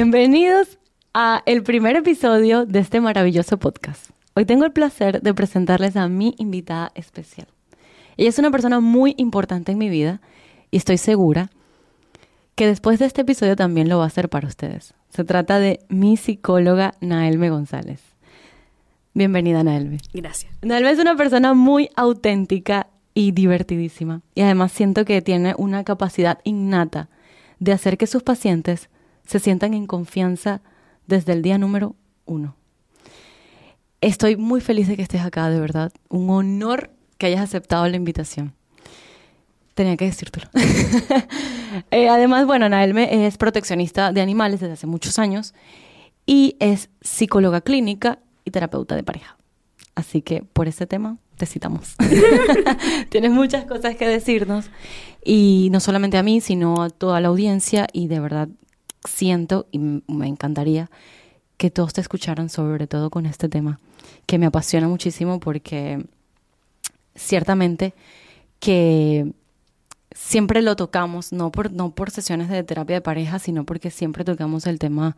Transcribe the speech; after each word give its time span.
Bienvenidos 0.00 0.78
a 1.12 1.42
el 1.44 1.64
primer 1.64 1.96
episodio 1.96 2.64
de 2.64 2.78
este 2.78 3.00
maravilloso 3.00 3.58
podcast. 3.58 4.10
Hoy 4.36 4.44
tengo 4.44 4.64
el 4.64 4.70
placer 4.70 5.20
de 5.22 5.34
presentarles 5.34 5.96
a 5.96 6.06
mi 6.06 6.36
invitada 6.38 6.92
especial. 6.94 7.48
Ella 8.16 8.28
es 8.28 8.38
una 8.38 8.52
persona 8.52 8.78
muy 8.78 9.14
importante 9.16 9.72
en 9.72 9.78
mi 9.78 9.88
vida 9.88 10.20
y 10.70 10.76
estoy 10.76 10.98
segura 10.98 11.50
que 12.54 12.68
después 12.68 13.00
de 13.00 13.06
este 13.06 13.22
episodio 13.22 13.56
también 13.56 13.88
lo 13.88 13.98
va 13.98 14.04
a 14.04 14.06
hacer 14.06 14.28
para 14.28 14.46
ustedes. 14.46 14.94
Se 15.08 15.24
trata 15.24 15.58
de 15.58 15.80
mi 15.88 16.16
psicóloga 16.16 16.94
Naelme 17.00 17.50
González. 17.50 18.00
Bienvenida, 19.14 19.64
Naelme. 19.64 19.98
Gracias. 20.12 20.52
Naelme 20.62 20.92
es 20.92 21.00
una 21.00 21.16
persona 21.16 21.54
muy 21.54 21.90
auténtica 21.96 22.86
y 23.14 23.32
divertidísima. 23.32 24.20
Y 24.36 24.42
además 24.42 24.70
siento 24.70 25.04
que 25.04 25.22
tiene 25.22 25.56
una 25.58 25.82
capacidad 25.82 26.38
innata 26.44 27.08
de 27.58 27.72
hacer 27.72 27.98
que 27.98 28.06
sus 28.06 28.22
pacientes 28.22 28.90
se 29.28 29.38
sientan 29.40 29.74
en 29.74 29.86
confianza 29.86 30.62
desde 31.06 31.34
el 31.34 31.42
día 31.42 31.58
número 31.58 31.94
uno. 32.24 32.56
Estoy 34.00 34.36
muy 34.36 34.62
feliz 34.62 34.88
de 34.88 34.96
que 34.96 35.02
estés 35.02 35.20
acá, 35.20 35.50
de 35.50 35.60
verdad. 35.60 35.92
Un 36.08 36.30
honor 36.30 36.90
que 37.18 37.26
hayas 37.26 37.42
aceptado 37.42 37.86
la 37.88 37.96
invitación. 37.96 38.54
Tenía 39.74 39.96
que 39.96 40.06
decírtelo. 40.06 40.48
Eh, 41.90 42.08
además, 42.08 42.46
bueno, 42.46 42.66
Naelme 42.68 43.26
es 43.26 43.36
proteccionista 43.36 44.10
de 44.10 44.22
animales 44.22 44.58
desde 44.58 44.72
hace 44.72 44.86
muchos 44.86 45.18
años 45.18 45.52
y 46.24 46.56
es 46.60 46.88
psicóloga 47.02 47.60
clínica 47.60 48.20
y 48.44 48.50
terapeuta 48.50 48.96
de 48.96 49.02
pareja. 49.02 49.36
Así 49.94 50.22
que 50.22 50.42
por 50.42 50.66
ese 50.66 50.86
tema 50.86 51.18
te 51.36 51.44
citamos. 51.44 51.94
Tienes 53.10 53.30
muchas 53.32 53.66
cosas 53.66 53.96
que 53.96 54.08
decirnos 54.08 54.70
y 55.22 55.68
no 55.70 55.78
solamente 55.78 56.16
a 56.16 56.22
mí, 56.22 56.40
sino 56.40 56.82
a 56.82 56.88
toda 56.88 57.20
la 57.20 57.28
audiencia 57.28 57.86
y 57.92 58.08
de 58.08 58.18
verdad 58.18 58.48
siento 59.04 59.66
y 59.70 59.78
me 59.78 60.26
encantaría 60.26 60.90
que 61.56 61.70
todos 61.70 61.92
te 61.92 62.00
escucharan 62.00 62.48
sobre 62.48 62.86
todo 62.86 63.10
con 63.10 63.26
este 63.26 63.48
tema 63.48 63.80
que 64.26 64.38
me 64.38 64.46
apasiona 64.46 64.88
muchísimo 64.88 65.40
porque 65.40 66.04
ciertamente 67.14 67.94
que 68.60 69.32
siempre 70.12 70.62
lo 70.62 70.76
tocamos, 70.76 71.32
no 71.32 71.50
por, 71.50 71.72
no 71.72 71.90
por 71.90 72.10
sesiones 72.10 72.48
de 72.48 72.62
terapia 72.62 72.96
de 72.96 73.00
pareja, 73.00 73.38
sino 73.38 73.64
porque 73.64 73.90
siempre 73.90 74.24
tocamos 74.24 74.66
el 74.66 74.78
tema 74.78 75.16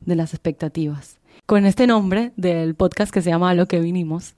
de 0.00 0.16
las 0.16 0.34
expectativas. 0.34 1.16
Con 1.46 1.66
este 1.66 1.86
nombre 1.86 2.32
del 2.36 2.74
podcast 2.74 3.12
que 3.12 3.22
se 3.22 3.30
llama 3.30 3.50
A 3.50 3.54
lo 3.54 3.66
que 3.66 3.80
vinimos, 3.80 4.34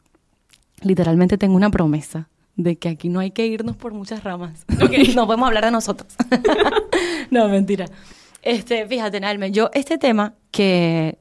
literalmente 0.83 1.39
tengo 1.39 1.57
una 1.57 1.71
promesa 1.71 2.29
de 2.57 2.77
que 2.77 2.89
aquí 2.89 3.09
no 3.09 3.21
hay 3.21 3.31
que 3.31 3.47
irnos 3.47 3.77
por 3.77 3.93
muchas 3.93 4.25
ramas. 4.25 4.65
no 5.15 5.27
podemos 5.27 5.47
hablar 5.47 5.65
de 5.65 5.71
nosotros. 5.71 6.15
no, 7.31 7.49
mentira. 7.49 7.87
Este, 8.43 8.87
fíjate, 8.87 9.21
Nalme, 9.21 9.51
yo 9.51 9.71
este 9.75 9.99
tema 9.99 10.35
que, 10.51 11.19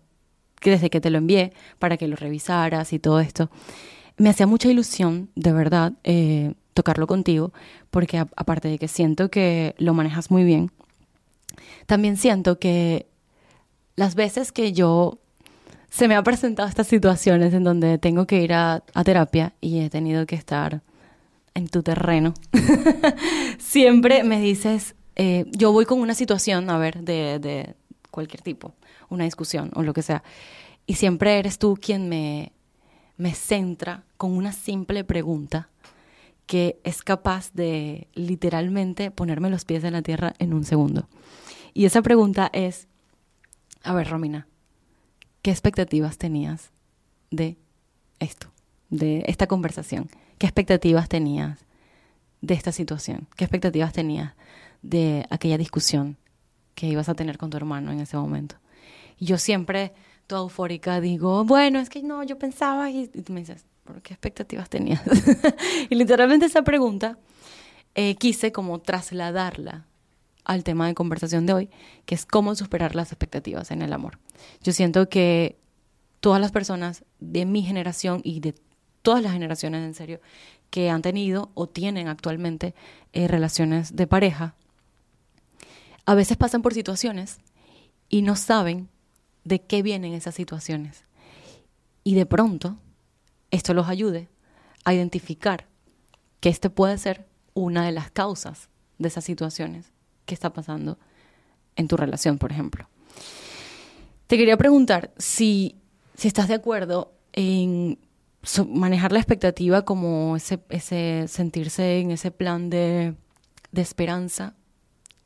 desde 0.62 0.90
que 0.90 1.02
te 1.02 1.10
lo 1.10 1.18
envié 1.18 1.54
para 1.80 1.98
que 1.98 2.08
lo 2.08 2.16
revisaras 2.16 2.94
y 2.94 3.00
todo 3.00 3.20
esto, 3.20 3.50
me 4.18 4.30
hacía 4.30 4.48
mucha 4.48 4.70
ilusión, 4.70 5.30
de 5.36 5.52
verdad, 5.52 5.94
eh, 6.04 6.54
tocarlo 6.73 7.08
contigo, 7.08 7.54
porque 7.90 8.18
aparte 8.18 8.68
de 8.68 8.78
que 8.78 8.88
siento 8.88 9.30
que 9.30 9.76
lo 9.78 9.94
manejas 9.94 10.32
muy 10.32 10.44
bien, 10.44 10.72
también 11.86 12.18
siento 12.18 12.60
que 12.60 13.08
las 13.95 14.16
veces 14.16 14.52
que 14.52 14.73
yo 14.73 15.20
se 15.90 16.08
me 16.08 16.16
ha 16.16 16.23
presentado 16.23 16.68
estas 16.68 16.88
situaciones 16.88 17.54
en 17.54 17.64
donde 17.64 17.98
tengo 17.98 18.28
que 18.28 18.42
ir 18.42 18.54
a, 18.54 18.84
terapia 19.04 19.54
y 19.62 19.80
he 19.80 19.90
tenido 19.90 20.26
que 20.26 20.36
estar 20.36 20.82
en 21.54 21.68
tu 21.68 21.82
terreno, 21.82 22.36
siempre 23.58 24.23
me 24.23 24.40
dices, 24.40 24.95
eh, 25.18 25.46
yo 25.52 25.72
voy 25.72 25.86
con 25.86 26.00
una 26.00 26.14
situación, 26.14 26.70
a 26.70 26.78
ver, 26.78 27.02
de, 27.02 27.39
de 27.39 27.76
cualquier 28.11 28.42
tipo, 28.42 28.73
una 29.10 29.23
discusión 29.23 29.72
o 29.73 29.82
lo 29.83 29.94
que 29.94 30.04
sea, 30.04 30.23
y 30.86 30.94
siempre 30.94 31.39
eres 31.39 31.58
tú 31.58 31.78
quien 31.82 32.08
me, 32.08 32.54
me 33.17 33.33
centra 33.33 34.04
con 34.16 34.32
una 34.32 34.54
simple 34.54 35.04
pregunta 35.04 35.70
que 36.45 36.80
es 36.83 37.04
capaz 37.04 37.52
de 37.54 38.08
literalmente 38.14 39.11
ponerme 39.11 39.50
los 39.50 39.66
pies 39.66 39.83
en 39.83 39.94
la 39.94 40.02
tierra 40.02 40.33
en 40.39 40.54
un 40.54 40.64
segundo. 40.64 41.10
Y 41.73 41.86
esa 41.86 42.02
pregunta 42.02 42.50
es, 42.54 42.88
a 43.83 43.94
ver, 43.94 44.10
Romina, 44.10 44.48
¿qué 45.42 45.52
expectativas 45.52 46.17
tenías 46.17 46.72
de 47.32 47.58
esto, 48.20 48.48
de 48.89 49.26
esta 49.27 49.48
conversación? 49.48 50.10
¿Qué 50.38 50.48
expectativas 50.48 51.10
tenías 51.10 51.66
de 52.42 52.54
esta 52.54 52.72
situación? 52.72 53.27
¿Qué 53.36 53.44
expectativas 53.44 53.92
tenías 53.92 54.33
de 54.82 55.26
aquella 55.30 55.58
discusión 55.58 56.17
que 56.76 56.88
ibas 56.88 57.10
a 57.10 57.15
tener 57.15 57.38
con 57.38 57.49
tu 57.49 57.58
hermano 57.58 57.92
en 57.92 57.99
ese 57.99 58.17
momento? 58.17 58.55
Y 59.17 59.26
yo 59.26 59.38
siempre, 59.38 59.93
toda 60.27 60.42
eufórica, 60.42 61.02
digo, 61.02 61.43
bueno, 61.45 61.80
es 61.80 61.89
que 61.89 62.04
no, 62.04 62.23
yo 62.23 62.38
pensaba, 62.38 62.89
y, 62.89 63.10
y 63.14 63.21
tú 63.21 63.33
me 63.33 63.39
dices, 63.39 63.65
¿qué 64.04 64.14
expectativas 64.14 64.70
tenías? 64.70 65.02
y 65.89 65.95
literalmente 65.95 66.45
esa 66.45 66.61
pregunta 66.61 67.17
eh, 67.95 68.15
quise 68.15 68.52
como 68.52 68.80
trasladarla 68.80 69.88
al 70.45 70.64
tema 70.64 70.88
de 70.88 70.94
conversación 70.94 71.45
de 71.45 71.54
hoy, 71.54 71.70
que 72.05 72.15
es 72.15 72.26
cómo 72.26 72.55
superar 72.55 72.95
las 72.95 73.11
expectativas 73.11 73.71
en 73.71 73.82
el 73.82 73.92
amor. 73.92 74.20
Yo 74.61 74.71
siento 74.71 75.09
que 75.09 75.58
todas 76.20 76.39
las 76.39 76.52
personas 76.52 77.04
de 77.20 77.45
mi 77.45 77.64
generación 77.64 78.21
y 78.23 78.39
de 78.39 78.55
todas 79.02 79.23
las 79.23 79.33
generaciones 79.33 79.83
en 79.83 79.94
serio 79.94 80.21
que 80.70 80.89
han 80.89 81.02
tenido 81.02 81.52
o 81.54 81.67
tienen 81.67 82.08
actualmente 82.08 82.76
eh, 83.14 83.27
relaciones 83.27 83.95
de 83.95 84.08
pareja, 84.08 84.55
a 86.08 86.16
veces 86.16 86.38
pasan 86.38 86.62
por 86.62 86.73
situaciones 86.73 87.38
y 88.08 88.22
no 88.22 88.38
saben 88.38 88.90
de 89.44 89.62
qué 89.62 89.84
vienen 89.84 90.14
esas 90.14 90.36
situaciones. 90.36 91.04
Y 92.06 92.16
de 92.16 92.26
pronto 92.26 92.78
esto 93.52 93.73
los 93.73 93.90
ayude 93.90 94.30
a 94.86 94.94
identificar 94.94 95.68
que 96.40 96.48
este 96.48 96.70
puede 96.70 96.98
ser 96.98 97.28
una 97.54 97.86
de 97.86 97.92
las 97.92 98.10
causas 98.10 98.70
de 98.98 99.10
esas 99.10 99.26
situaciones 99.26 99.92
que 100.26 100.34
está 100.34 100.54
pasando 100.54 100.98
en 101.76 101.90
tu 101.90 101.98
relación, 101.98 102.38
por 102.38 102.54
ejemplo. 102.54 102.88
Te 104.28 104.38
quería 104.38 104.56
preguntar 104.56 105.12
si, 105.18 105.76
si 106.16 106.30
estás 106.30 106.48
de 106.48 106.54
acuerdo 106.54 107.12
en 107.34 108.00
manejar 108.70 109.12
la 109.12 109.20
expectativa 109.20 109.84
como 109.84 110.38
ese, 110.38 110.64
ese 110.70 111.26
sentirse 111.28 112.00
en 112.00 112.12
ese 112.12 112.32
plan 112.32 112.70
de, 112.70 113.14
de 113.74 113.82
esperanza 113.82 114.57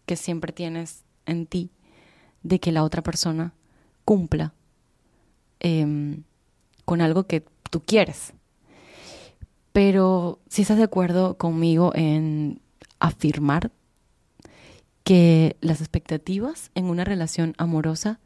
que 0.05 0.15
siempre 0.15 0.51
tienes 0.53 1.03
en 1.25 1.45
ti 1.45 1.71
de 2.43 2.59
que 2.59 2.71
la 2.71 2.83
otra 2.83 3.01
persona 3.01 3.53
cumpla 4.05 4.53
em, 5.59 6.23
con 6.85 7.01
algo 7.01 7.25
que 7.25 7.43
tú 7.69 7.81
quieres. 7.81 8.33
Pero 9.71 10.39
si 10.49 10.63
estás 10.63 10.77
de 10.77 10.83
acuerdo 10.83 11.37
conmigo 11.37 11.91
en 11.95 12.61
afirmar 12.99 13.71
que 15.03 15.55
las 15.61 15.81
expectativas 15.81 16.71
en 16.75 16.85
una 16.85 17.03
relación 17.03 17.53
amorosa 17.57 18.19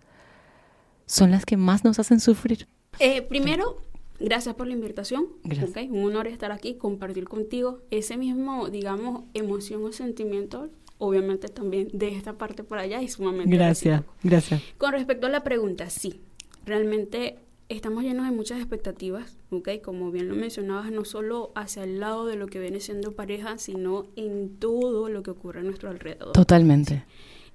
son 1.05 1.31
las 1.31 1.45
que 1.45 1.57
más 1.57 1.83
nos 1.83 1.99
hacen 1.99 2.19
sufrir. 2.19 2.67
Eh, 2.99 3.21
primero, 3.21 3.77
gracias 4.19 4.55
por 4.55 4.67
la 4.67 4.73
invitación. 4.73 5.27
Gracias. 5.43 5.87
Un 5.89 6.03
honor 6.05 6.27
estar 6.27 6.51
aquí, 6.51 6.75
compartir 6.75 7.25
contigo 7.25 7.81
ese 7.91 8.17
mismo, 8.17 8.69
digamos, 8.69 9.23
emoción 9.33 9.83
o 9.85 9.91
sentimiento 9.91 10.69
obviamente 10.97 11.49
también 11.49 11.89
de 11.93 12.09
esta 12.09 12.37
parte 12.37 12.63
por 12.63 12.77
allá 12.77 13.01
y 13.01 13.07
sumamente 13.07 13.55
gracias 13.55 14.03
gracias 14.23 14.61
con 14.77 14.91
respecto 14.93 15.27
a 15.27 15.29
la 15.29 15.43
pregunta 15.43 15.89
sí 15.89 16.21
realmente 16.65 17.37
estamos 17.69 18.03
llenos 18.03 18.25
de 18.25 18.31
muchas 18.31 18.59
expectativas, 18.59 19.37
¿ok? 19.49 19.69
Como 19.83 20.11
bien 20.11 20.29
lo 20.29 20.35
mencionabas, 20.35 20.91
no 20.91 21.05
solo 21.05 21.51
hacia 21.55 21.83
el 21.83 21.99
lado 21.99 22.25
de 22.25 22.35
lo 22.35 22.47
que 22.47 22.59
viene 22.59 22.79
siendo 22.79 23.13
pareja, 23.13 23.57
sino 23.57 24.07
en 24.15 24.57
todo 24.57 25.09
lo 25.09 25.23
que 25.23 25.31
ocurre 25.31 25.61
a 25.61 25.63
nuestro 25.63 25.89
alrededor. 25.89 26.33
Totalmente. 26.33 27.05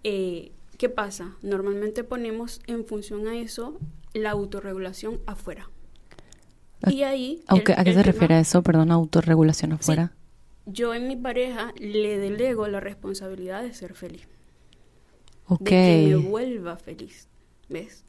Eh, 0.05 0.53
¿Qué 0.79 0.89
pasa? 0.89 1.37
Normalmente 1.43 2.05
ponemos 2.05 2.61
en 2.67 2.85
función 2.87 3.29
a 3.29 3.37
eso 3.39 3.79
la 4.15 4.31
autorregulación 4.31 5.21
afuera. 5.27 5.71
Y 6.87 7.03
ahí... 7.03 7.43
¿A 7.47 7.59
qué 7.61 7.93
se 7.93 8.03
refiere 8.03 8.37
a 8.37 8.41
eso? 8.41 8.63
Perdón, 8.63 8.91
autorregulación 8.91 9.73
afuera. 9.73 10.13
Yo 10.73 10.95
en 10.95 11.09
mi 11.09 11.17
pareja 11.17 11.73
le 11.79 12.19
delego 12.19 12.67
la 12.69 12.81
responsabilidad 12.81 13.63
de 13.63 13.75
ser 13.75 13.95
feliz. 13.95 14.29
Ok. 15.47 15.61
De 15.61 15.67
que 15.67 16.17
me 16.17 16.29
vuelva 16.29 16.77
feliz. 16.77 17.29
¿Ves? 17.69 18.05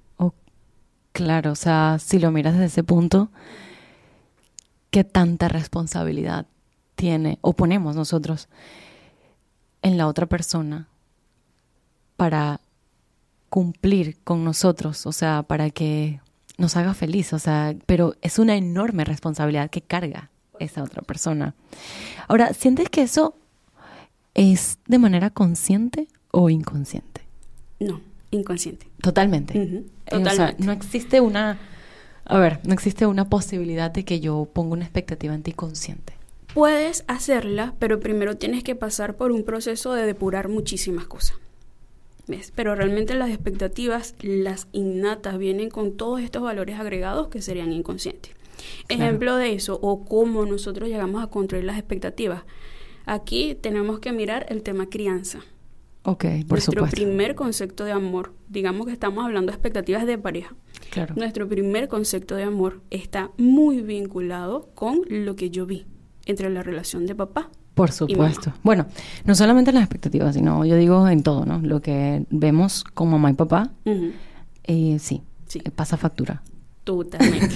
Claro, 1.13 1.51
o 1.51 1.55
sea, 1.55 1.97
si 1.99 2.19
lo 2.19 2.31
miras 2.31 2.53
desde 2.53 2.67
ese 2.67 2.83
punto, 2.83 3.29
¿qué 4.89 5.03
tanta 5.03 5.49
responsabilidad 5.49 6.45
tiene 6.95 7.37
o 7.41 7.53
ponemos 7.53 7.95
nosotros 7.95 8.47
en 9.81 9.97
la 9.97 10.07
otra 10.07 10.25
persona 10.25 10.87
para 12.15 12.61
cumplir 13.49 14.19
con 14.23 14.45
nosotros? 14.45 15.05
O 15.05 15.11
sea, 15.11 15.43
para 15.43 15.69
que 15.69 16.21
nos 16.57 16.77
haga 16.77 16.93
feliz, 16.93 17.33
o 17.33 17.39
sea, 17.39 17.75
pero 17.85 18.15
es 18.21 18.39
una 18.39 18.55
enorme 18.55 19.03
responsabilidad 19.03 19.69
que 19.69 19.81
carga 19.81 20.31
esa 20.63 20.83
otra 20.83 21.01
persona. 21.01 21.55
Ahora, 22.27 22.53
¿sientes 22.53 22.89
que 22.89 23.01
eso 23.01 23.35
es 24.33 24.79
de 24.87 24.99
manera 24.99 25.29
consciente 25.29 26.07
o 26.31 26.49
inconsciente? 26.49 27.21
No, 27.79 28.01
inconsciente. 28.31 28.87
Totalmente. 29.01 29.83
O 30.11 30.19
sea, 30.19 30.19
totalmente. 30.19 30.63
no 30.63 30.71
existe 30.71 31.21
una, 31.21 31.59
a 32.25 32.39
ver, 32.39 32.59
no 32.63 32.73
existe 32.73 33.05
una 33.05 33.29
posibilidad 33.29 33.91
de 33.91 34.05
que 34.05 34.19
yo 34.19 34.47
ponga 34.51 34.73
una 34.73 34.85
expectativa 34.85 35.33
en 35.33 35.43
ti 35.43 35.53
consciente. 35.53 36.13
Puedes 36.53 37.05
hacerla, 37.07 37.75
pero 37.79 37.99
primero 37.99 38.35
tienes 38.35 38.63
que 38.63 38.75
pasar 38.75 39.15
por 39.15 39.31
un 39.31 39.43
proceso 39.43 39.93
de 39.93 40.05
depurar 40.05 40.49
muchísimas 40.49 41.07
cosas. 41.07 41.37
¿Ves? 42.27 42.51
Pero 42.55 42.75
realmente 42.75 43.13
las 43.15 43.29
expectativas, 43.29 44.15
las 44.21 44.67
innatas, 44.71 45.37
vienen 45.37 45.69
con 45.69 45.97
todos 45.97 46.21
estos 46.21 46.43
valores 46.43 46.79
agregados 46.79 47.29
que 47.29 47.41
serían 47.41 47.71
inconscientes. 47.71 48.33
Claro. 48.87 49.03
Ejemplo 49.03 49.35
de 49.35 49.53
eso, 49.53 49.79
o 49.81 50.05
cómo 50.05 50.45
nosotros 50.45 50.89
llegamos 50.89 51.23
a 51.23 51.27
construir 51.27 51.63
las 51.65 51.77
expectativas. 51.77 52.43
Aquí 53.05 53.55
tenemos 53.59 53.99
que 53.99 54.11
mirar 54.11 54.45
el 54.49 54.61
tema 54.63 54.87
crianza. 54.89 55.39
Ok, 56.03 56.23
por 56.47 56.51
Nuestro 56.51 56.71
supuesto. 56.73 56.95
primer 56.95 57.35
concepto 57.35 57.83
de 57.85 57.91
amor, 57.91 58.33
digamos 58.49 58.87
que 58.87 58.93
estamos 58.93 59.23
hablando 59.23 59.51
de 59.51 59.55
expectativas 59.55 60.05
de 60.07 60.17
pareja. 60.17 60.55
Claro. 60.89 61.13
Nuestro 61.15 61.47
primer 61.47 61.87
concepto 61.87 62.35
de 62.35 62.43
amor 62.43 62.81
está 62.89 63.29
muy 63.37 63.81
vinculado 63.81 64.69
con 64.73 65.01
lo 65.09 65.35
que 65.35 65.51
yo 65.51 65.65
vi 65.67 65.85
entre 66.25 66.49
la 66.49 66.63
relación 66.63 67.05
de 67.05 67.13
papá. 67.15 67.49
Por 67.75 67.91
supuesto. 67.91 68.51
Bueno, 68.63 68.87
no 69.25 69.33
solamente 69.35 69.69
en 69.71 69.75
las 69.75 69.83
expectativas, 69.83 70.35
sino 70.35 70.65
yo 70.65 70.75
digo 70.75 71.07
en 71.07 71.23
todo, 71.23 71.45
¿no? 71.45 71.59
Lo 71.59 71.81
que 71.81 72.25
vemos 72.29 72.83
con 72.83 73.09
mamá 73.11 73.29
y 73.29 73.33
papá, 73.33 73.71
eh, 74.63 74.97
sí, 74.99 75.21
Sí. 75.47 75.61
eh, 75.63 75.71
pasa 75.71 75.97
factura. 75.97 76.41
Totalmente. 76.83 77.55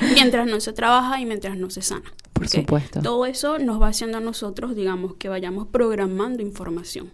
mientras 0.14 0.46
no 0.46 0.60
se 0.60 0.72
trabaja 0.72 1.20
y 1.20 1.26
mientras 1.26 1.56
no 1.56 1.70
se 1.70 1.82
sana. 1.82 2.12
Por 2.32 2.48
supuesto. 2.48 3.00
Todo 3.00 3.26
eso 3.26 3.58
nos 3.58 3.80
va 3.80 3.88
haciendo 3.88 4.18
a 4.18 4.20
nosotros, 4.20 4.74
digamos, 4.74 5.14
que 5.14 5.28
vayamos 5.28 5.68
programando 5.68 6.42
información. 6.42 7.12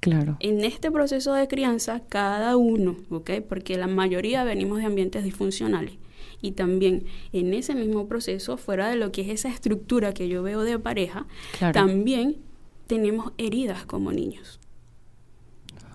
Claro. 0.00 0.36
En 0.40 0.64
este 0.64 0.90
proceso 0.90 1.32
de 1.32 1.48
crianza, 1.48 2.00
cada 2.08 2.56
uno, 2.56 2.96
¿ok? 3.10 3.30
Porque 3.48 3.78
la 3.78 3.86
mayoría 3.86 4.44
venimos 4.44 4.78
de 4.78 4.84
ambientes 4.86 5.24
disfuncionales. 5.24 5.94
Y 6.42 6.52
también 6.52 7.04
en 7.32 7.54
ese 7.54 7.74
mismo 7.74 8.06
proceso, 8.06 8.58
fuera 8.58 8.88
de 8.88 8.96
lo 8.96 9.12
que 9.12 9.22
es 9.22 9.28
esa 9.28 9.48
estructura 9.48 10.12
que 10.12 10.28
yo 10.28 10.42
veo 10.42 10.62
de 10.62 10.78
pareja, 10.78 11.26
Claro. 11.58 11.72
también 11.72 12.36
tenemos 12.86 13.32
heridas 13.38 13.86
como 13.86 14.12
niños. 14.12 14.60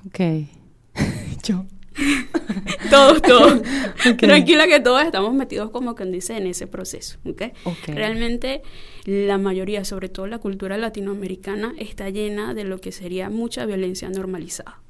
Ok. 0.07 0.47
yo. 1.43 1.65
Todos, 2.89 3.21
todos. 3.21 3.61
Tranquila 4.17 4.67
que 4.67 4.79
todos 4.79 5.03
estamos 5.03 5.33
metidos 5.33 5.69
como 5.69 5.95
quien 5.95 6.11
dice 6.11 6.37
en 6.37 6.47
ese 6.47 6.65
proceso, 6.67 7.19
¿ok? 7.25 7.43
Ok. 7.65 7.87
Realmente 7.87 8.61
la 9.05 9.37
mayoría, 9.37 9.85
sobre 9.85 10.09
todo 10.09 10.27
la 10.27 10.39
cultura 10.39 10.77
latinoamericana, 10.77 11.73
está 11.77 12.09
llena 12.09 12.53
de 12.53 12.63
lo 12.63 12.79
que 12.79 12.91
sería 12.91 13.29
mucha 13.29 13.65
violencia 13.65 14.09
normalizada. 14.09 14.81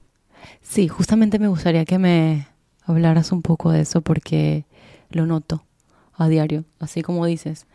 Sí, 0.62 0.88
justamente 0.88 1.40
me 1.40 1.48
gustaría 1.48 1.86
que 1.86 2.00
me 2.00 2.48
hablaras 2.84 3.32
un 3.32 3.42
poco 3.42 3.72
de 3.72 3.82
eso 3.82 4.02
porque 4.02 4.66
lo 5.10 5.26
noto 5.26 5.66
a 6.14 6.28
diario, 6.28 6.66
así 6.80 7.02
como 7.02 7.26
dices, 7.26 7.68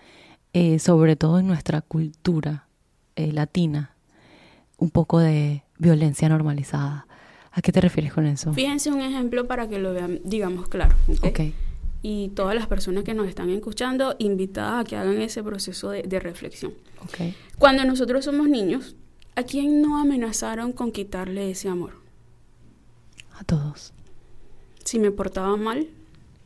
eh, 0.52 0.78
sobre 0.78 1.16
todo 1.16 1.38
en 1.38 1.46
nuestra 1.46 1.80
cultura 1.80 2.68
eh, 3.16 3.32
latina, 3.32 3.96
un 4.76 4.90
poco 4.90 5.18
de 5.18 5.64
violencia 5.78 6.28
normalizada. 6.28 7.06
¿A 7.56 7.62
qué 7.62 7.70
te 7.72 7.80
refieres 7.80 8.12
con 8.12 8.26
eso? 8.26 8.52
Fíjense 8.52 8.90
un 8.90 9.00
ejemplo 9.00 9.46
para 9.46 9.68
que 9.68 9.78
lo 9.78 9.92
vean, 9.94 10.20
digamos, 10.24 10.68
claro, 10.68 10.96
¿ok? 11.08 11.24
Ok, 11.26 11.40
Y 12.02 12.28
todas 12.30 12.54
las 12.54 12.66
personas 12.66 13.04
que 13.04 13.14
nos 13.14 13.28
están 13.28 13.48
escuchando, 13.50 14.16
invitadas 14.18 14.84
a 14.84 14.88
que 14.88 14.96
hagan 14.96 15.20
ese 15.22 15.42
proceso 15.42 15.90
de, 15.90 16.02
de 16.02 16.18
reflexión. 16.20 16.74
ok. 17.02 17.32
Cuando 17.58 17.84
nosotros 17.84 18.24
somos 18.24 18.48
niños, 18.48 18.96
¿a 19.36 19.44
quién 19.44 19.80
no 19.82 19.98
amenazaron 19.98 20.72
con 20.72 20.90
quitarle 20.90 21.50
ese 21.50 21.68
amor? 21.68 21.92
A 23.38 23.44
todos. 23.44 23.92
si 24.84 24.98
me 24.98 25.10
portaba 25.10 25.56
mal, 25.56 25.88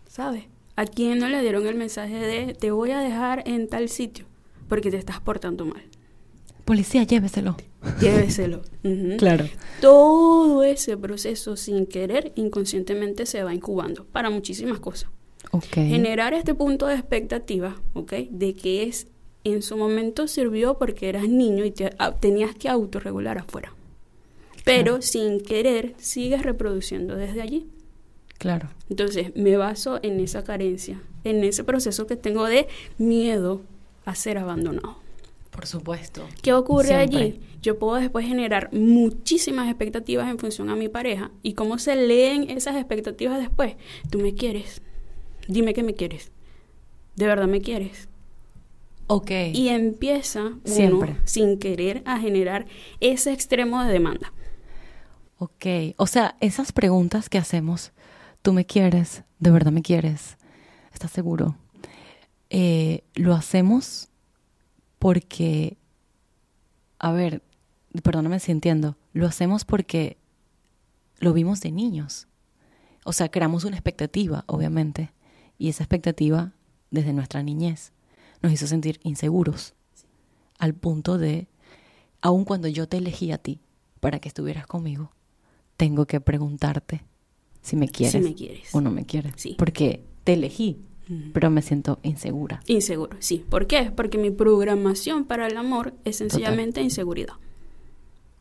¿sabes? 0.07 0.45
¿A 0.77 0.85
quién 0.87 1.19
no 1.19 1.29
le 1.29 1.41
dieron 1.43 1.67
el 1.67 1.75
mensaje 1.75 2.15
de 2.19 2.55
te 2.55 2.71
voy 2.71 2.93
a 2.93 3.01
dejar 3.01 3.43
en 3.47 3.69
tal 3.69 3.89
sitio 3.89 4.27
porque 4.69 4.91
te 4.91 4.97
estás 4.97 5.21
portando 5.21 5.65
mal? 5.65 5.83
Policía, 6.69 7.03
lléveselo. 7.05 7.57
Lléveselo. 7.99 8.61
Claro. 9.17 9.47
Todo 9.81 10.63
ese 10.65 10.99
proceso 10.99 11.57
sin 11.57 11.87
querer, 11.87 12.33
inconscientemente 12.37 13.25
se 13.25 13.43
va 13.43 13.55
incubando 13.55 14.05
para 14.05 14.29
muchísimas 14.29 14.79
cosas. 14.79 15.09
Ok. 15.51 15.65
Generar 15.75 16.35
este 16.35 16.55
punto 16.55 16.87
de 16.87 16.95
expectativa, 16.97 17.81
¿ok? 17.95 18.13
De 18.31 18.53
que 18.55 18.83
es 18.83 19.07
en 19.45 19.63
su 19.63 19.79
momento 19.79 20.29
sirvió 20.29 20.77
porque 20.77 21.09
eras 21.09 21.27
niño 21.27 21.65
y 21.65 21.71
te, 21.71 21.91
a- 21.99 22.15
tenías 22.17 22.55
que 22.55 22.69
autorregular 22.69 23.39
afuera. 23.39 23.73
Pero 24.65 24.85
Claro. 24.97 25.03
sin 25.03 25.41
querer 25.41 25.95
sigues 25.97 26.43
reproduciendo 26.43 27.17
desde 27.17 27.41
allí. 27.41 27.67
Claro. 28.37 28.69
Entonces 28.91 29.35
me 29.37 29.57
baso 29.57 30.01
en 30.03 30.21
esa 30.21 30.45
carencia, 30.45 31.01
en 31.25 31.43
ese 31.45 31.65
proceso 31.65 32.07
que 32.07 32.17
tengo 32.17 32.45
de 32.45 32.69
miedo 32.99 33.63
a 34.05 34.15
ser 34.15 34.37
abandonado. 34.37 34.99
Por 35.59 35.67
supuesto. 35.67 36.25
¿Qué 36.41 36.53
ocurre 36.53 36.87
Siempre. 36.87 37.19
allí? 37.19 37.41
Yo 37.63 37.81
puedo 37.81 37.97
después 37.97 38.25
generar 38.25 38.73
muchísimas 38.73 39.67
expectativas 39.69 40.31
en 40.31 40.39
función 40.39 40.71
a 40.71 40.77
mi 40.77 40.89
pareja. 40.89 41.33
¿Y 41.43 41.55
cómo 41.55 41.79
se 41.79 41.97
leen 41.97 42.49
esas 42.49 42.77
expectativas 42.77 43.41
después? 43.41 43.75
Tú 44.09 44.21
me 44.21 44.37
quieres. 44.37 44.83
Dime 45.49 45.75
que 45.75 45.83
me 45.83 45.95
quieres. 45.95 46.31
¿De 47.17 47.27
verdad 47.27 47.49
me 47.49 47.61
quieres? 47.61 48.09
Ok. 49.09 49.33
Y 49.53 49.71
empieza 49.71 50.43
uno, 50.43 50.61
Siempre. 50.63 51.17
sin 51.25 51.59
querer, 51.59 52.05
a 52.05 52.21
generar 52.21 52.67
ese 53.01 53.33
extremo 53.33 53.83
de 53.83 53.93
demanda. 53.93 54.33
Ok, 55.39 55.67
o 55.97 56.07
sea, 56.07 56.37
esas 56.39 56.71
preguntas 56.71 57.29
que 57.29 57.39
hacemos, 57.39 57.91
¿tú 58.43 58.53
me 58.53 58.65
quieres? 58.65 59.25
¿De 59.41 59.51
verdad 59.51 59.73
me 59.73 59.83
quieres? 59.83 60.37
¿Estás 60.93 61.11
seguro? 61.11 61.57
Eh, 62.49 63.03
lo 63.17 63.35
hacemos 63.35 64.08
porque, 64.99 65.77
a 66.99 67.13
ver, 67.13 67.43
perdóname 68.03 68.41
si 68.41 68.53
entiendo, 68.53 68.97
lo 69.13 69.27
hacemos 69.27 69.65
porque 69.65 70.19
lo 71.19 71.33
vimos 71.33 71.61
de 71.61 71.73
niños. 71.73 72.29
O 73.05 73.13
sea, 73.13 73.31
creamos 73.31 73.65
una 73.65 73.77
expectativa, 73.77 74.45
obviamente, 74.47 75.13
y 75.59 75.69
esa 75.69 75.83
expectativa, 75.83 76.53
desde 76.91 77.13
nuestra 77.13 77.43
niñez, 77.43 77.93
nos 78.43 78.53
hizo 78.53 78.67
sentir 78.67 79.01
inseguros, 79.03 79.75
al 80.59 80.75
punto 80.75 81.19
de, 81.19 81.49
aun 82.21 82.45
cuando 82.45 82.69
yo 82.69 82.89
te 82.89 82.99
elegí 82.99 83.33
a 83.33 83.39
ti 83.39 83.61
para 84.01 84.19
que 84.19 84.29
estuvieras 84.29 84.67
conmigo, 84.67 85.13
tengo 85.77 86.07
que 86.07 86.21
preguntarte 86.21 87.05
si 87.63 87.77
me 87.77 87.89
quieres, 87.89 88.23
me 88.23 88.35
quieres. 88.35 88.75
o 88.75 88.81
no 88.81 88.91
me 88.91 89.05
quieres. 89.05 89.33
Sí. 89.37 89.55
Porque 89.59 90.05
te 90.25 90.35
elegí. 90.35 90.88
Pero 91.33 91.51
me 91.51 91.63
siento 91.63 91.99
insegura. 92.03 92.61
Inseguro, 92.67 93.17
sí. 93.19 93.45
¿Por 93.49 93.67
qué? 93.67 93.91
Porque 93.95 94.19
mi 94.19 94.31
programación 94.31 95.25
para 95.25 95.47
el 95.47 95.57
amor 95.57 95.95
es 96.05 96.17
sencillamente 96.17 96.81
inseguridad. 96.83 97.35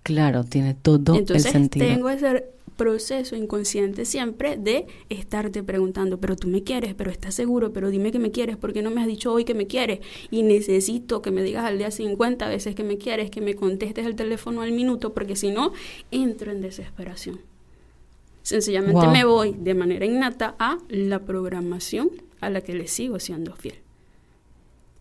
Claro, 0.04 0.44
tiene 0.44 0.74
todo 0.74 1.16
Entonces 1.16 1.46
el 1.48 1.52
sentido. 1.52 1.86
tengo 1.86 2.10
ese 2.10 2.46
proceso 2.78 3.36
inconsciente 3.36 4.06
siempre 4.06 4.56
de 4.56 4.86
estarte 5.10 5.64
preguntando, 5.64 6.20
pero 6.20 6.36
tú 6.36 6.48
me 6.48 6.64
quieres, 6.64 6.94
pero 6.94 7.10
estás 7.10 7.34
seguro, 7.34 7.74
pero 7.74 7.90
dime 7.90 8.12
que 8.12 8.20
me 8.20 8.32
quieres, 8.32 8.56
porque 8.56 8.82
no 8.84 8.92
me 8.92 9.02
has 9.02 9.08
dicho 9.08 9.34
hoy 9.34 9.44
que 9.46 9.56
me 9.56 9.66
quieres? 9.66 10.00
Y 10.30 10.44
necesito 10.44 11.22
que 11.22 11.32
me 11.32 11.42
digas 11.42 11.66
al 11.66 11.78
día 11.80 11.90
50 11.92 12.48
veces 12.48 12.76
que 12.76 12.84
me 12.84 12.98
quieres, 12.98 13.32
que 13.32 13.42
me 13.42 13.56
contestes 13.56 14.06
el 14.06 14.16
teléfono 14.16 14.62
al 14.62 14.72
minuto, 14.74 15.14
porque 15.14 15.36
si 15.36 15.50
no, 15.52 15.74
entro 16.12 16.52
en 16.52 16.62
desesperación. 16.62 17.40
Sencillamente 18.44 19.02
Wow. 19.02 19.12
me 19.12 19.26
voy 19.26 19.56
de 19.60 19.74
manera 19.74 20.06
innata 20.06 20.56
a 20.60 20.78
la 20.88 21.20
programación 21.20 22.12
a 22.42 22.50
la 22.50 22.62
que 22.62 22.74
le 22.74 22.88
sigo 22.88 23.20
siendo 23.20 23.56
fiel. 23.56 23.80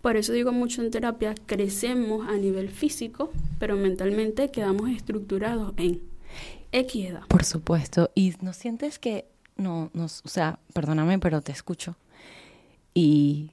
Por 0.02 0.16
eso 0.16 0.32
digo 0.32 0.52
mucho 0.52 0.82
en 0.82 0.90
terapia, 0.90 1.34
crecemos 1.46 2.28
a 2.28 2.36
nivel 2.36 2.70
físico, 2.70 3.32
pero 3.58 3.76
mentalmente 3.76 4.50
quedamos 4.50 4.90
estructurados 4.90 5.74
en 5.78 6.00
X 6.72 7.06
edad. 7.06 7.26
Por 7.26 7.44
supuesto. 7.44 8.10
Y 8.14 8.34
no 8.40 8.52
sientes 8.52 8.98
que, 8.98 9.26
no, 9.56 9.90
no, 9.94 10.04
o 10.04 10.28
sea, 10.28 10.58
perdóname, 10.72 11.18
pero 11.18 11.40
te 11.40 11.52
escucho. 11.52 11.96
Y, 12.94 13.50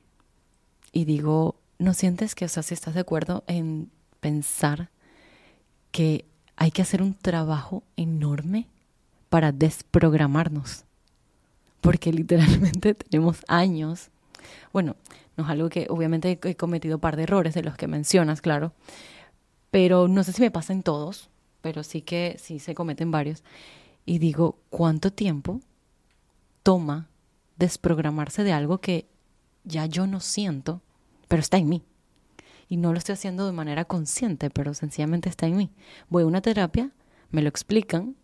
y 0.92 1.06
digo, 1.06 1.56
¿no 1.80 1.94
sientes 1.94 2.36
que, 2.36 2.46
o 2.46 2.50
sea, 2.50 2.64
si 2.64 2.74
estás 2.74 2.94
de 2.94 3.00
acuerdo 3.02 3.44
en 3.48 3.90
pensar 4.20 4.90
que 5.92 6.26
hay 6.56 6.72
que 6.72 6.82
hacer 6.82 7.02
un 7.02 7.16
trabajo 7.16 7.84
enorme 7.98 8.68
para 9.30 9.52
desprogramarnos? 9.52 10.86
Porque 11.84 12.14
literalmente 12.14 12.94
tenemos 13.10 13.44
años. 13.50 14.10
Bueno, 14.72 14.96
no 15.36 15.44
es 15.44 15.50
algo 15.50 15.70
que 15.70 15.88
obviamente 15.90 16.40
he 16.42 16.56
cometido 16.56 16.96
un 16.96 17.02
par 17.02 17.18
de 17.18 17.24
errores 17.24 17.54
de 17.54 17.62
los 17.62 17.76
que 17.76 17.88
mencionas, 17.88 18.42
claro. 18.42 18.72
Pero 19.70 20.08
no 20.08 20.24
sé 20.24 20.32
si 20.32 20.42
me 20.42 20.50
pasa 20.50 20.72
en 20.72 20.82
todos, 20.82 21.30
pero 21.62 21.84
sí 21.84 22.02
que 22.02 22.38
sí 22.40 22.60
se 22.60 22.74
cometen 22.74 23.12
varios. 23.12 23.44
Y 24.06 24.20
digo, 24.20 24.58
¿cuánto 24.70 25.12
tiempo 25.12 25.60
toma 26.64 27.10
desprogramarse 27.58 28.44
de 28.46 28.54
algo 28.54 28.80
que 28.80 29.06
ya 29.66 29.86
yo 29.86 30.08
no 30.08 30.22
siento, 30.22 30.82
pero 31.28 31.42
está 31.42 31.58
en 31.58 31.68
mí? 31.68 31.84
Y 32.70 32.78
no 32.78 32.94
lo 32.94 32.98
estoy 32.98 33.14
haciendo 33.14 33.46
de 33.46 33.52
manera 33.52 33.84
consciente, 33.84 34.50
pero 34.50 34.74
sencillamente 34.74 35.28
está 35.28 35.48
en 35.48 35.58
mí. 35.58 35.70
Voy 36.08 36.24
a 36.24 36.28
una 36.28 36.42
terapia, 36.42 36.92
me 37.30 37.42
lo 37.42 37.50
explican 37.50 38.16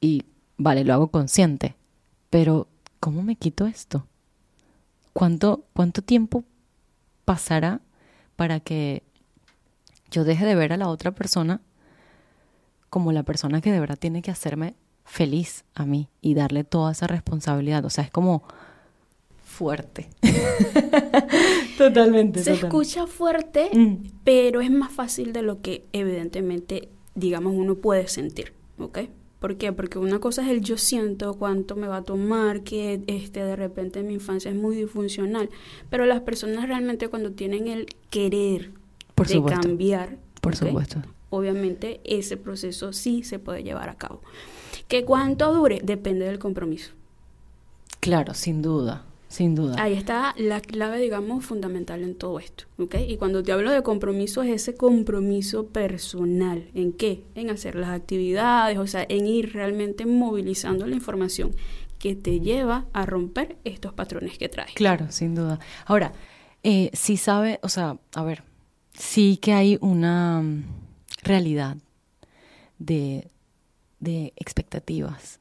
y 0.00 0.22
vale, 0.56 0.84
lo 0.84 0.94
hago 0.94 1.10
consciente, 1.10 1.74
pero 2.30 2.68
¿cómo 3.00 3.22
me 3.22 3.36
quito 3.36 3.66
esto? 3.66 4.06
¿Cuánto, 5.12 5.64
cuánto 5.74 6.02
tiempo 6.02 6.44
pasará 7.24 7.80
para 8.36 8.60
que 8.60 9.02
yo 10.10 10.24
deje 10.24 10.46
de 10.46 10.54
ver 10.54 10.72
a 10.72 10.76
la 10.76 10.88
otra 10.88 11.10
persona 11.10 11.60
como 12.88 13.12
la 13.12 13.22
persona 13.24 13.60
que 13.60 13.70
de 13.70 13.80
verdad 13.80 13.98
tiene 13.98 14.22
que 14.22 14.30
hacerme 14.30 14.74
feliz 15.04 15.64
a 15.74 15.84
mí 15.84 16.08
y 16.20 16.34
darle 16.34 16.64
toda 16.64 16.92
esa 16.92 17.06
responsabilidad? 17.06 17.84
O 17.84 17.90
sea, 17.90 18.04
es 18.04 18.10
como 18.10 18.44
fuerte. 19.44 20.08
totalmente. 21.78 22.42
Se 22.42 22.52
escucha 22.52 23.06
fuerte, 23.06 23.70
mm. 23.72 24.20
pero 24.24 24.60
es 24.60 24.70
más 24.70 24.92
fácil 24.92 25.32
de 25.32 25.42
lo 25.42 25.60
que 25.60 25.86
evidentemente, 25.92 26.88
digamos, 27.14 27.54
uno 27.54 27.74
puede 27.74 28.06
sentir, 28.08 28.54
¿ok? 28.78 29.00
¿Por 29.40 29.56
qué? 29.56 29.72
Porque 29.72 29.98
una 29.98 30.20
cosa 30.20 30.42
es 30.44 30.50
el 30.50 30.60
yo 30.60 30.76
siento 30.76 31.34
cuánto 31.34 31.74
me 31.74 31.88
va 31.88 31.98
a 31.98 32.02
tomar, 32.02 32.62
que 32.62 33.02
este 33.06 33.42
de 33.42 33.56
repente 33.56 34.02
mi 34.02 34.14
infancia 34.14 34.50
es 34.50 34.56
muy 34.56 34.76
disfuncional, 34.76 35.48
pero 35.88 36.04
las 36.04 36.20
personas 36.20 36.68
realmente 36.68 37.08
cuando 37.08 37.32
tienen 37.32 37.66
el 37.66 37.86
querer 38.10 38.72
de 39.16 39.42
cambiar, 39.44 40.18
por 40.42 40.54
supuesto. 40.54 41.02
Obviamente 41.30 42.00
ese 42.04 42.36
proceso 42.36 42.92
sí 42.92 43.22
se 43.22 43.38
puede 43.38 43.62
llevar 43.62 43.88
a 43.88 43.94
cabo. 43.94 44.20
¿Que 44.88 45.04
cuánto 45.04 45.54
dure? 45.54 45.80
Depende 45.82 46.26
del 46.26 46.38
compromiso. 46.38 46.92
Claro, 48.00 48.34
sin 48.34 48.60
duda. 48.60 49.04
Sin 49.30 49.54
duda. 49.54 49.76
Ahí 49.78 49.92
está 49.92 50.34
la 50.36 50.60
clave, 50.60 50.98
digamos, 50.98 51.44
fundamental 51.44 52.02
en 52.02 52.16
todo 52.16 52.40
esto. 52.40 52.64
¿ok? 52.78 52.96
Y 53.06 53.16
cuando 53.16 53.44
te 53.44 53.52
hablo 53.52 53.70
de 53.70 53.80
compromiso, 53.84 54.42
es 54.42 54.50
ese 54.50 54.74
compromiso 54.74 55.68
personal. 55.68 56.68
¿En 56.74 56.92
qué? 56.92 57.22
En 57.36 57.48
hacer 57.48 57.76
las 57.76 57.90
actividades, 57.90 58.76
o 58.76 58.88
sea, 58.88 59.06
en 59.08 59.28
ir 59.28 59.52
realmente 59.52 60.04
movilizando 60.04 60.84
la 60.84 60.96
información 60.96 61.54
que 62.00 62.16
te 62.16 62.40
lleva 62.40 62.86
a 62.92 63.06
romper 63.06 63.56
estos 63.62 63.92
patrones 63.92 64.36
que 64.36 64.48
traes. 64.48 64.72
Claro, 64.74 65.12
sin 65.12 65.36
duda. 65.36 65.60
Ahora, 65.86 66.12
eh, 66.64 66.90
sí 66.92 67.16
sabe, 67.16 67.60
o 67.62 67.68
sea, 67.68 67.98
a 68.14 68.24
ver, 68.24 68.42
sí 68.94 69.36
que 69.36 69.52
hay 69.52 69.78
una 69.80 70.42
mm, 70.42 70.64
realidad 71.22 71.76
de, 72.80 73.30
de 74.00 74.32
expectativas 74.34 75.39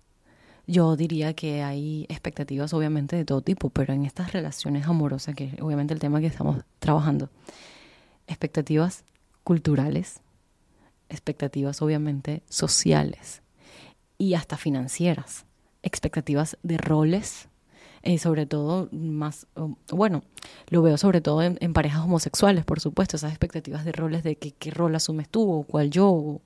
yo 0.70 0.96
diría 0.96 1.34
que 1.34 1.64
hay 1.64 2.06
expectativas 2.10 2.74
obviamente 2.74 3.16
de 3.16 3.26
todo 3.26 3.42
tipo, 3.42 3.72
pero 3.72 3.92
en 3.92 4.06
estas 4.06 4.34
relaciones 4.34 4.86
amorosas, 4.86 5.34
que 5.34 5.46
es 5.46 5.62
obviamente 5.62 5.96
el 5.96 6.00
tema 6.00 6.20
que 6.20 6.28
estamos 6.28 6.64
trabajando, 6.78 7.30
expectativas 8.28 9.04
culturales, 9.44 10.22
expectativas 11.10 11.82
obviamente 11.82 12.44
sociales 12.50 13.42
y 14.20 14.36
hasta 14.36 14.58
financieras, 14.58 15.46
expectativas 15.82 16.56
de 16.62 16.78
roles, 16.78 17.50
eh, 18.04 18.20
sobre 18.20 18.46
todo 18.46 18.90
más, 18.92 19.48
bueno, 19.92 20.24
lo 20.68 20.84
veo 20.84 20.98
sobre 20.98 21.20
todo 21.20 21.42
en, 21.42 21.74
parejas 21.74 22.04
homosexuales, 22.04 22.64
por 22.64 22.80
supuesto, 22.80 23.18
esas 23.18 23.32
expectativas 23.32 23.86
de 23.86 23.92
roles 23.92 24.24
de 24.24 24.36
que, 24.36 24.52
qué 24.52 24.70
rol 24.70 24.96
asumes 24.96 25.30
tú 25.30 25.52
o 25.52 25.64
cuál 25.64 25.90
yo. 25.90 26.42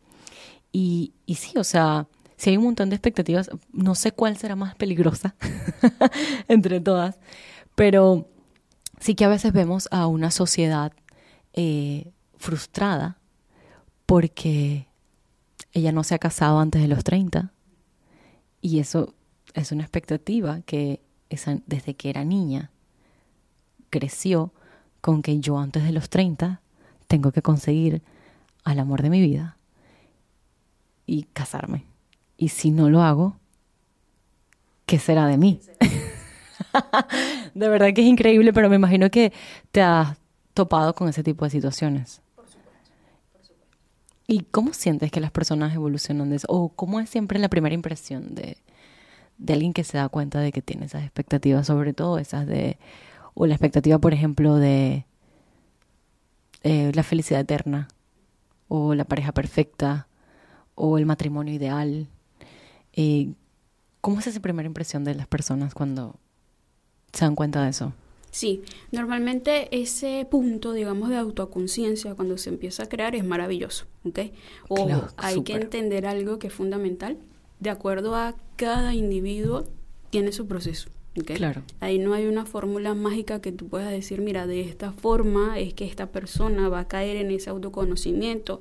Y, 0.72 1.12
y 1.25 1.36
sí, 1.36 1.58
o 1.58 1.63
sea, 1.65 2.08
si 2.37 2.49
hay 2.49 2.57
un 2.57 2.65
montón 2.65 2.89
de 2.89 2.95
expectativas, 2.95 3.49
no 3.71 3.95
sé 3.95 4.11
cuál 4.11 4.37
será 4.37 4.55
más 4.55 4.75
peligrosa 4.75 5.35
entre 6.47 6.79
todas, 6.79 7.19
pero 7.75 8.27
sí 8.99 9.15
que 9.15 9.25
a 9.25 9.29
veces 9.29 9.53
vemos 9.53 9.87
a 9.91 10.07
una 10.07 10.31
sociedad 10.31 10.93
eh, 11.53 12.11
frustrada 12.37 13.17
porque 14.05 14.87
ella 15.71 15.91
no 15.91 16.03
se 16.03 16.15
ha 16.15 16.19
casado 16.19 16.59
antes 16.59 16.81
de 16.81 16.87
los 16.87 17.03
30 17.03 17.51
y 18.61 18.79
eso 18.79 19.13
es 19.53 19.71
una 19.71 19.83
expectativa 19.83 20.61
que 20.61 21.01
desde 21.65 21.95
que 21.95 22.09
era 22.09 22.23
niña 22.23 22.71
creció 23.89 24.53
con 25.01 25.21
que 25.21 25.39
yo 25.39 25.57
antes 25.59 25.83
de 25.83 25.91
los 25.91 26.09
30 26.09 26.61
tengo 27.07 27.31
que 27.31 27.41
conseguir 27.41 28.01
al 28.63 28.79
amor 28.79 29.01
de 29.01 29.09
mi 29.09 29.21
vida 29.21 29.57
y 31.05 31.23
casarme. 31.23 31.85
Y 32.43 32.50
si 32.50 32.71
no 32.71 32.89
lo 32.89 33.01
hago, 33.01 33.38
¿qué 34.85 35.00
será 35.00 35.27
de 35.27 35.38
mí? 35.38 35.62
de 37.53 37.69
verdad 37.69 37.93
que 37.95 38.01
es 38.01 38.07
increíble, 38.07 38.51
pero 38.51 38.69
me 38.69 38.75
imagino 38.75 39.09
que 39.09 39.31
te 39.71 39.81
has 39.81 40.17
topado 40.53 40.93
con 40.93 41.07
ese 41.07 41.23
tipo 41.23 41.45
de 41.45 41.51
situaciones. 41.51 42.21
Por 42.35 42.45
supuesto, 42.47 42.91
por 43.31 43.41
supuesto. 43.45 43.77
¿Y 44.27 44.41
cómo 44.51 44.73
sientes 44.73 45.09
que 45.09 45.21
las 45.21 45.31
personas 45.31 45.73
evolucionan 45.73 46.31
de 46.31 46.35
eso? 46.35 46.47
¿O 46.50 46.67
cómo 46.67 47.00
es 47.00 47.09
siempre 47.09 47.39
la 47.39 47.47
primera 47.47 47.73
impresión 47.73 48.35
de, 48.35 48.57
de 49.38 49.53
alguien 49.53 49.71
que 49.71 49.85
se 49.85 49.97
da 49.97 50.09
cuenta 50.09 50.41
de 50.41 50.51
que 50.51 50.62
tiene 50.62 50.88
esas 50.88 51.03
expectativas, 51.03 51.65
sobre 51.65 51.93
todo 51.93 52.17
esas 52.17 52.45
de, 52.45 52.77
o 53.35 53.45
la 53.45 53.53
expectativa, 53.53 54.00
por 54.00 54.13
ejemplo, 54.13 54.57
de 54.57 55.05
eh, 56.63 56.91
la 56.93 57.03
felicidad 57.03 57.39
eterna, 57.39 57.88
o 58.67 58.95
la 58.95 59.05
pareja 59.05 59.31
perfecta, 59.31 60.09
o 60.75 60.97
el 60.97 61.05
matrimonio 61.05 61.53
ideal, 61.53 62.09
eh, 62.93 63.33
¿Cómo 64.03 64.19
es 64.19 64.27
esa 64.27 64.41
primera 64.41 64.67
impresión 64.67 65.05
de 65.05 65.15
las 65.15 65.27
personas 65.27 65.73
cuando 65.73 66.19
se 67.13 67.23
dan 67.23 67.35
cuenta 67.35 67.63
de 67.63 67.69
eso? 67.69 67.93
Sí, 68.31 68.62
normalmente 68.91 69.69
ese 69.71 70.27
punto, 70.29 70.73
digamos, 70.73 71.07
de 71.07 71.15
autoconciencia 71.15 72.13
cuando 72.13 72.38
se 72.38 72.50
empieza 72.50 72.83
a 72.83 72.89
crear 72.89 73.15
es 73.15 73.23
maravilloso, 73.23 73.85
¿ok? 74.03 74.19
O 74.67 74.89
hay 75.15 75.41
que 75.43 75.53
entender 75.53 76.05
algo 76.05 76.38
que 76.38 76.47
es 76.47 76.53
fundamental. 76.53 77.17
De 77.62 77.69
acuerdo 77.69 78.15
a 78.15 78.35
cada 78.57 78.93
individuo, 78.93 79.63
tiene 80.09 80.33
su 80.33 80.47
proceso. 80.47 80.89
¿okay? 81.17 81.38
Claro. 81.38 81.62
Ahí 81.79 81.97
no 81.97 82.13
hay 82.13 82.25
una 82.25 82.45
fórmula 82.45 82.95
mágica 82.95 83.39
que 83.39 83.53
tú 83.53 83.69
puedas 83.69 83.89
decir, 83.89 84.19
mira, 84.19 84.47
de 84.47 84.62
esta 84.62 84.91
forma 84.91 85.59
es 85.59 85.73
que 85.73 85.85
esta 85.85 86.07
persona 86.07 86.67
va 86.67 86.81
a 86.81 86.88
caer 86.89 87.15
en 87.15 87.31
ese 87.31 87.51
autoconocimiento. 87.51 88.59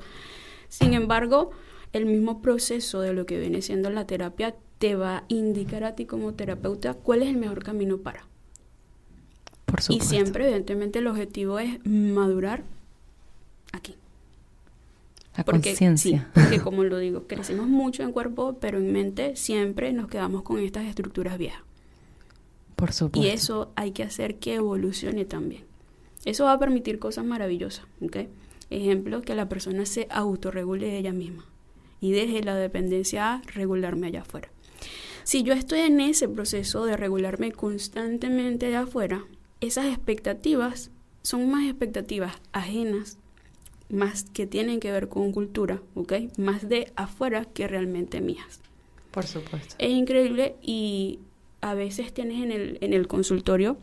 Sin 0.69 0.95
embargo, 0.95 1.51
el 1.93 2.07
mismo 2.07 2.41
proceso 2.41 3.01
de 3.01 3.13
lo 3.13 3.27
que 3.27 3.39
viene 3.39 3.63
siendo 3.63 3.91
la 3.91 4.07
terapia 4.07 4.55
te 4.79 4.97
va 4.97 5.19
a 5.19 5.25
indicar 5.29 5.85
a 5.85 5.95
ti 5.95 6.07
como 6.07 6.35
terapeuta 6.35 6.95
cuál 6.95 7.23
es 7.23 7.29
el 7.29 7.37
mejor 7.37 7.63
camino 7.63 7.99
para. 7.99 8.27
Por 9.67 9.81
y 9.89 10.01
siempre, 10.01 10.45
evidentemente, 10.45 10.99
el 10.99 11.07
objetivo 11.07 11.59
es 11.59 11.79
madurar 11.87 12.65
aquí. 13.73 13.97
La 15.37 15.45
conciencia. 15.45 16.31
porque 16.35 16.61
como 16.65 16.85
lo 16.85 16.99
digo, 16.99 17.27
crecemos 17.27 17.69
mucho 17.69 18.03
en 18.03 18.13
cuerpo, 18.13 18.59
pero 18.61 18.79
en 18.79 18.93
mente 18.93 19.37
siempre 19.37 19.93
nos 19.93 20.09
quedamos 20.09 20.43
con 20.43 20.59
estas 20.59 20.87
estructuras 20.87 21.39
viejas. 21.39 21.63
Por 22.77 22.93
supuesto. 22.93 23.27
Y 23.27 23.31
eso 23.31 23.71
hay 23.77 23.93
que 23.93 24.03
hacer 24.03 24.37
que 24.37 24.55
evolucione 24.55 25.25
también. 25.25 25.65
Eso 26.25 26.45
va 26.45 26.53
a 26.53 26.59
permitir 26.59 26.99
cosas 26.99 27.25
maravillosas, 27.25 27.87
¿ok? 28.01 28.17
Ejemplo, 28.69 29.23
que 29.23 29.35
la 29.35 29.49
persona 29.49 29.87
se 29.87 30.07
autorregule 30.11 30.99
ella 30.99 31.13
misma 31.13 31.47
y 32.03 32.11
deje 32.11 32.43
la 32.43 32.57
dependencia 32.57 33.33
a 33.33 33.43
regularme 33.55 34.09
allá 34.09 34.21
afuera. 34.21 34.51
Si 35.25 35.45
yo 35.45 35.55
estoy 35.55 35.81
en 35.81 36.01
ese 36.01 36.29
proceso 36.29 36.85
de 36.85 36.97
regularme 36.97 37.53
constantemente 37.53 38.67
allá 38.67 38.81
afuera, 38.81 39.25
esas 39.61 39.87
expectativas 39.87 40.91
son 41.23 41.49
más 41.49 41.65
expectativas 41.65 42.35
ajenas, 42.53 43.19
más 43.89 44.25
que 44.25 44.49
tienen 44.49 44.81
que 44.81 44.91
ver 44.91 45.09
con 45.09 45.31
cultura, 45.31 45.81
¿ok? 45.95 46.15
Más 46.39 46.69
de 46.69 46.93
afuera 46.97 47.45
que 47.45 47.69
realmente 47.69 48.21
mías. 48.21 48.61
Por 49.13 49.25
supuesto. 49.25 49.77
Es 49.79 49.91
increíble 49.91 50.57
y 50.61 51.21
a 51.61 51.75
veces 51.75 52.13
tienes 52.13 52.43
en 52.43 52.51
el, 52.51 52.79
en 52.81 52.95
el 52.95 53.07
consultorio 53.07 53.77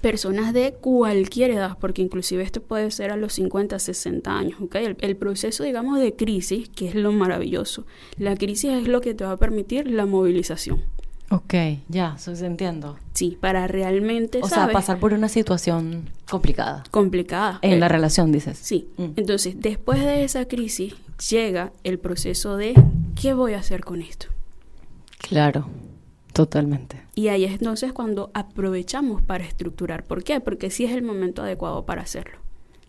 personas 0.00 0.52
de 0.52 0.72
cualquier 0.72 1.50
edad, 1.50 1.76
porque 1.78 2.02
inclusive 2.02 2.42
esto 2.42 2.62
puede 2.62 2.90
ser 2.90 3.10
a 3.10 3.16
los 3.16 3.34
50, 3.34 3.78
60 3.78 4.36
años, 4.36 4.60
¿ok? 4.60 4.76
El, 4.98 5.16
proceso, 5.16 5.64
digamos, 5.64 5.98
de 5.98 6.14
crisis, 6.14 6.68
que 6.68 6.88
es 6.88 6.94
lo 6.94 7.12
maravilloso. 7.12 7.86
La 8.16 8.36
crisis 8.36 8.70
es 8.70 8.88
lo 8.88 9.00
que 9.00 9.14
te 9.14 9.24
va 9.24 9.32
a 9.32 9.36
permitir 9.36 9.90
la 9.90 10.06
movilización. 10.06 10.82
Ok, 11.32 11.54
ya, 11.88 12.14
eso 12.16 12.34
se 12.34 12.46
entiendo. 12.46 12.96
Sí, 13.12 13.38
para 13.40 13.68
realmente... 13.68 14.40
O 14.42 14.48
sea, 14.48 14.68
pasar 14.72 14.98
por 14.98 15.12
una 15.12 15.28
situación 15.28 16.10
complicada. 16.28 16.82
Complicada. 16.90 17.60
En 17.62 17.78
la 17.78 17.88
relación, 17.88 18.32
dices. 18.32 18.58
Sí. 18.58 18.88
Mm. 18.96 19.10
Entonces, 19.16 19.54
después 19.60 20.00
de 20.00 20.24
esa 20.24 20.46
crisis, 20.46 20.94
llega 21.30 21.72
el 21.84 22.00
proceso 22.00 22.56
de, 22.56 22.74
¿qué 23.20 23.32
voy 23.32 23.52
a 23.52 23.60
hacer 23.60 23.84
con 23.84 24.02
esto? 24.02 24.26
Claro. 25.18 25.68
Totalmente. 26.32 27.02
Y 27.14 27.28
ahí 27.28 27.44
es 27.44 27.52
entonces 27.52 27.92
cuando 27.92 28.30
aprovechamos 28.34 29.22
para 29.22 29.44
estructurar. 29.44 30.04
¿Por 30.04 30.22
qué? 30.24 30.40
Porque 30.40 30.70
sí 30.70 30.84
es 30.84 30.92
el 30.92 31.02
momento 31.02 31.42
adecuado 31.42 31.84
para 31.84 32.02
hacerlo. 32.02 32.38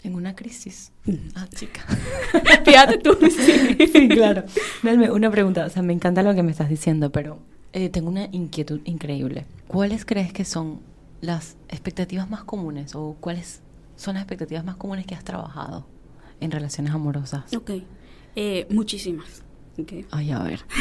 En 0.03 0.15
una 0.15 0.36
crisis. 0.36 0.91
Mm. 1.05 1.13
Ah, 1.36 1.48
chica. 1.53 1.81
Fíjate 2.65 2.98
tú. 2.98 3.17
Sí. 3.91 4.07
claro. 4.10 4.43
una 5.13 5.29
pregunta. 5.31 5.65
O 5.65 5.69
sea, 5.69 5.81
me 5.83 5.93
encanta 5.93 6.24
lo 6.24 6.33
que 6.33 6.43
me 6.43 6.51
estás 6.51 6.69
diciendo, 6.69 7.12
pero 7.12 7.39
eh, 7.74 7.89
tengo 7.89 8.10
una 8.10 8.25
inquietud 8.31 8.81
increíble. 8.86 9.45
¿Cuáles 9.67 10.05
crees 10.05 10.33
que 10.33 10.45
son 10.45 10.79
las 11.21 11.55
expectativas 11.69 12.29
más 12.29 12.43
comunes 12.43 12.95
o 12.95 13.15
cuáles 13.19 13.62
son 13.95 14.15
las 14.15 14.24
expectativas 14.24 14.65
más 14.65 14.75
comunes 14.75 15.05
que 15.05 15.13
has 15.15 15.24
trabajado 15.24 15.86
en 16.39 16.51
relaciones 16.51 16.93
amorosas? 16.93 17.53
Ok. 17.55 17.71
Eh, 18.36 18.65
muchísimas. 18.69 19.43
¿Ok? 19.80 19.94
Ay, 20.12 20.32
a 20.32 20.40
ver. 20.40 20.62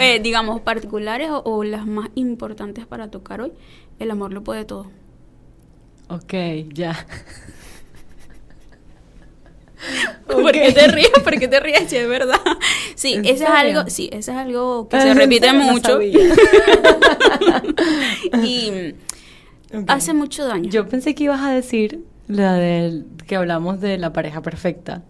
Eh, 0.00 0.20
digamos, 0.22 0.60
particulares 0.60 1.28
o, 1.30 1.42
o 1.44 1.64
las 1.64 1.86
más 1.86 2.08
importantes 2.14 2.86
para 2.86 3.10
tocar 3.10 3.40
hoy, 3.40 3.52
el 3.98 4.10
amor 4.10 4.32
lo 4.32 4.44
puede 4.44 4.64
todo. 4.64 4.90
Ok, 6.08 6.34
ya. 6.74 7.06
¿Por 10.26 10.52
qué 10.52 10.72
te 10.72 10.88
ríes? 10.88 11.10
¿Por 11.24 11.38
qué 11.38 11.48
te 11.48 11.60
ríes? 11.60 11.92
Es 11.92 12.08
verdad. 12.08 12.38
Sí, 12.94 13.14
¿En 13.14 13.24
eso 13.26 13.44
es 13.44 13.50
algo, 13.50 13.88
sí, 13.88 14.10
eso 14.12 14.32
es 14.32 14.36
algo 14.36 14.88
que 14.88 14.96
Ah, 14.96 15.00
se 15.02 15.10
¿en 15.10 15.16
repite 15.18 15.52
mucho 15.52 16.02
y 16.02 16.16
hace 19.86 20.14
mucho 20.14 20.46
daño. 20.46 20.68
Yo 20.68 20.88
pensé 20.88 21.14
que 21.14 21.24
ibas 21.24 21.40
a 21.42 21.50
decir 21.50 22.00
la 22.26 22.54
del 22.54 23.06
que 23.28 23.36
hablamos 23.36 23.80
de 23.80 23.98
la 23.98 24.12
pareja 24.12 24.42
perfecta. 24.42 25.04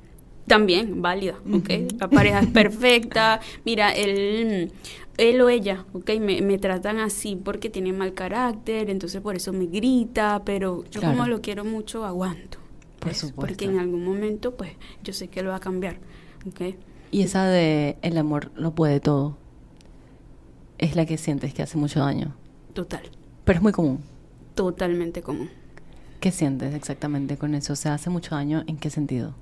También 0.49 1.00
válida, 1.02 1.35
¿ok? 1.52 1.71
La 2.00 2.09
pareja 2.09 2.40
es 2.40 2.47
perfecta. 2.49 3.40
Mira, 3.64 3.90
él, 3.93 4.73
él 5.17 5.40
o 5.40 5.49
ella, 5.49 5.85
¿ok? 5.93 6.11
Me, 6.21 6.40
me 6.43 6.59
tratan 6.59 6.99
así 6.99 7.37
porque 7.37 7.71
tiene 7.71 7.93
mal 7.93 8.14
carácter, 8.14 8.90
entonces 8.90 9.21
por 9.21 9.37
eso 9.37 9.52
me 9.52 9.67
grita, 9.67 10.43
pero 10.45 10.85
yo 10.90 11.00
Claro. 11.00 11.17
como 11.17 11.28
lo 11.28 11.40
quiero 11.40 11.64
mucho, 11.64 12.05
aguanto. 12.05 12.59
Por 12.99 13.11
¿ves? 13.11 13.19
supuesto. 13.19 13.40
Porque 13.43 13.64
en 13.67 13.78
algún 13.78 14.05
momento, 14.05 14.57
pues, 14.57 14.73
yo 15.05 15.12
sé 15.12 15.28
que 15.28 15.43
lo 15.43 15.50
va 15.50 15.57
a 15.57 15.61
cambiar, 15.61 15.99
¿ok? 16.49 16.75
Y 17.11 17.23
esa 17.23 17.47
de 17.47 17.97
el 18.02 18.19
amor 18.19 18.50
lo 18.57 18.75
puede 18.75 19.00
todo. 19.00 19.37
Es 20.78 20.95
la 20.97 21.07
que 21.07 21.19
sientes 21.19 21.55
que 21.55 21.62
hace 21.62 21.76
mucho 21.78 22.00
daño. 22.00 22.35
Total, 22.73 23.02
Pero 23.45 23.57
es 23.59 23.62
muy 23.62 23.73
común. 23.73 24.00
totalmente 24.55 25.23
común. 25.23 25.50
¿Qué 26.21 26.31
sientes 26.33 26.75
exactamente 26.75 27.37
con 27.37 27.55
eso? 27.55 27.73
O 27.73 27.76
sea, 27.76 27.95
hace 27.95 28.11
mucho 28.11 28.35
daño 28.35 28.64
en 28.67 28.76
qué 28.76 28.90
sentido? 28.90 29.35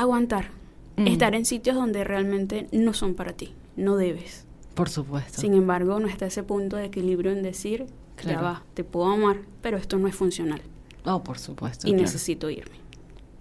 Aguantar. 0.00 0.50
Mm. 0.96 1.06
Estar 1.08 1.34
en 1.34 1.44
sitios 1.44 1.74
donde 1.76 2.04
realmente 2.04 2.68
no 2.72 2.92
son 2.92 3.14
para 3.14 3.32
ti, 3.32 3.52
no 3.76 3.96
debes. 3.96 4.44
Por 4.74 4.88
supuesto. 4.88 5.40
Sin 5.40 5.54
embargo, 5.54 5.98
no 6.00 6.06
está 6.08 6.26
ese 6.26 6.42
punto 6.44 6.76
de 6.76 6.84
equilibrio 6.86 7.32
en 7.32 7.42
decir, 7.42 7.86
ya 7.86 8.22
Claro. 8.22 8.42
va, 8.42 8.62
te 8.74 8.84
puedo 8.84 9.06
amar, 9.10 9.38
pero 9.62 9.76
esto 9.76 9.98
no 9.98 10.06
es 10.08 10.14
funcional 10.14 10.60
Oh, 11.04 11.22
por 11.24 11.38
supuesto. 11.38 11.86
y 11.86 11.90
claro. 11.90 12.02
necesito 12.02 12.48
irme. 12.50 12.76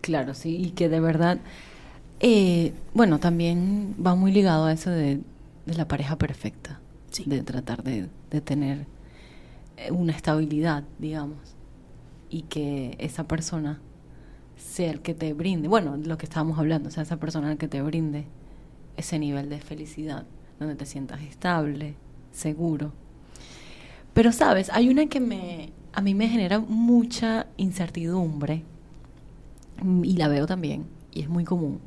Claro, 0.01 0.33
sí, 0.33 0.55
y 0.57 0.71
que 0.71 0.89
de 0.89 0.99
verdad, 0.99 1.39
eh, 2.21 2.73
bueno, 2.93 3.19
también 3.19 3.95
va 4.03 4.15
muy 4.15 4.31
ligado 4.31 4.65
a 4.65 4.71
eso 4.73 4.89
de, 4.89 5.19
de 5.65 5.73
la 5.75 5.87
pareja 5.87 6.17
perfecta, 6.17 6.79
Sí. 7.11 7.23
de 7.27 7.41
tratar 7.43 7.83
de, 7.83 8.07
de 8.31 8.41
tener 8.41 8.85
eh, 9.77 9.91
una 9.91 10.13
estabilidad, 10.13 10.83
digamos, 10.99 11.37
y 12.29 12.43
que 12.43 12.95
esa 12.99 13.27
persona 13.27 13.79
sea 14.57 14.91
el 14.91 15.01
que 15.01 15.13
te 15.13 15.33
brinde, 15.33 15.67
bueno, 15.67 15.97
lo 15.97 16.17
que 16.17 16.25
estábamos 16.25 16.59
hablando, 16.59 16.89
sea 16.91 17.03
esa 17.03 17.17
persona 17.17 17.55
que 17.57 17.67
te 17.67 17.81
brinde 17.81 18.25
ese 18.97 19.19
nivel 19.19 19.49
de 19.49 19.59
felicidad, 19.59 20.25
donde 20.59 20.75
te 20.75 20.85
sientas 20.85 21.21
estable, 21.21 21.95
seguro. 22.31 22.91
Pero 24.13 24.31
sabes, 24.31 24.69
hay 24.71 24.89
una 24.89 25.05
que 25.05 25.19
me, 25.19 25.71
a 25.93 26.01
mí 26.01 26.15
me 26.15 26.27
genera 26.27 26.59
mucha 26.59 27.47
incertidumbre 27.57 28.63
y 30.03 30.17
la 30.17 30.27
veo 30.27 30.47
también, 30.47 30.85
y 31.13 31.21
es 31.21 31.29
muy 31.29 31.43
común 31.43 31.79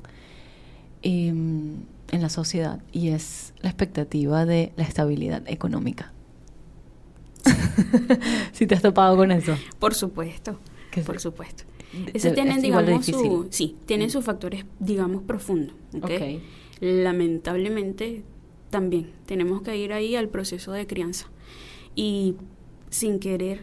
em, 1.03 1.83
en 2.13 2.23
la 2.23 2.29
sociedad, 2.29 2.81
y 2.93 3.09
es 3.09 3.53
la 3.61 3.71
expectativa 3.71 4.47
de 4.47 4.73
la 4.77 4.85
estabilidad 4.85 5.43
económica. 5.47 6.13
si 8.53 8.67
te 8.67 8.75
has 8.75 8.83
topado 8.83 9.17
con 9.17 9.33
eso. 9.33 9.57
Por 9.79 9.95
supuesto, 9.95 10.61
por 11.05 11.19
supuesto. 11.19 11.65
De- 11.93 12.13
tienen, 12.33 12.57
es 12.57 12.63
digamos, 12.63 13.07
su, 13.07 13.47
sí, 13.51 13.77
tienen 13.87 14.11
sus 14.11 14.25
factores, 14.25 14.65
digamos, 14.79 15.23
profundos. 15.23 15.75
¿ok? 15.97 16.05
Ok. 16.05 16.23
Lamentablemente, 16.81 18.23
también 18.71 19.11
tenemos 19.27 19.63
que 19.63 19.77
ir 19.77 19.93
ahí 19.93 20.17
al 20.17 20.29
proceso 20.29 20.73
de 20.73 20.87
crianza. 20.87 21.27
Y 21.95 22.37
sin 22.89 23.19
querer, 23.19 23.63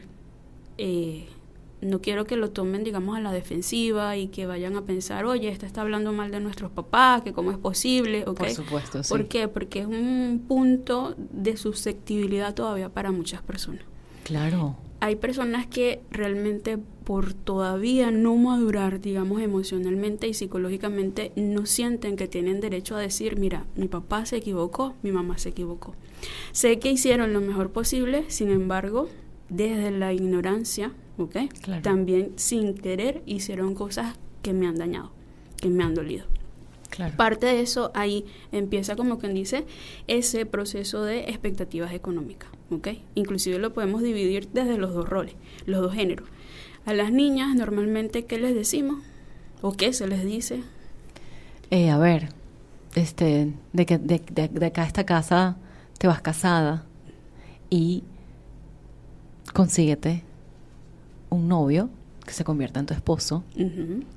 eh, 0.77 1.27
no 1.81 2.01
quiero 2.01 2.25
que 2.25 2.35
lo 2.35 2.49
tomen, 2.49 2.83
digamos, 2.83 3.15
a 3.17 3.21
la 3.21 3.31
defensiva 3.31 4.17
y 4.17 4.27
que 4.27 4.45
vayan 4.45 4.75
a 4.75 4.81
pensar, 4.83 5.25
oye, 5.25 5.49
esta 5.49 5.65
está 5.65 5.81
hablando 5.81 6.11
mal 6.11 6.31
de 6.31 6.39
nuestros 6.39 6.71
papás, 6.71 7.21
que 7.21 7.33
cómo 7.33 7.51
es 7.51 7.57
posible, 7.57 8.23
¿ok? 8.27 8.37
Por 8.39 8.49
supuesto, 8.49 9.03
sí. 9.03 9.09
¿Por 9.09 9.27
qué? 9.27 9.47
Porque 9.47 9.79
es 9.81 9.87
un 9.87 10.43
punto 10.47 11.15
de 11.17 11.55
susceptibilidad 11.57 12.53
todavía 12.53 12.89
para 12.89 13.11
muchas 13.11 13.41
personas. 13.41 13.81
Claro. 14.23 14.75
Hay 14.99 15.15
personas 15.15 15.67
que 15.67 16.01
realmente 16.09 16.79
por 17.07 17.33
todavía 17.33 18.11
no 18.11 18.35
madurar, 18.35 18.99
digamos, 18.99 19.41
emocionalmente 19.41 20.27
y 20.27 20.33
psicológicamente, 20.33 21.31
no 21.37 21.65
sienten 21.65 22.17
que 22.17 22.27
tienen 22.27 22.59
derecho 22.59 22.97
a 22.97 22.99
decir, 22.99 23.39
mira, 23.39 23.65
mi 23.77 23.87
papá 23.87 24.25
se 24.25 24.35
equivocó, 24.35 24.93
mi 25.03 25.13
mamá 25.13 25.37
se 25.37 25.47
equivocó. 25.47 25.95
Sé 26.51 26.79
que 26.79 26.91
hicieron 26.91 27.31
lo 27.31 27.39
mejor 27.39 27.71
posible, 27.71 28.25
sin 28.27 28.51
embargo, 28.51 29.07
desde 29.47 29.91
la 29.91 30.11
ignorancia, 30.11 30.91
¿ok? 31.17 31.37
Claro. 31.61 31.81
También 31.81 32.33
sin 32.35 32.73
querer 32.73 33.23
hicieron 33.25 33.73
cosas 33.73 34.19
que 34.41 34.51
me 34.51 34.67
han 34.67 34.75
dañado, 34.75 35.13
que 35.61 35.69
me 35.69 35.85
han 35.85 35.95
dolido. 35.95 36.25
Claro. 36.89 37.15
Parte 37.15 37.45
de 37.45 37.61
eso 37.61 37.89
ahí 37.93 38.25
empieza 38.51 38.97
como 38.97 39.17
quien 39.17 39.33
dice 39.33 39.63
ese 40.07 40.45
proceso 40.45 41.05
de 41.05 41.21
expectativas 41.29 41.93
económicas, 41.93 42.49
¿ok? 42.69 42.89
Inclusive 43.15 43.59
lo 43.59 43.71
podemos 43.73 44.01
dividir 44.01 44.49
desde 44.49 44.77
los 44.77 44.93
dos 44.93 45.07
roles, 45.07 45.35
los 45.65 45.81
dos 45.81 45.93
géneros. 45.93 46.27
A 46.87 46.93
las 46.93 47.11
niñas 47.11 47.53
normalmente 47.53 48.25
¿qué 48.25 48.39
les 48.39 48.55
decimos? 48.55 49.03
¿O 49.61 49.73
qué 49.73 49.91
se 49.93 50.07
les 50.07 50.23
dice? 50.23 50.63
Eh, 51.69 51.89
a 51.89 51.97
ver, 51.97 52.29
este, 52.95 53.53
de 53.73 53.85
que 53.85 53.97
de, 53.97 54.19
de- 54.31 54.47
de 54.47 54.65
acá 54.65 54.83
a 54.83 54.87
esta 54.87 55.05
casa 55.05 55.57
te 55.99 56.07
vas 56.07 56.21
casada 56.21 56.85
y 57.69 58.03
consíguete 59.53 60.23
un 61.29 61.47
novio 61.47 61.89
que 62.25 62.31
se 62.33 62.43
convierta 62.43 62.79
en 62.79 62.85
tu 62.85 62.93
esposo, 62.93 63.43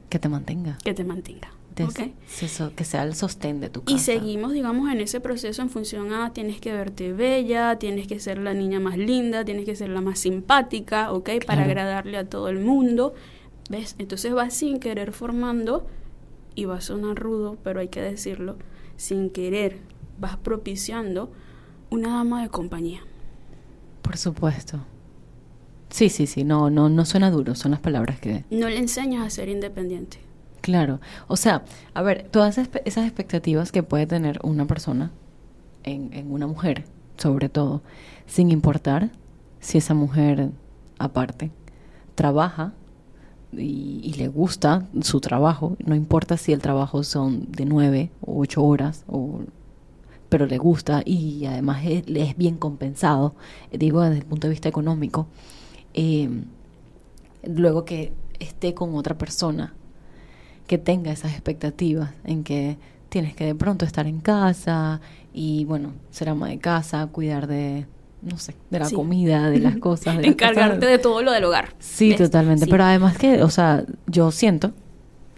que 0.09 0.19
te 0.19 0.29
mantenga, 0.29 0.79
que 0.85 0.95
te 0.95 1.05
mantenga. 1.05 1.49
Te- 1.75 1.85
¿ok? 1.85 2.01
se- 2.27 2.49
so- 2.49 2.75
que 2.75 2.85
sea 2.85 3.05
el 3.05 3.15
sostén 3.15 3.61
de 3.61 3.71
tu 3.71 3.83
casa. 3.83 3.95
Y 3.97 3.99
seguimos, 4.01 4.53
digamos, 4.53 4.91
en 4.93 5.01
ese 5.01 5.21
proceso 5.21 5.63
en 5.63 5.71
función 5.71 6.13
a 6.13 6.33
tienes 6.33 6.61
que 6.61 6.73
verte 6.73 7.13
bella, 7.13 7.79
tienes 7.79 8.07
que 8.09 8.19
ser 8.21 8.39
la 8.39 8.55
niña 8.55 8.81
más 8.81 8.99
linda, 8.99 9.45
tienes 9.45 9.65
que 9.65 9.77
ser 9.77 9.89
la 9.91 10.01
más 10.01 10.19
simpática, 10.19 11.13
¿ok? 11.13 11.31
Para 11.47 11.63
agradarle 11.65 12.17
a 12.19 12.25
todo 12.29 12.49
el 12.49 12.59
mundo, 12.59 13.15
¿ves? 13.71 13.95
Entonces 13.99 14.33
vas 14.33 14.53
sin 14.55 14.81
querer 14.81 15.13
formando, 15.13 15.87
y 16.57 16.65
va 16.65 16.77
a 16.77 16.81
sonar 16.81 17.17
rudo, 17.17 17.57
pero 17.63 17.81
hay 17.81 17.89
que 17.89 18.01
decirlo, 18.03 18.57
sin 18.97 19.31
querer 19.31 19.79
vas 20.19 20.37
propiciando 20.37 21.31
una 21.89 22.17
dama 22.17 22.43
de 22.43 22.49
compañía. 22.49 23.01
Por 24.03 24.17
supuesto. 24.17 24.81
Sí, 25.89 26.09
sí, 26.09 26.27
sí, 26.27 26.45
no, 26.45 26.71
no, 26.71 26.89
no 26.89 27.05
suena 27.05 27.31
duro, 27.31 27.55
son 27.55 27.71
las 27.73 27.81
palabras 27.81 28.21
que... 28.21 28.45
No 28.51 28.69
le 28.69 28.79
enseñas 28.79 29.27
a 29.27 29.31
ser 29.31 29.49
independiente. 29.49 30.19
Claro, 30.61 31.01
o 31.27 31.37
sea, 31.37 31.65
a 31.95 32.03
ver, 32.03 32.29
todas 32.31 32.59
esas 32.59 33.05
expectativas 33.07 33.73
que 33.73 33.83
puede 33.83 34.07
tener 34.07 34.39
una 34.43 34.67
persona 34.67 35.11
en, 35.85 36.31
una 36.31 36.47
mujer, 36.47 36.85
sobre 37.17 37.49
todo, 37.49 37.83
sin 38.27 38.51
importar 38.51 39.11
si 39.61 39.79
esa 39.79 39.95
mujer, 39.95 40.51
aparte, 40.99 41.51
trabaja 42.15 42.75
y, 43.53 44.15
le 44.19 44.29
gusta 44.29 44.87
su 45.01 45.21
trabajo, 45.21 45.77
no 45.85 45.95
importa 45.95 46.37
si 46.37 46.53
el 46.53 46.61
trabajo 46.61 47.05
son 47.05 47.51
de 47.51 47.65
nueve 47.65 48.11
o 48.21 48.41
ocho 48.41 48.63
horas, 48.63 49.05
o, 49.09 49.41
pero 50.29 50.47
le 50.47 50.59
gusta 50.59 51.03
y 51.07 51.47
además 51.47 51.83
es, 51.87 52.05
es 52.07 52.37
bien 52.37 52.59
compensado, 52.59 53.35
digo 53.73 54.03
desde 54.03 54.19
el 54.19 54.27
punto 54.27 54.47
de 54.47 54.53
vista 54.53 54.69
económico, 54.69 55.27
eh, 55.95 56.29
luego 57.45 57.87
que 57.87 58.13
esté 58.39 58.75
con 58.75 58.95
otra 58.95 59.17
persona 59.17 59.75
que 60.71 60.79
tenga 60.79 61.11
esas 61.11 61.33
expectativas 61.33 62.11
en 62.23 62.45
que 62.45 62.77
tienes 63.09 63.35
que 63.35 63.45
de 63.45 63.57
pronto 63.57 63.85
estar 63.85 64.07
en 64.07 64.21
casa 64.21 65.01
y 65.35 65.65
bueno, 65.65 65.95
ser 66.13 66.29
ama 66.29 66.47
de 66.49 66.59
casa, 66.61 67.09
cuidar 67.09 67.49
de, 67.49 67.87
no 68.23 68.39
sé, 68.39 68.55
de 68.71 68.79
la 68.79 68.85
Sí. 68.85 68.95
comida, 68.95 69.51
de 69.51 69.59
las 69.59 69.77
cosas. 69.89 70.17
De 70.19 70.23
las 70.23 70.31
Encargarte 70.31 70.77
cosas. 70.77 70.91
de 70.93 70.99
todo 70.99 71.23
lo 71.23 71.33
del 71.33 71.43
hogar. 71.43 71.75
Sí, 71.81 72.11
¿ves? 72.11 72.19
totalmente. 72.19 72.67
Sí. 72.67 72.71
Pero 72.71 72.85
además 72.85 73.19
que, 73.19 73.43
o 73.43 73.51
sea, 73.51 73.83
yo 74.07 74.31
siento, 74.31 74.71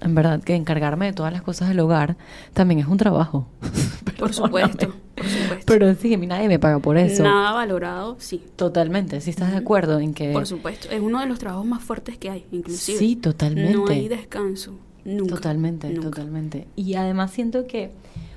en 0.02 0.14
verdad, 0.14 0.42
que 0.42 0.54
encargarme 0.54 1.06
de 1.06 1.12
todas 1.14 1.32
las 1.32 1.40
cosas 1.40 1.70
del 1.70 1.80
hogar 1.80 2.18
también 2.52 2.80
es 2.80 2.86
un 2.86 2.98
trabajo. 2.98 3.46
Por 4.18 4.34
supuesto, 4.34 4.94
por 5.16 5.24
supuesto. 5.26 5.64
Pero 5.66 5.94
sí, 5.94 6.12
a 6.12 6.18
mí 6.18 6.26
nadie 6.28 6.46
me 6.46 6.58
paga 6.60 6.78
por 6.78 6.96
eso. 6.96 7.22
Nada 7.24 7.52
valorado, 7.52 8.16
sí. 8.20 8.44
Totalmente, 8.54 9.20
si 9.22 9.30
estás 9.30 9.50
de 9.50 9.56
acuerdo 9.56 9.98
en 9.98 10.12
que... 10.14 10.30
Por 10.32 10.46
supuesto, 10.46 10.88
es 10.90 11.00
uno 11.00 11.18
de 11.20 11.26
los 11.26 11.38
trabajos 11.40 11.66
más 11.66 11.82
fuertes 11.82 12.18
que 12.18 12.30
hay, 12.30 12.44
inclusive. 12.52 12.98
Sí, 12.98 13.16
totalmente. 13.16 13.72
No 13.72 13.88
hay 13.88 14.06
descanso, 14.08 14.74
nunca. 15.04 15.34
Totalmente, 15.36 15.88
nunca. 15.90 16.10
totalmente. 16.10 16.66
Y 16.76 16.94
además 16.94 17.30
siento 17.30 17.66
que, 17.66 17.90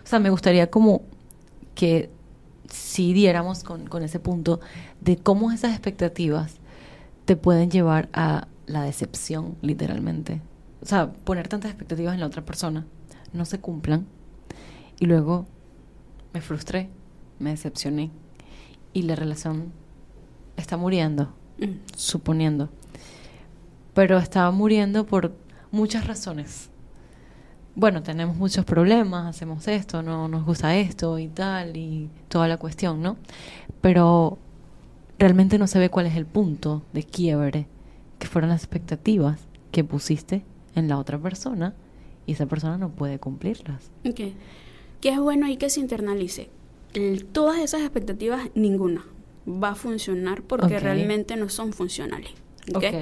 o 0.03 0.07
sea, 0.07 0.19
me 0.19 0.29
gustaría 0.29 0.69
como 0.69 1.01
que 1.75 2.09
si 2.69 3.13
diéramos 3.13 3.63
con, 3.63 3.87
con 3.87 4.03
ese 4.03 4.19
punto 4.19 4.59
de 5.01 5.17
cómo 5.17 5.51
esas 5.51 5.71
expectativas 5.71 6.55
te 7.25 7.35
pueden 7.35 7.69
llevar 7.69 8.09
a 8.13 8.47
la 8.67 8.83
decepción, 8.83 9.55
literalmente. 9.61 10.41
O 10.81 10.85
sea, 10.85 11.11
poner 11.11 11.47
tantas 11.47 11.71
expectativas 11.71 12.13
en 12.13 12.19
la 12.19 12.27
otra 12.27 12.43
persona, 12.45 12.85
no 13.33 13.45
se 13.45 13.59
cumplan 13.59 14.05
y 14.99 15.05
luego 15.05 15.45
me 16.33 16.41
frustré, 16.41 16.89
me 17.39 17.51
decepcioné 17.51 18.11
y 18.93 19.03
la 19.03 19.15
relación 19.15 19.71
está 20.57 20.77
muriendo, 20.77 21.33
Mm. 21.57 21.79
suponiendo. 21.95 22.69
Pero 23.93 24.17
estaba 24.17 24.51
muriendo 24.51 25.05
por 25.05 25.33
muchas 25.75 26.07
razones. 26.07 26.69
Bueno, 27.75 28.01
tenemos 28.01 28.37
muchos 28.37 28.63
problemas, 28.63 29.27
hacemos 29.27 29.67
esto, 29.67 30.01
no 30.01 30.27
nos 30.29 30.45
gusta 30.45 30.75
esto 30.77 31.19
y 31.19 31.27
tal, 31.27 31.75
y 31.75 32.09
toda 32.29 32.47
la 32.47 32.57
cuestión, 32.57 33.01
¿no? 33.01 33.17
Pero 33.81 34.37
realmente 35.19 35.57
no 35.57 35.67
se 35.67 35.79
ve 35.79 35.89
cuál 35.89 36.05
es 36.05 36.15
el 36.15 36.25
punto 36.25 36.83
de 36.93 37.03
quiebre, 37.03 37.67
que 38.17 38.27
fueron 38.27 38.49
las 38.49 38.61
expectativas 38.63 39.41
que 39.71 39.83
pusiste 39.83 40.43
en 40.73 40.87
la 40.87 40.97
otra 40.97 41.19
persona 41.19 41.73
y 42.25 42.31
esa 42.31 42.45
persona 42.45 42.77
no 42.77 42.89
puede 42.89 43.19
cumplirlas. 43.19 43.91
Ok. 44.07 44.21
Que 45.01 45.09
es 45.09 45.19
bueno 45.19 45.45
ahí 45.45 45.57
que 45.57 45.69
se 45.69 45.81
internalice. 45.81 46.49
El- 46.93 47.25
todas 47.25 47.59
esas 47.59 47.81
expectativas, 47.81 48.49
ninguna 48.55 49.05
va 49.47 49.71
a 49.71 49.75
funcionar 49.75 50.41
porque 50.43 50.79
realmente 50.79 51.35
no 51.35 51.49
son 51.49 51.73
funcionales. 51.73 52.31
¿ok? 52.73 52.77
Ok. 52.85 52.95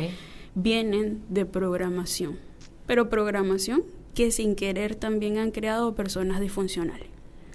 Vienen 0.55 1.21
de 1.29 1.45
programación. 1.45 2.37
Pero 2.85 3.09
programación 3.09 3.83
que 4.13 4.31
sin 4.31 4.55
querer 4.55 4.95
también 4.95 5.37
han 5.37 5.51
creado 5.51 5.95
personas 5.95 6.39
disfuncionales. 6.39 7.07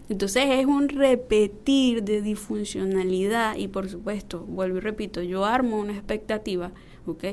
Entonces 0.09 0.45
es 0.49 0.67
un 0.67 0.89
repetir 0.89 2.03
de 2.03 2.23
disfuncionalidad 2.23 3.57
y 3.57 3.69
por 3.69 3.89
supuesto, 3.89 4.41
vuelvo 4.41 4.79
y 4.79 4.81
repito, 4.81 5.23
yo 5.23 5.45
armo 5.45 5.79
una 5.79 5.93
expectativa, 5.93 6.73
¿ok? 7.07 7.25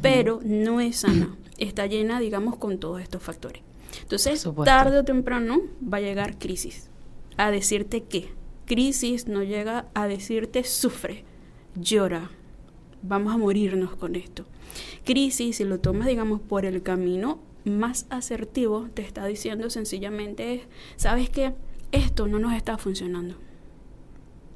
Pero 0.00 0.40
no 0.42 0.80
es 0.80 0.96
sana, 1.00 1.36
está 1.58 1.86
llena, 1.86 2.18
digamos, 2.18 2.56
con 2.56 2.78
todos 2.78 3.02
estos 3.02 3.22
factores. 3.22 3.62
Entonces, 4.00 4.48
tarde 4.64 5.00
o 5.00 5.04
temprano 5.04 5.60
va 5.82 5.98
a 5.98 6.00
llegar 6.00 6.38
crisis. 6.38 6.88
A 7.36 7.50
decirte 7.50 8.04
qué. 8.04 8.30
Crisis 8.64 9.26
no 9.26 9.42
llega 9.42 9.86
a 9.92 10.06
decirte 10.06 10.64
sufre, 10.64 11.24
llora, 11.74 12.30
vamos 13.02 13.34
a 13.34 13.36
morirnos 13.36 13.96
con 13.96 14.14
esto. 14.14 14.46
Crisis, 15.04 15.56
si 15.56 15.64
lo 15.64 15.80
tomas, 15.80 16.08
digamos, 16.08 16.40
por 16.40 16.64
el 16.64 16.82
camino 16.82 17.40
más 17.64 18.06
asertivo, 18.10 18.88
te 18.94 19.02
está 19.02 19.26
diciendo 19.26 19.70
sencillamente 19.70 20.54
es, 20.54 20.62
¿sabes 20.96 21.30
qué? 21.30 21.54
Esto 21.92 22.26
no 22.26 22.38
nos 22.38 22.54
está 22.54 22.78
funcionando. 22.78 23.36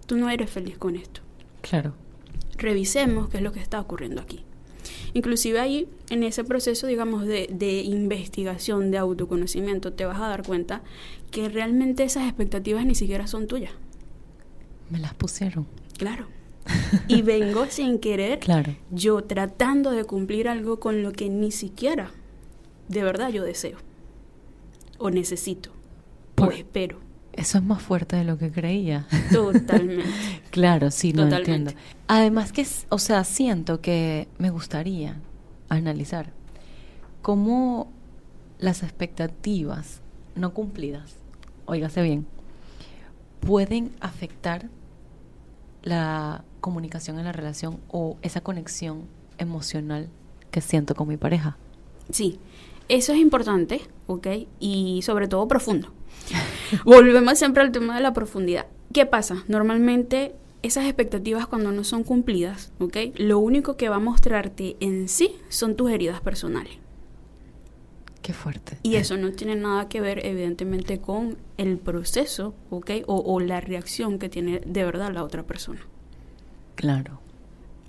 Tú 0.06 0.16
no 0.16 0.30
eres 0.30 0.50
feliz 0.50 0.78
con 0.78 0.96
esto. 0.96 1.20
Claro. 1.60 1.94
Revisemos 2.56 3.28
qué 3.28 3.38
es 3.38 3.42
lo 3.42 3.52
que 3.52 3.60
está 3.60 3.80
ocurriendo 3.80 4.20
aquí. 4.22 4.44
Inclusive 5.14 5.60
ahí, 5.60 5.88
en 6.10 6.22
ese 6.22 6.44
proceso, 6.44 6.86
digamos, 6.86 7.26
de, 7.26 7.48
de 7.50 7.82
investigación, 7.82 8.90
de 8.90 8.98
autoconocimiento, 8.98 9.92
te 9.92 10.04
vas 10.04 10.20
a 10.20 10.28
dar 10.28 10.44
cuenta 10.44 10.82
que 11.30 11.48
realmente 11.48 12.04
esas 12.04 12.24
expectativas 12.24 12.86
ni 12.86 12.94
siquiera 12.94 13.26
son 13.26 13.46
tuyas. 13.46 13.72
Me 14.90 14.98
las 14.98 15.14
pusieron. 15.14 15.66
Claro. 15.98 16.28
Y 17.08 17.22
vengo 17.22 17.66
sin 17.66 17.98
querer, 17.98 18.38
Claro. 18.40 18.74
yo 18.90 19.22
tratando 19.24 19.90
de 19.90 20.04
cumplir 20.04 20.48
algo 20.48 20.78
con 20.80 21.02
lo 21.02 21.12
que 21.12 21.28
ni 21.28 21.50
siquiera 21.52 22.10
de 22.88 23.02
verdad 23.02 23.30
yo 23.30 23.42
deseo. 23.44 23.78
O 24.98 25.10
necesito. 25.10 25.70
Por- 26.36 26.48
O 26.48 26.50
espero. 26.52 26.98
Eso 27.32 27.58
es 27.58 27.64
más 27.64 27.82
fuerte 27.82 28.16
de 28.16 28.24
lo 28.24 28.38
que 28.38 28.50
creía. 28.50 29.06
Totalmente. 29.32 30.04
Claro, 30.50 30.90
sí, 30.90 31.12
lo 31.12 31.24
entiendo. 31.24 31.72
Además 32.08 32.50
que, 32.52 32.62
es- 32.62 32.86
o 32.88 32.98
sea, 32.98 33.24
siento 33.24 33.80
que 33.82 34.26
me 34.38 34.48
gustaría 34.50 35.16
analizar 35.68 36.32
cómo 37.20 37.92
las 38.58 38.82
expectativas 38.82 40.00
no 40.34 40.54
cumplidas, 40.54 41.16
óigase 41.66 42.00
bien, 42.02 42.26
pueden 43.40 43.90
afectar 44.00 44.70
la 45.82 46.44
comunicación 46.66 47.20
en 47.20 47.26
la 47.26 47.32
relación 47.32 47.78
o 47.86 48.18
esa 48.22 48.40
conexión 48.40 49.02
emocional 49.38 50.08
que 50.50 50.60
siento 50.60 50.96
con 50.96 51.06
mi 51.06 51.16
pareja. 51.16 51.56
Sí, 52.10 52.40
eso 52.88 53.12
es 53.12 53.20
importante, 53.20 53.82
¿ok? 54.08 54.26
Y 54.58 55.00
sobre 55.02 55.28
todo 55.28 55.46
profundo. 55.46 55.92
Volvemos 56.84 57.38
siempre 57.38 57.62
al 57.62 57.70
tema 57.70 57.94
de 57.94 58.00
la 58.00 58.12
profundidad. 58.12 58.66
¿Qué 58.92 59.06
pasa? 59.06 59.44
Normalmente 59.46 60.34
esas 60.64 60.86
expectativas 60.86 61.46
cuando 61.46 61.70
no 61.70 61.84
son 61.84 62.02
cumplidas, 62.02 62.72
¿ok? 62.80 62.96
Lo 63.14 63.38
único 63.38 63.76
que 63.76 63.88
va 63.88 63.96
a 63.96 64.00
mostrarte 64.00 64.76
en 64.80 65.08
sí 65.08 65.36
son 65.48 65.76
tus 65.76 65.92
heridas 65.92 66.20
personales. 66.20 66.72
Qué 68.22 68.32
fuerte. 68.32 68.78
Y 68.82 68.96
eso 68.96 69.16
no 69.16 69.30
tiene 69.30 69.54
nada 69.54 69.88
que 69.88 70.00
ver, 70.00 70.26
evidentemente, 70.26 71.00
con 71.00 71.38
el 71.58 71.78
proceso, 71.78 72.56
¿ok? 72.70 72.90
O, 73.06 73.18
o 73.18 73.38
la 73.38 73.60
reacción 73.60 74.18
que 74.18 74.28
tiene 74.28 74.62
de 74.66 74.84
verdad 74.84 75.12
la 75.12 75.22
otra 75.22 75.44
persona. 75.44 75.86
Claro. 76.76 77.20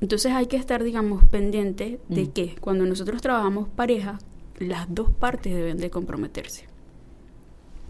Entonces 0.01 0.31
hay 0.33 0.47
que 0.47 0.57
estar, 0.57 0.83
digamos, 0.83 1.23
pendiente 1.25 1.99
de 2.09 2.25
Mm. 2.25 2.31
que 2.31 2.55
cuando 2.59 2.85
nosotros 2.85 3.21
trabajamos 3.21 3.67
pareja, 3.69 4.19
las 4.59 4.87
dos 4.93 5.11
partes 5.11 5.53
deben 5.53 5.77
de 5.77 5.89
comprometerse. 5.89 6.65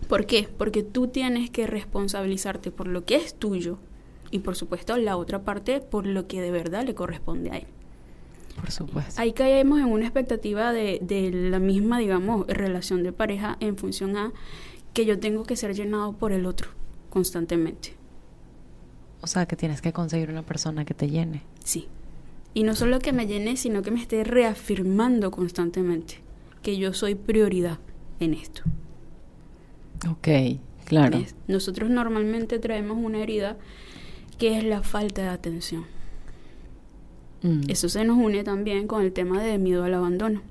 ¿Por 0.07 0.25
qué? 0.25 0.47
Porque 0.57 0.83
tú 0.83 1.07
tienes 1.07 1.49
que 1.49 1.67
responsabilizarte 1.67 2.71
por 2.71 2.87
lo 2.87 3.03
que 3.05 3.15
es 3.15 3.33
tuyo 3.35 3.77
y 4.31 4.39
por 4.39 4.55
supuesto 4.55 4.95
la 4.97 5.17
otra 5.17 5.43
parte 5.43 5.81
por 5.81 6.05
lo 6.05 6.27
que 6.27 6.39
de 6.41 6.51
verdad 6.51 6.85
le 6.85 6.93
corresponde 6.95 7.51
a 7.51 7.57
él. 7.57 7.67
Por 8.55 8.71
supuesto. 8.71 9.21
Ahí 9.21 9.33
caemos 9.33 9.79
en 9.79 9.85
una 9.85 10.05
expectativa 10.05 10.71
de, 10.71 10.99
de 11.01 11.29
la 11.31 11.59
misma, 11.59 11.99
digamos, 11.99 12.47
relación 12.47 13.03
de 13.03 13.11
pareja 13.11 13.57
en 13.59 13.77
función 13.77 14.15
a 14.17 14.31
que 14.93 15.05
yo 15.05 15.19
tengo 15.19 15.43
que 15.43 15.55
ser 15.55 15.73
llenado 15.75 16.13
por 16.13 16.31
el 16.31 16.45
otro 16.45 16.69
constantemente. 17.09 17.93
O 19.21 19.27
sea, 19.27 19.45
que 19.45 19.55
tienes 19.55 19.81
que 19.81 19.93
conseguir 19.93 20.29
una 20.29 20.43
persona 20.43 20.85
que 20.85 20.93
te 20.93 21.09
llene. 21.09 21.41
Sí. 21.63 21.87
Y 22.53 22.63
no 22.63 22.75
solo 22.75 22.99
que 22.99 23.13
me 23.13 23.27
llene, 23.27 23.57
sino 23.57 23.81
que 23.81 23.91
me 23.91 24.01
esté 24.01 24.23
reafirmando 24.23 25.31
constantemente 25.31 26.21
que 26.61 26.77
yo 26.77 26.93
soy 26.93 27.15
prioridad 27.15 27.79
en 28.19 28.33
esto. 28.33 28.61
Ok, 30.09 30.27
claro. 30.85 31.19
¿Ves? 31.19 31.35
Nosotros 31.47 31.89
normalmente 31.89 32.59
traemos 32.59 32.97
una 32.97 33.19
herida 33.19 33.57
que 34.37 34.57
es 34.57 34.63
la 34.63 34.83
falta 34.83 35.23
de 35.23 35.29
atención. 35.29 35.85
Mm, 37.41 37.61
Eso 37.69 37.89
se 37.89 38.03
nos 38.05 38.17
une 38.17 38.43
también 38.43 38.87
con 38.87 39.01
el 39.03 39.13
tema 39.13 39.41
de 39.41 39.57
miedo 39.57 39.83
al 39.83 39.93
abandono. 39.93 40.41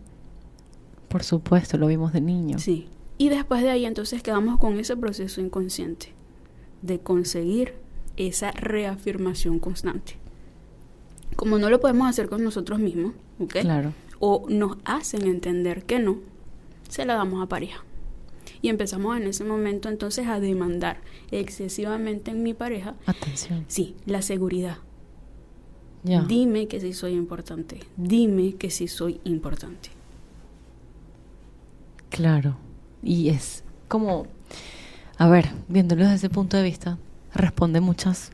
Por 1.08 1.22
supuesto, 1.22 1.78
lo 1.78 1.86
vimos 1.86 2.12
de 2.12 2.20
niño. 2.20 2.58
Sí. 2.58 2.88
Y 3.18 3.28
después 3.28 3.62
de 3.62 3.70
ahí 3.70 3.86
entonces 3.86 4.22
quedamos 4.22 4.58
con 4.58 4.78
ese 4.78 4.96
proceso 4.96 5.40
inconsciente 5.40 6.12
de 6.82 6.98
conseguir 6.98 7.74
esa 8.16 8.50
reafirmación 8.52 9.58
constante. 9.58 10.14
Como 11.36 11.58
no 11.58 11.68
lo 11.70 11.80
podemos 11.80 12.08
hacer 12.08 12.28
con 12.28 12.42
nosotros 12.42 12.78
mismos, 12.78 13.12
¿ok? 13.38 13.56
Claro. 13.60 13.92
o 14.18 14.46
nos 14.48 14.78
hacen 14.84 15.26
entender 15.26 15.84
que 15.84 15.98
no, 15.98 16.18
se 16.88 17.04
la 17.04 17.14
damos 17.14 17.42
a 17.42 17.48
pareja. 17.48 17.84
Y 18.62 18.68
empezamos 18.70 19.16
en 19.16 19.24
ese 19.24 19.44
momento 19.44 19.88
entonces 19.88 20.26
a 20.26 20.40
demandar 20.40 21.00
excesivamente 21.30 22.30
en 22.30 22.42
mi 22.42 22.54
pareja, 22.54 22.94
Atención. 23.04 23.64
sí, 23.68 23.94
la 24.06 24.22
seguridad. 24.22 24.78
Ya. 26.02 26.22
Dime 26.22 26.68
que 26.68 26.80
sí 26.80 26.92
soy 26.92 27.12
importante, 27.12 27.80
dime 27.96 28.54
que 28.54 28.70
sí 28.70 28.88
soy 28.88 29.20
importante. 29.24 29.90
Claro. 32.10 32.56
Y 33.02 33.28
es 33.28 33.62
como, 33.88 34.26
a 35.18 35.28
ver, 35.28 35.50
viéndolo 35.68 36.02
desde 36.04 36.16
ese 36.16 36.30
punto 36.30 36.56
de 36.56 36.62
vista, 36.62 36.98
responde 37.36 37.80
muchas 37.80 38.32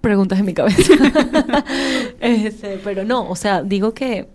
preguntas 0.00 0.38
en 0.38 0.46
mi 0.46 0.54
cabeza. 0.54 0.94
Este, 2.20 2.80
pero 2.82 3.04
no, 3.04 3.28
o 3.28 3.36
sea, 3.36 3.62
digo 3.62 3.94
que, 3.94 4.28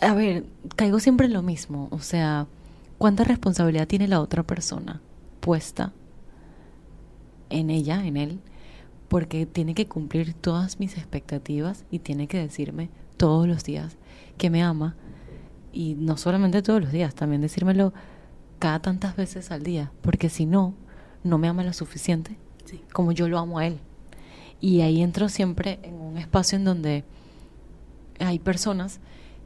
a 0.00 0.14
ver, 0.14 0.44
caigo 0.76 1.00
siempre 1.00 1.26
en 1.26 1.32
lo 1.32 1.42
mismo. 1.42 1.88
O 1.90 2.00
sea, 2.00 2.46
¿cuánta 2.98 3.24
responsabilidad 3.24 3.86
tiene 3.86 4.08
la 4.08 4.20
otra 4.20 4.42
persona 4.42 5.00
puesta 5.40 5.92
en 7.48 7.70
ella, 7.70 8.04
en 8.04 8.16
él? 8.16 8.40
Porque 9.08 9.46
tiene 9.46 9.74
que 9.74 9.86
cumplir 9.86 10.34
todas 10.34 10.80
mis 10.80 10.98
expectativas 10.98 11.84
y 11.90 12.00
tiene 12.00 12.26
que 12.26 12.38
decirme 12.38 12.90
todos 13.16 13.46
los 13.46 13.64
días 13.64 13.96
que 14.36 14.50
me 14.50 14.62
ama. 14.62 14.96
Y 15.72 15.94
no 15.94 16.16
solamente 16.16 16.62
todos 16.62 16.80
los 16.80 16.92
días, 16.92 17.14
también 17.14 17.40
decírmelo 17.40 17.92
cada 18.58 18.80
tantas 18.80 19.16
veces 19.16 19.50
al 19.50 19.62
día. 19.62 19.92
Porque 20.02 20.28
si 20.28 20.44
no, 20.44 20.74
no 21.22 21.38
me 21.38 21.48
ama 21.48 21.62
lo 21.62 21.72
suficiente 21.72 22.36
Sí. 22.66 22.80
como 22.92 23.12
yo 23.12 23.28
lo 23.28 23.38
amo 23.38 23.58
a 23.58 23.66
él. 23.66 23.78
Y 24.60 24.82
ahí 24.82 25.02
entro 25.02 25.28
siempre 25.28 25.78
en 25.82 25.94
un 25.94 26.18
espacio 26.18 26.56
en 26.58 26.64
donde 26.64 27.04
hay 28.18 28.38
personas 28.38 29.00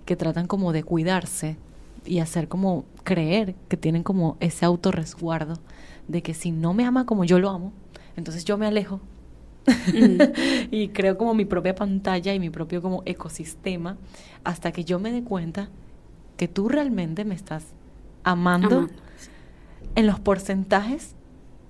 que 0.04 0.16
tratan 0.16 0.46
como 0.46 0.72
de 0.72 0.83
cuidarse 0.83 1.56
y 2.04 2.18
hacer 2.20 2.48
como 2.48 2.85
creer 3.04 3.54
que 3.68 3.76
tienen 3.76 4.02
como 4.02 4.37
ese 4.40 4.64
autorresguardo 4.64 5.59
de 6.09 6.22
que 6.22 6.35
si 6.35 6.50
no 6.50 6.74
me 6.74 6.85
ama 6.85 7.06
como 7.06 7.24
yo 7.24 7.38
lo 7.38 7.50
amo, 7.50 7.72
entonces 8.16 8.44
yo 8.44 8.59
me 8.59 8.66
alejo 8.66 9.00
Mm. 9.66 10.18
y 10.70 10.88
creo 10.88 11.18
como 11.18 11.35
mi 11.35 11.44
propia 11.44 11.74
pantalla 11.74 12.33
y 12.35 12.40
mi 12.40 12.50
propio 12.50 12.80
como 12.83 13.02
ecosistema 13.04 13.98
hasta 14.44 14.72
que 14.72 14.85
yo 14.85 14.98
me 14.98 15.12
dé 15.12 15.22
cuenta 15.22 15.68
que 16.37 16.48
tú 16.48 16.68
realmente 16.68 17.24
me 17.24 17.35
estás 17.35 17.64
amando 18.24 18.78
Amando. 18.78 18.92
en 19.94 20.06
los 20.06 20.18
porcentajes 20.18 21.14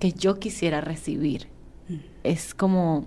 que 0.01 0.11
yo 0.11 0.37
quisiera 0.39 0.81
recibir. 0.81 1.47
Mm. 1.87 1.95
Es 2.23 2.53
como... 2.53 3.05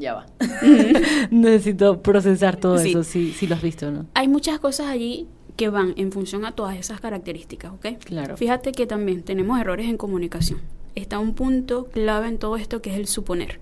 Ya 0.00 0.14
va. 0.14 0.26
Necesito 1.30 2.02
procesar 2.02 2.56
todo 2.56 2.78
Sí. 2.78 2.90
eso, 2.90 3.04
si, 3.04 3.32
si 3.32 3.46
lo 3.46 3.54
has 3.56 3.62
visto, 3.62 3.90
¿no? 3.90 4.06
Hay 4.14 4.26
muchas 4.28 4.58
cosas 4.58 4.86
allí 4.86 5.26
que 5.56 5.68
van 5.68 5.92
en 5.96 6.12
función 6.12 6.44
a 6.44 6.52
todas 6.52 6.76
esas 6.76 7.00
características, 7.00 7.72
¿ok? 7.72 7.86
Claro. 8.04 8.36
Fíjate 8.36 8.72
que 8.72 8.86
también 8.86 9.22
tenemos 9.22 9.60
errores 9.60 9.88
en 9.88 9.96
comunicación. 9.96 10.60
Está 10.94 11.18
un 11.18 11.34
punto 11.34 11.86
clave 11.86 12.28
en 12.28 12.38
todo 12.38 12.56
esto 12.56 12.80
que 12.80 12.90
es 12.90 12.96
el 12.96 13.06
suponer. 13.06 13.60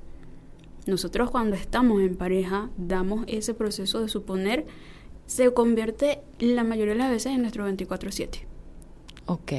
Nosotros 0.86 1.30
cuando 1.30 1.56
estamos 1.56 2.00
en 2.02 2.16
pareja 2.16 2.68
damos 2.76 3.24
ese 3.28 3.54
proceso 3.54 4.00
de 4.00 4.08
suponer, 4.08 4.66
se 5.26 5.52
convierte 5.52 6.20
la 6.38 6.64
mayoría 6.64 6.92
de 6.94 6.98
las 6.98 7.10
veces 7.10 7.32
en 7.32 7.40
nuestro 7.42 7.64
24/7. 7.66 8.40
Ok, 9.26 9.52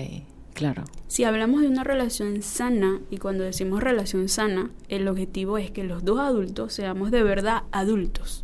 claro. 0.56 0.86
Si 1.08 1.24
hablamos 1.24 1.62
de 1.62 1.68
una 1.68 1.84
relación 1.84 2.42
sana, 2.42 3.00
y 3.12 3.18
cuando 3.18 3.44
decimos 3.44 3.84
relación 3.84 4.28
sana, 4.30 4.72
el 4.90 5.08
objetivo 5.08 5.60
es 5.60 5.70
que 5.70 5.84
los 5.84 6.04
dos 6.04 6.20
adultos 6.20 6.74
seamos 6.74 7.12
de 7.12 7.22
verdad 7.22 7.64
adultos. 7.72 8.44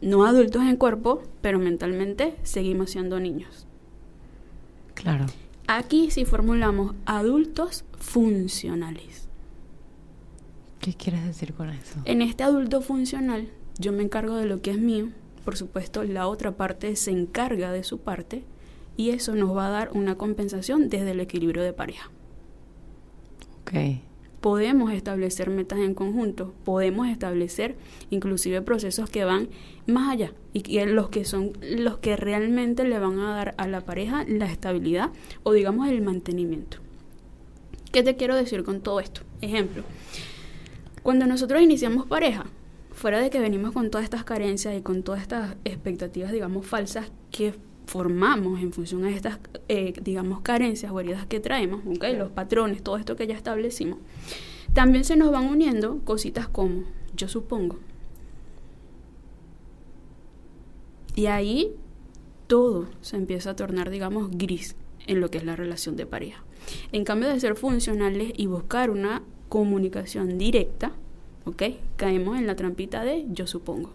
No 0.00 0.24
adultos 0.24 0.62
en 0.62 0.76
cuerpo, 0.76 1.22
pero 1.42 1.58
mentalmente 1.58 2.36
seguimos 2.42 2.90
siendo 2.90 3.20
niños. 3.20 3.66
Claro. 4.94 5.26
Aquí 5.66 6.10
sí 6.10 6.24
formulamos 6.24 6.94
adultos 7.04 7.84
funcionales. 7.98 9.28
¿Qué 10.80 10.94
quieres 10.94 11.24
decir 11.24 11.52
con 11.52 11.70
eso? 11.70 12.00
En 12.04 12.22
este 12.22 12.44
adulto 12.44 12.80
funcional, 12.80 13.48
yo 13.78 13.92
me 13.92 14.04
encargo 14.04 14.36
de 14.36 14.46
lo 14.46 14.62
que 14.62 14.70
es 14.70 14.78
mío. 14.78 15.08
Por 15.44 15.56
supuesto, 15.56 16.04
la 16.04 16.28
otra 16.28 16.52
parte 16.52 16.94
se 16.96 17.10
encarga 17.10 17.72
de 17.72 17.82
su 17.82 17.98
parte 17.98 18.44
y 18.96 19.10
eso 19.10 19.34
nos 19.34 19.56
va 19.56 19.66
a 19.66 19.70
dar 19.70 19.90
una 19.92 20.16
compensación 20.16 20.88
desde 20.88 21.12
el 21.12 21.20
equilibrio 21.20 21.62
de 21.62 21.72
pareja. 21.72 22.10
Ok. 23.60 24.00
Podemos 24.40 24.92
establecer 24.92 25.50
metas 25.50 25.80
en 25.80 25.94
conjunto, 25.94 26.54
podemos 26.64 27.08
establecer 27.08 27.76
inclusive 28.10 28.62
procesos 28.62 29.10
que 29.10 29.24
van 29.24 29.48
más 29.86 30.12
allá 30.12 30.32
y 30.52 30.60
que 30.60 30.86
los 30.86 31.08
que 31.08 31.24
son 31.24 31.52
los 31.60 31.98
que 31.98 32.16
realmente 32.16 32.84
le 32.84 32.98
van 32.98 33.18
a 33.18 33.34
dar 33.34 33.54
a 33.58 33.66
la 33.66 33.80
pareja 33.80 34.24
la 34.28 34.46
estabilidad 34.46 35.10
o 35.42 35.52
digamos 35.52 35.88
el 35.88 36.00
mantenimiento. 36.00 36.78
¿Qué 37.90 38.02
te 38.02 38.14
quiero 38.16 38.36
decir 38.36 38.62
con 38.62 38.82
todo 38.82 39.00
esto? 39.00 39.22
Ejemplo, 39.40 39.82
cuando 41.02 41.26
nosotros 41.26 41.62
iniciamos 41.62 42.06
pareja, 42.06 42.46
fuera 42.92 43.20
de 43.20 43.30
que 43.30 43.40
venimos 43.40 43.72
con 43.72 43.90
todas 43.90 44.04
estas 44.04 44.24
carencias 44.24 44.76
y 44.76 44.82
con 44.82 45.02
todas 45.02 45.22
estas 45.22 45.56
expectativas, 45.64 46.32
digamos, 46.32 46.66
falsas 46.66 47.10
que 47.30 47.54
formamos 47.86 48.60
en 48.60 48.72
función 48.72 49.04
a 49.04 49.10
estas, 49.10 49.38
eh, 49.68 49.94
digamos, 50.02 50.40
carencias 50.40 50.92
o 50.92 51.00
heridas 51.00 51.26
que 51.26 51.40
traemos, 51.40 51.82
¿ok? 51.86 52.04
los 52.16 52.30
patrones, 52.30 52.82
todo 52.82 52.96
esto 52.96 53.16
que 53.16 53.26
ya 53.26 53.34
establecimos, 53.34 53.98
también 54.74 55.04
se 55.04 55.16
nos 55.16 55.30
van 55.30 55.46
uniendo 55.46 56.00
cositas 56.04 56.48
como, 56.48 56.82
yo 57.16 57.28
supongo. 57.28 57.78
Y 61.14 61.26
ahí 61.26 61.72
todo 62.46 62.86
se 63.00 63.16
empieza 63.16 63.50
a 63.50 63.56
tornar, 63.56 63.88
digamos, 63.88 64.30
gris 64.30 64.76
en 65.06 65.20
lo 65.20 65.30
que 65.30 65.38
es 65.38 65.44
la 65.44 65.56
relación 65.56 65.96
de 65.96 66.04
pareja. 66.04 66.44
En 66.92 67.04
cambio 67.04 67.28
de 67.28 67.40
ser 67.40 67.56
funcionales 67.56 68.32
y 68.36 68.46
buscar 68.46 68.90
una 68.90 69.22
comunicación 69.48 70.36
directa, 70.36 70.92
¿ok? 71.44 71.62
Caemos 71.96 72.38
en 72.38 72.46
la 72.46 72.56
trampita 72.56 73.04
de 73.04 73.24
yo 73.30 73.46
supongo. 73.46 73.92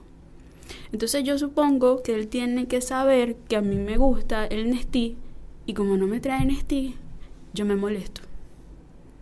Entonces 0.91 1.23
yo 1.23 1.37
supongo 1.37 2.01
que 2.03 2.13
él 2.15 2.27
tiene 2.27 2.67
que 2.67 2.81
saber 2.81 3.35
que 3.47 3.55
a 3.55 3.61
mí 3.61 3.75
me 3.77 3.97
gusta 3.97 4.45
el 4.45 4.69
Nestí 4.69 5.17
y 5.65 5.73
como 5.73 5.97
no 5.97 6.07
me 6.07 6.19
trae 6.19 6.45
Nestí, 6.45 6.95
yo 7.53 7.65
me 7.65 7.75
molesto 7.75 8.21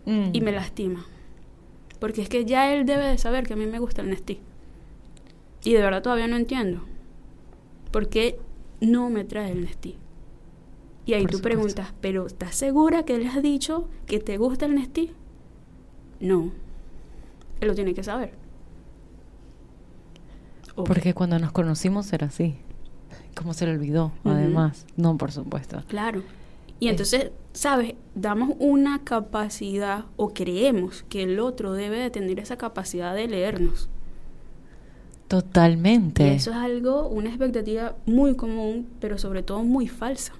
Mm. 0.06 0.30
y 0.32 0.40
me 0.40 0.52
lastima. 0.52 1.06
Porque 1.98 2.22
es 2.22 2.28
que 2.30 2.44
ya 2.46 2.72
él 2.72 2.86
debe 2.86 3.04
de 3.06 3.18
saber 3.18 3.46
que 3.46 3.52
a 3.52 3.56
mí 3.56 3.66
me 3.66 3.78
gusta 3.78 4.00
el 4.02 4.08
Nestí. 4.10 4.40
Y 5.62 5.74
de 5.74 5.82
verdad 5.82 6.02
todavía 6.02 6.26
no 6.26 6.36
entiendo. 6.36 6.84
¿Por 7.90 8.08
qué 8.08 8.38
no 8.80 9.10
me 9.10 9.24
trae 9.24 9.52
el 9.52 9.60
Nestí? 9.62 9.96
Y 11.04 11.12
ahí 11.12 11.22
Por 11.22 11.30
tú 11.32 11.36
supuesto. 11.38 11.58
preguntas, 11.58 11.94
¿pero 12.00 12.26
estás 12.26 12.54
segura 12.54 13.04
que 13.04 13.16
él 13.16 13.26
has 13.26 13.42
dicho 13.42 13.88
que 14.06 14.20
te 14.20 14.38
gusta 14.38 14.64
el 14.66 14.74
Nestí? 14.74 15.10
No. 16.20 16.50
Él 17.60 17.68
lo 17.68 17.74
tiene 17.74 17.92
que 17.94 18.02
saber. 18.02 18.32
Porque 20.74 21.14
cuando 21.14 21.38
nos 21.38 21.52
conocimos 21.52 22.12
era 22.12 22.26
así. 22.28 22.56
¿Cómo 23.34 23.54
se 23.54 23.66
le 23.66 23.72
olvidó? 23.72 24.12
Además. 24.24 24.86
No, 24.96 25.16
por 25.16 25.32
supuesto. 25.32 25.82
Claro. 25.88 26.22
Y 26.78 26.86
Es- 26.86 26.92
entonces, 26.92 27.30
¿sabes? 27.52 27.94
Damos 28.14 28.50
una 28.58 29.04
capacidad 29.04 30.06
o 30.16 30.32
creemos 30.32 31.04
que 31.08 31.22
el 31.24 31.38
otro 31.40 31.72
debe 31.72 31.98
de 31.98 32.10
tener 32.10 32.38
esa 32.40 32.56
capacidad 32.56 33.14
de 33.14 33.28
leernos. 33.28 33.88
Y 35.26 35.28
Totalmente. 35.28 36.34
eso 36.34 36.50
es 36.50 36.56
algo, 36.56 37.06
una 37.08 37.28
expectativa 37.28 37.94
muy 38.06 38.34
común, 38.34 38.88
pero 39.00 39.16
sobre 39.16 39.42
todo 39.44 39.62
muy 39.62 39.86
falsa. 39.86 40.32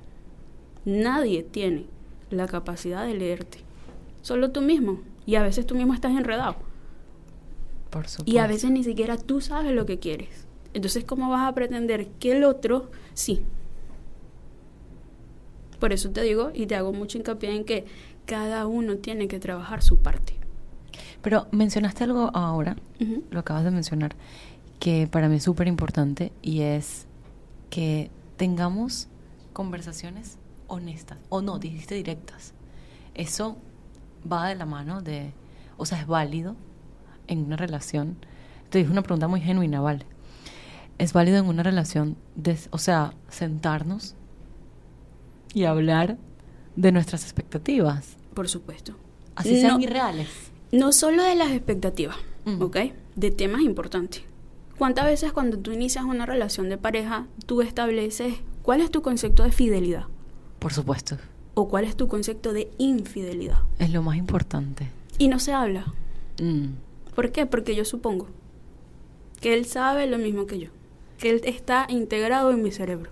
Nadie 0.84 1.42
tiene 1.44 1.86
la 2.30 2.46
capacidad 2.48 3.06
de 3.06 3.14
leerte. 3.14 3.58
Solo 4.22 4.50
tú 4.50 4.60
mismo. 4.62 4.98
Y 5.26 5.36
a 5.36 5.42
veces 5.42 5.64
tú 5.66 5.74
mismo 5.76 5.94
estás 5.94 6.12
enredado. 6.12 6.56
Por 7.90 8.08
supuesto. 8.08 8.30
Y 8.30 8.38
a 8.38 8.46
veces 8.46 8.70
ni 8.70 8.84
siquiera 8.84 9.16
tú 9.16 9.40
sabes 9.40 9.72
lo 9.72 9.84
que 9.84 9.98
quieres. 9.98 10.46
Entonces, 10.72 11.04
¿cómo 11.04 11.28
vas 11.30 11.48
a 11.48 11.54
pretender 11.54 12.08
que 12.20 12.32
el 12.32 12.44
otro 12.44 12.90
sí? 13.14 13.42
Por 15.80 15.92
eso 15.92 16.10
te 16.10 16.22
digo 16.22 16.50
y 16.54 16.66
te 16.66 16.76
hago 16.76 16.92
mucho 16.92 17.18
hincapié 17.18 17.54
en 17.54 17.64
que 17.64 17.86
cada 18.26 18.66
uno 18.66 18.96
tiene 18.96 19.26
que 19.26 19.40
trabajar 19.40 19.82
su 19.82 19.96
parte. 19.96 20.34
Pero 21.22 21.48
mencionaste 21.50 22.04
algo 22.04 22.30
ahora, 22.34 22.76
lo 23.30 23.40
acabas 23.40 23.64
de 23.64 23.70
mencionar, 23.70 24.14
que 24.78 25.06
para 25.06 25.28
mí 25.28 25.36
es 25.36 25.42
súper 25.42 25.68
importante 25.68 26.32
y 26.42 26.60
es 26.60 27.06
que 27.68 28.10
tengamos 28.36 29.08
conversaciones 29.52 30.38
honestas, 30.66 31.18
o 31.28 31.42
no, 31.42 31.58
dijiste 31.58 31.94
directas. 31.94 32.54
Eso 33.14 33.56
va 34.30 34.48
de 34.48 34.54
la 34.54 34.66
mano 34.66 35.02
de, 35.02 35.32
o 35.76 35.84
sea, 35.84 36.00
es 36.00 36.06
válido 36.06 36.56
en 37.30 37.44
una 37.46 37.56
relación. 37.56 38.16
Te 38.68 38.78
dije 38.78 38.90
una 38.90 39.02
pregunta 39.02 39.26
muy 39.28 39.40
genuina, 39.40 39.80
¿vale? 39.80 40.04
Es 40.98 41.12
válido 41.14 41.38
en 41.38 41.46
una 41.46 41.62
relación, 41.62 42.16
de, 42.36 42.58
o 42.70 42.78
sea, 42.78 43.14
sentarnos 43.30 44.14
y 45.54 45.64
hablar 45.64 46.18
de 46.76 46.92
nuestras 46.92 47.22
expectativas, 47.24 48.16
Por 48.34 48.48
supuesto. 48.48 48.94
así 49.34 49.60
sean 49.60 49.78
No- 49.78 49.80
irreales. 49.80 50.28
No 50.72 50.92
solo 50.92 51.22
de 51.24 51.34
las 51.34 51.50
expectativas, 51.50 52.16
Ujú. 52.46 52.64
¿ok? 52.64 52.76
De 53.16 53.30
temas 53.30 53.62
importantes. 53.62 54.22
¿Cuántas 54.78 55.06
veces 55.06 55.32
cuando 55.32 55.58
tú 55.58 55.72
inicias 55.72 56.04
una 56.04 56.26
relación 56.26 56.68
de 56.68 56.78
pareja, 56.78 57.26
tú 57.46 57.60
estableces 57.62 58.34
cuál 58.62 58.80
es 58.80 58.90
tu 58.90 59.02
concepto 59.02 59.42
de 59.42 59.52
fidelidad 59.52 60.04
Por 60.58 60.72
supuesto, 60.72 61.16
o 61.54 61.68
cuál 61.68 61.84
es 61.84 61.96
tu 61.96 62.06
concepto 62.08 62.52
de 62.52 62.70
infidelidad? 62.78 63.58
es 63.78 63.90
lo 63.90 64.02
más 64.02 64.16
importante. 64.16 64.88
Y 65.18 65.28
no 65.28 65.38
se 65.38 65.52
habla. 65.52 65.86
Mm. 66.40 66.68
¿Por 67.20 67.32
qué? 67.32 67.44
Porque 67.44 67.74
yo 67.76 67.84
supongo 67.84 68.28
que 69.42 69.52
él 69.52 69.66
sabe 69.66 70.06
lo 70.06 70.16
mismo 70.16 70.46
que 70.46 70.58
yo, 70.58 70.68
que 71.18 71.28
él 71.28 71.42
está 71.44 71.86
integrado 71.90 72.50
en 72.50 72.62
mi 72.62 72.70
cerebro. 72.72 73.10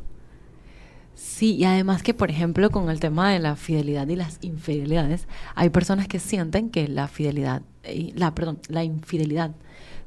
Sí, 1.15 1.57
y 1.57 1.65
además 1.65 2.03
que, 2.03 2.15
por 2.15 2.31
ejemplo, 2.31 2.71
con 2.71 2.89
el 2.89 3.01
tema 3.01 3.31
de 3.31 3.39
la 3.39 3.55
fidelidad 3.55 4.09
y 4.09 4.17
las 4.17 4.39
infidelidades, 4.41 5.29
hay 5.55 5.69
personas 5.69 6.09
que 6.09 6.21
sienten 6.21 6.71
que 6.71 6.89
la 6.89 7.07
fidelidad, 7.07 7.61
y 7.87 8.13
la, 8.13 8.35
perdón, 8.35 8.61
la 8.69 8.83
infidelidad 8.83 9.51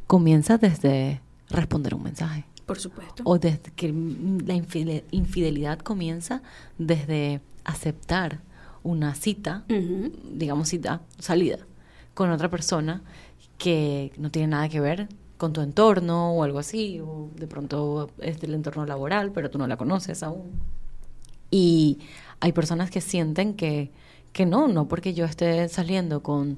comienza 0.07 0.57
desde 0.57 1.21
responder 1.51 1.93
un 1.93 2.01
mensaje. 2.01 2.45
Por 2.65 2.79
supuesto. 2.79 3.21
O 3.23 3.37
desde 3.37 3.71
que 3.75 3.89
la 3.89 4.55
infide- 4.55 5.03
infidelidad 5.11 5.77
comienza 5.77 6.41
desde 6.79 7.39
aceptar 7.65 8.39
una 8.81 9.13
cita, 9.13 9.63
digamos 9.67 10.69
cita, 10.69 11.01
salida, 11.19 11.59
con 12.15 12.31
otra 12.31 12.49
persona 12.49 13.03
que 13.61 14.11
no 14.17 14.31
tiene 14.31 14.47
nada 14.47 14.69
que 14.69 14.79
ver 14.79 15.07
con 15.37 15.53
tu 15.53 15.61
entorno 15.61 16.33
o 16.33 16.43
algo 16.43 16.57
así, 16.57 16.99
o 16.99 17.29
de 17.35 17.45
pronto 17.45 18.09
es 18.17 18.41
del 18.41 18.55
entorno 18.55 18.87
laboral, 18.87 19.31
pero 19.31 19.51
tú 19.51 19.59
no 19.59 19.67
la 19.67 19.77
conoces 19.77 20.23
aún. 20.23 20.49
Y 21.51 21.99
hay 22.39 22.53
personas 22.53 22.89
que 22.89 23.01
sienten 23.01 23.53
que, 23.53 23.91
que 24.33 24.47
no, 24.47 24.67
no 24.67 24.87
porque 24.87 25.13
yo 25.13 25.25
esté 25.25 25.69
saliendo 25.69 26.23
con, 26.23 26.57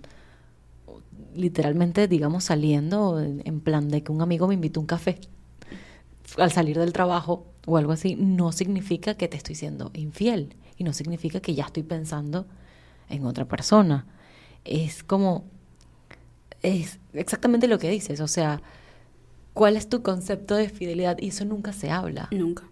literalmente, 1.36 2.08
digamos, 2.08 2.46
saliendo 2.46 3.20
en 3.20 3.60
plan 3.60 3.90
de 3.90 4.02
que 4.02 4.14
un 4.14 4.22
amigo 4.22 4.48
me 4.48 4.54
invitó 4.54 4.80
a 4.80 4.84
un 4.84 4.88
café 4.88 5.20
al 6.38 6.52
salir 6.54 6.80
del 6.80 6.94
trabajo 6.94 7.46
o 7.66 7.76
algo 7.76 7.92
así, 7.92 8.16
no 8.16 8.54
significa 8.54 9.16
que 9.16 9.28
te 9.28 9.36
estoy 9.36 9.56
siendo 9.56 9.92
infiel 9.94 10.56
y 10.78 10.86
no 10.86 10.94
significa 10.94 11.42
que 11.42 11.54
ya 11.54 11.66
estoy 11.66 11.84
pensando 11.84 12.46
en 13.10 13.26
otra 13.26 13.44
persona. 13.46 14.06
Es 14.64 15.04
como, 15.04 15.44
es 16.64 17.00
exactamente 17.14 17.68
lo 17.68 17.78
que 17.78 17.90
dices, 17.90 18.20
o 18.22 18.28
sea, 18.28 18.62
¿cuál 19.54 19.78
es 19.78 19.88
tu 19.88 20.02
concepto 20.02 20.56
de 20.56 20.70
fidelidad? 20.70 21.18
Y 21.20 21.28
eso 21.28 21.46
nunca 21.46 21.74
se 21.74 21.92
habla. 21.92 22.28
Nunca. 22.32 22.64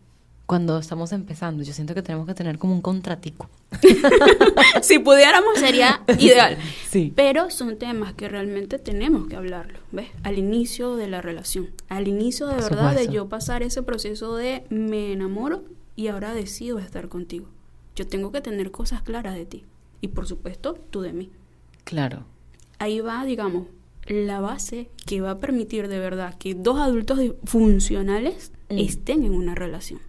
cuando 0.48 0.78
estamos 0.80 1.14
empezando. 1.14 1.64
Yo 1.64 1.72
siento 1.72 1.96
que 1.96 2.02
tenemos 2.02 2.28
que 2.28 2.34
tener 2.34 2.58
como 2.58 2.74
un 2.74 2.82
contratico. 2.82 3.50
si 4.82 5.00
pudiéramos 5.00 5.58
sería 5.58 6.02
ideal. 6.20 6.58
Sí. 6.90 7.14
Pero 7.16 7.50
son 7.50 7.78
temas 7.78 8.14
que 8.16 8.28
realmente 8.28 8.78
tenemos 8.78 9.28
que 9.28 9.38
hablarlo, 9.38 9.80
¿ves? 9.94 10.10
Al 10.24 10.38
inicio 10.38 10.98
de 10.98 11.08
la 11.08 11.22
relación. 11.22 11.70
Al 11.88 12.10
inicio 12.10 12.48
de 12.48 12.56
Por 12.56 12.64
verdad 12.64 12.96
de 12.96 13.08
yo 13.08 13.30
pasar 13.30 13.64
ese 13.64 13.82
proceso 13.82 14.36
de 14.36 14.66
me 14.70 15.14
enamoro 15.14 15.64
y 15.96 16.08
ahora 16.08 16.34
decido 16.34 16.80
estar 16.80 17.08
contigo. 17.08 17.48
Yo 17.96 18.06
tengo 18.08 18.34
que 18.34 18.42
tener 18.42 18.72
cosas 18.72 19.04
claras 19.04 19.36
de 19.36 19.46
ti. 19.46 19.64
Y 20.02 20.10
por 20.10 20.28
supuesto, 20.28 20.74
tú 20.90 21.00
de 21.00 21.14
mí. 21.14 21.30
Claro. 21.86 22.26
Ahí 22.78 23.00
va, 23.00 23.24
digamos, 23.24 23.68
la 24.08 24.40
base 24.40 24.90
que 25.06 25.22
va 25.22 25.32
a 25.32 25.38
permitir 25.40 25.88
de 25.88 26.00
verdad 26.00 26.36
que 26.38 26.54
dos 26.56 26.80
adultos 26.80 27.20
funcionales 27.44 28.52
Mm. 28.70 28.78
estén 28.80 29.24
en 29.24 29.34
una 29.34 29.54
relación. 29.56 30.00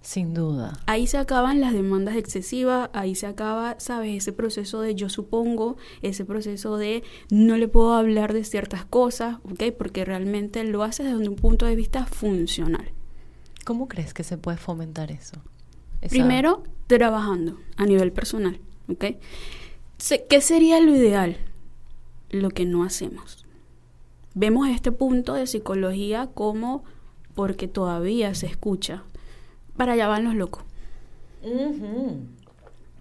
Sin 0.00 0.34
duda. 0.34 0.78
Ahí 0.86 1.08
se 1.08 1.18
acaban 1.18 1.60
las 1.60 1.72
demandas 1.72 2.14
excesivas, 2.14 2.90
ahí 2.92 3.16
se 3.16 3.26
acaba, 3.26 3.74
¿sabes? 3.80 4.16
Ese 4.16 4.32
proceso 4.32 4.80
de 4.80 4.94
yo 4.94 5.08
supongo, 5.08 5.76
ese 6.00 6.24
proceso 6.24 6.76
de 6.76 7.02
no 7.28 7.56
le 7.56 7.66
puedo 7.66 7.92
hablar 7.94 8.32
de 8.32 8.44
ciertas 8.44 8.84
cosas, 8.84 9.38
¿ok? 9.42 9.64
Porque 9.76 10.04
realmente 10.04 10.62
lo 10.62 10.84
haces 10.84 11.06
desde 11.06 11.28
un 11.28 11.34
punto 11.34 11.66
de 11.66 11.74
vista 11.74 12.06
funcional. 12.06 12.92
¿Cómo 13.64 13.88
crees 13.88 14.14
que 14.14 14.22
se 14.22 14.38
puede 14.38 14.58
fomentar 14.58 15.10
eso? 15.10 15.42
Esa- 16.00 16.10
Primero, 16.10 16.62
trabajando 16.86 17.58
a 17.76 17.84
nivel 17.84 18.12
personal, 18.12 18.60
¿ok? 18.88 19.06
Se- 19.98 20.24
¿Qué 20.28 20.40
sería 20.40 20.80
lo 20.80 20.94
ideal? 20.94 21.36
Lo 22.42 22.50
que 22.50 22.64
no 22.66 22.84
hacemos. 22.84 23.44
Vemos 24.34 24.68
este 24.68 24.92
punto 24.92 25.34
de 25.34 25.46
psicología 25.46 26.28
como 26.34 26.84
porque 27.34 27.68
todavía 27.68 28.34
se 28.34 28.46
escucha. 28.46 29.02
Para 29.76 29.92
allá 29.92 30.08
van 30.08 30.24
los 30.24 30.34
locos. 30.34 30.62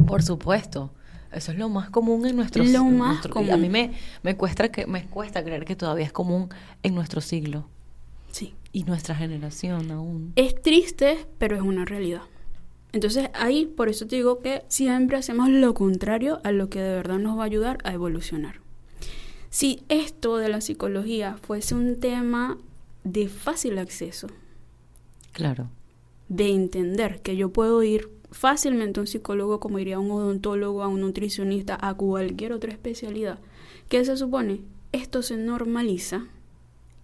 Por 0.06 0.24
supuesto. 0.24 0.92
Eso 1.32 1.52
es 1.52 1.58
lo 1.58 1.68
más 1.68 1.90
común 1.90 2.26
en 2.26 2.36
nuestro 2.38 2.64
Lo 2.64 2.82
en 2.88 2.98
más 2.98 3.10
nuestro- 3.10 3.34
común. 3.34 3.52
A 3.52 3.58
mí 3.58 3.68
me, 3.68 3.92
me, 4.24 4.38
cuesta 4.38 4.70
que, 4.72 4.86
me 4.88 5.06
cuesta 5.08 5.44
creer 5.44 5.66
que 5.66 5.76
todavía 5.76 6.06
es 6.06 6.14
común 6.14 6.48
en 6.82 6.96
nuestro 6.96 7.20
siglo 7.20 7.68
Sí. 8.32 8.54
y 8.72 8.84
nuestra 8.84 9.16
generación 9.16 9.92
aún. 9.92 10.32
Es 10.38 10.62
triste, 10.62 11.28
pero 11.38 11.56
es 11.58 11.62
una 11.62 11.84
realidad. 11.84 12.22
Entonces 12.94 13.30
ahí, 13.34 13.66
por 13.66 13.90
eso 13.90 14.08
te 14.08 14.16
digo 14.16 14.40
que 14.40 14.64
siempre 14.70 15.18
hacemos 15.18 15.50
lo 15.50 15.74
contrario 15.74 16.40
a 16.46 16.52
lo 16.54 16.70
que 16.70 16.80
de 16.80 16.96
verdad 16.96 17.18
nos 17.20 17.38
va 17.38 17.42
a 17.44 17.46
ayudar 17.48 17.80
a 17.84 17.92
evolucionar. 17.92 18.62
Si 19.56 19.84
esto 19.88 20.36
de 20.36 20.50
la 20.50 20.60
psicología 20.60 21.38
fuese 21.42 21.76
un 21.76 21.98
tema 22.02 22.58
de 23.06 23.30
fácil 23.30 23.78
acceso, 23.78 24.28
Claro. 25.32 25.70
de 26.28 26.50
entender 26.50 27.22
que 27.22 27.38
yo 27.38 27.54
puedo 27.54 27.82
ir 27.82 28.10
fácilmente 28.32 29.00
a 29.00 29.04
un 29.04 29.08
psicólogo, 29.08 29.62
como 29.62 29.80
iría 29.80 29.96
a 29.96 30.00
un 30.00 30.12
odontólogo, 30.12 30.84
a 30.84 30.90
un 30.90 31.00
nutricionista, 31.00 31.78
a 31.80 31.94
cualquier 31.94 32.52
otra 32.52 32.70
especialidad, 32.74 33.40
¿qué 33.88 34.04
se 34.04 34.18
supone? 34.18 34.60
Esto 34.92 35.22
se 35.22 35.38
normaliza 35.38 36.26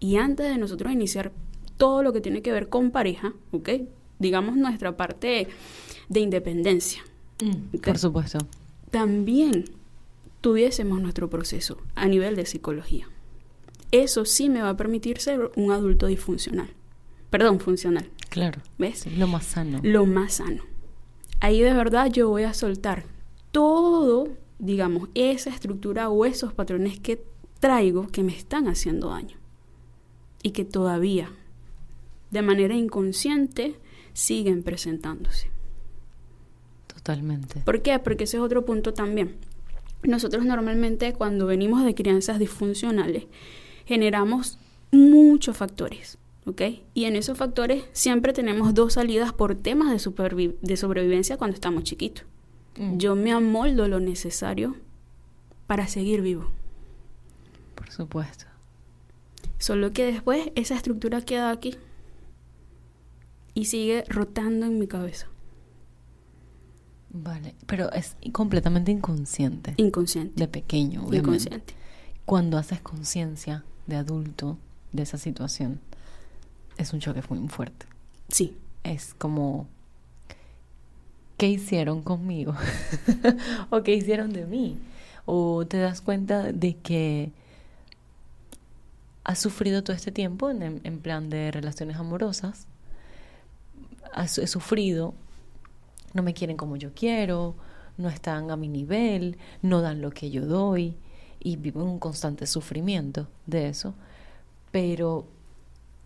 y 0.02 0.18
antes 0.18 0.50
de 0.50 0.58
nosotros 0.58 0.92
iniciar 0.92 1.32
todo 1.78 2.04
lo 2.04 2.12
que 2.12 2.20
tiene 2.20 2.42
que 2.42 2.52
ver 2.52 2.68
con 2.68 2.92
pareja, 2.92 3.32
¿ok? 3.54 3.70
Digamos 4.20 4.58
nuestra 4.58 4.98
parte 4.98 5.48
de 6.10 6.20
independencia, 6.20 7.02
Mm. 7.42 7.78
Por 7.78 7.98
supuesto. 7.98 8.40
también 8.90 9.64
tuviésemos 10.42 11.02
nuestro 11.02 11.30
proceso 11.30 11.78
a 11.96 12.08
nivel 12.08 12.36
de 12.36 12.46
psicología. 12.46 13.08
Eso 13.92 14.26
sí 14.26 14.50
me 14.50 14.62
va 14.62 14.70
a 14.70 14.78
permitir 14.78 15.20
ser 15.20 15.52
un 15.56 15.72
adulto 15.72 16.08
disfuncional. 16.08 16.70
Perdón, 17.30 17.60
funcional. 17.60 18.10
Claro. 18.30 18.62
¿Ves? 18.78 19.06
Lo 19.18 19.28
más 19.28 19.46
sano. 19.46 19.80
lo 19.84 20.06
más 20.06 20.36
sano. 20.36 20.64
Ahí 21.40 21.62
de 21.62 21.74
verdad 21.74 22.08
yo 22.12 22.30
voy 22.30 22.44
a 22.44 22.54
soltar 22.54 23.06
todo, 23.52 24.30
digamos, 24.60 25.10
esa 25.16 25.50
estructura 25.50 26.10
o 26.10 26.26
esos 26.26 26.54
patrones 26.54 27.00
que 27.00 27.24
traigo 27.60 28.08
que 28.08 28.24
me 28.24 28.36
están 28.36 28.68
haciendo 28.68 29.10
daño. 29.10 29.38
Y 30.44 30.52
que 30.52 30.66
todavía, 30.66 31.30
de 32.32 32.42
manera 32.42 32.76
inconsciente, 32.76 33.76
siguen 34.14 34.64
presentándose. 34.64 35.50
Totalmente. 36.88 37.62
¿Por 37.62 37.82
qué? 37.82 37.98
Porque 38.00 38.26
ese 38.26 38.38
es 38.38 38.44
otro 38.44 38.66
punto 38.66 38.94
también. 38.94 39.38
Nosotros 40.04 40.46
normalmente 40.46 41.14
cuando 41.14 41.46
venimos 41.46 41.84
de 41.86 41.96
crianzas 41.96 42.40
disfuncionales 42.40 43.26
generamos 43.86 44.58
muchos 44.92 45.58
factores, 45.58 46.18
¿ok? 46.46 46.62
Y 46.94 47.06
en 47.06 47.16
esos 47.16 47.38
factores 47.38 47.84
siempre 47.92 48.34
tenemos 48.34 48.74
dos 48.74 48.94
salidas 48.94 49.34
por 49.34 49.56
temas 49.56 49.90
de, 49.92 50.56
de 50.62 50.78
sobrevivencia 50.78 51.38
cuando 51.38 51.56
estamos 51.56 51.84
chiquitos. 51.84 52.26
Mm, 52.78 52.98
Yo 52.98 53.16
me 53.16 53.32
amoldo 53.32 53.88
lo 53.88 54.00
necesario 54.00 54.76
para 55.68 55.88
seguir 55.88 56.22
vivo. 56.22 56.52
Por 57.76 57.92
supuesto. 57.92 58.46
Solo 59.58 59.92
que 59.94 60.06
después 60.06 60.52
esa 60.56 60.76
estructura 60.76 61.22
queda 61.22 61.52
aquí 61.52 61.76
y 63.54 63.66
sigue 63.66 64.04
rotando 64.08 64.66
en 64.66 64.80
mi 64.80 64.88
cabeza, 64.88 65.28
Vale. 67.14 67.56
Pero 67.68 67.92
es 67.92 68.16
completamente 68.32 68.92
inconsciente. 68.92 69.74
inconsciente. 69.78 70.34
De 70.40 70.48
pequeño, 70.48 71.02
obviamente. 71.02 71.18
Inconsciente. 71.20 71.74
Cuando 72.26 72.58
haces 72.58 72.80
conciencia 72.82 73.64
de 73.88 73.98
adulto 73.98 74.58
de 74.94 75.04
esa 75.04 75.18
situación, 75.18 75.80
es 76.78 76.94
un 76.94 77.00
choque 77.00 77.22
muy 77.30 77.48
fuerte. 77.50 77.86
Sí, 78.30 78.56
Es 78.84 79.14
como, 79.14 79.68
¿qué 81.38 81.48
hicieron 81.50 82.02
conmigo? 82.02 82.56
¿O 83.70 83.84
qué 83.84 83.94
hicieron 83.96 84.32
de 84.32 84.46
mí? 84.46 84.78
O 85.26 85.66
te 85.68 85.78
das 85.78 86.02
cuenta 86.02 86.52
de 86.52 86.76
que 86.78 87.32
has 89.24 89.40
sufrido 89.40 89.84
todo 89.84 89.96
este 89.96 90.12
tiempo 90.12 90.50
en, 90.50 90.82
en 90.84 91.00
plan 91.00 91.30
de 91.30 91.52
relaciones 91.52 91.98
amorosas. 91.98 92.68
Has- 94.14 94.38
he 94.40 94.48
sufrido, 94.48 95.14
no 96.14 96.24
me 96.24 96.34
quieren 96.34 96.58
como 96.58 96.76
yo 96.76 96.94
quiero, 96.94 97.56
no 97.98 98.10
están 98.10 98.52
a 98.52 98.58
mi 98.58 98.68
nivel, 98.68 99.38
no 99.62 99.82
dan 99.82 100.02
lo 100.02 100.12
que 100.12 100.30
yo 100.30 100.46
doy 100.46 100.96
y 101.40 101.56
vivo 101.56 101.82
en 101.82 101.88
un 101.88 102.00
constante 102.00 102.46
sufrimiento 102.48 103.28
de 103.46 103.70
eso. 103.70 103.94
Pero 104.72 105.28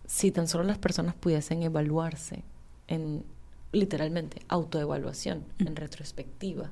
si 0.06 0.30
tan 0.30 0.48
solo 0.48 0.64
las 0.64 0.78
personas 0.78 1.14
pudiesen 1.14 1.62
evaluarse 1.62 2.42
en 2.88 3.24
literalmente 3.72 4.40
autoevaluación, 4.48 5.44
en 5.58 5.76
retrospectiva, 5.76 6.70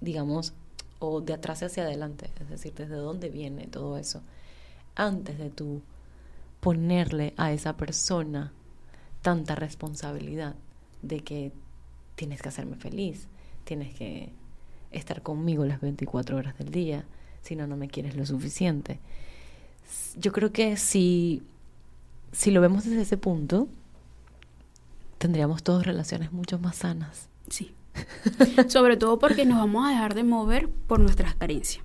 digamos, 0.00 0.52
o 0.98 1.20
de 1.20 1.32
atrás 1.32 1.62
hacia 1.62 1.84
adelante, 1.84 2.30
es 2.40 2.48
decir, 2.48 2.74
desde 2.74 2.96
dónde 2.96 3.30
viene 3.30 3.66
todo 3.66 3.96
eso, 3.98 4.22
antes 4.94 5.38
de 5.38 5.50
tú 5.50 5.80
ponerle 6.60 7.34
a 7.36 7.52
esa 7.52 7.76
persona 7.76 8.52
tanta 9.22 9.54
responsabilidad 9.54 10.56
de 11.02 11.20
que 11.20 11.52
tienes 12.18 12.42
que 12.42 12.48
hacerme 12.48 12.74
feliz, 12.76 13.28
tienes 13.64 13.94
que 13.94 14.32
estar 14.90 15.22
conmigo 15.22 15.64
las 15.64 15.80
24 15.80 16.36
horas 16.36 16.58
del 16.58 16.70
día, 16.70 17.04
si 17.42 17.54
no, 17.54 17.66
no 17.68 17.76
me 17.76 17.88
quieres 17.88 18.16
lo 18.16 18.26
suficiente. 18.26 18.98
Yo 20.16 20.32
creo 20.32 20.52
que 20.52 20.76
si, 20.76 21.42
si 22.32 22.50
lo 22.50 22.60
vemos 22.60 22.84
desde 22.84 23.02
ese 23.02 23.16
punto, 23.16 23.68
tendríamos 25.18 25.62
todas 25.62 25.86
relaciones 25.86 26.32
mucho 26.32 26.58
más 26.58 26.76
sanas. 26.76 27.28
sí. 27.48 27.72
Sobre 28.68 28.96
todo 28.96 29.18
porque 29.18 29.44
nos 29.44 29.58
vamos 29.58 29.84
a 29.84 29.90
dejar 29.90 30.14
de 30.14 30.22
mover 30.22 30.68
por 30.68 31.00
nuestras 31.00 31.34
carencias. 31.34 31.84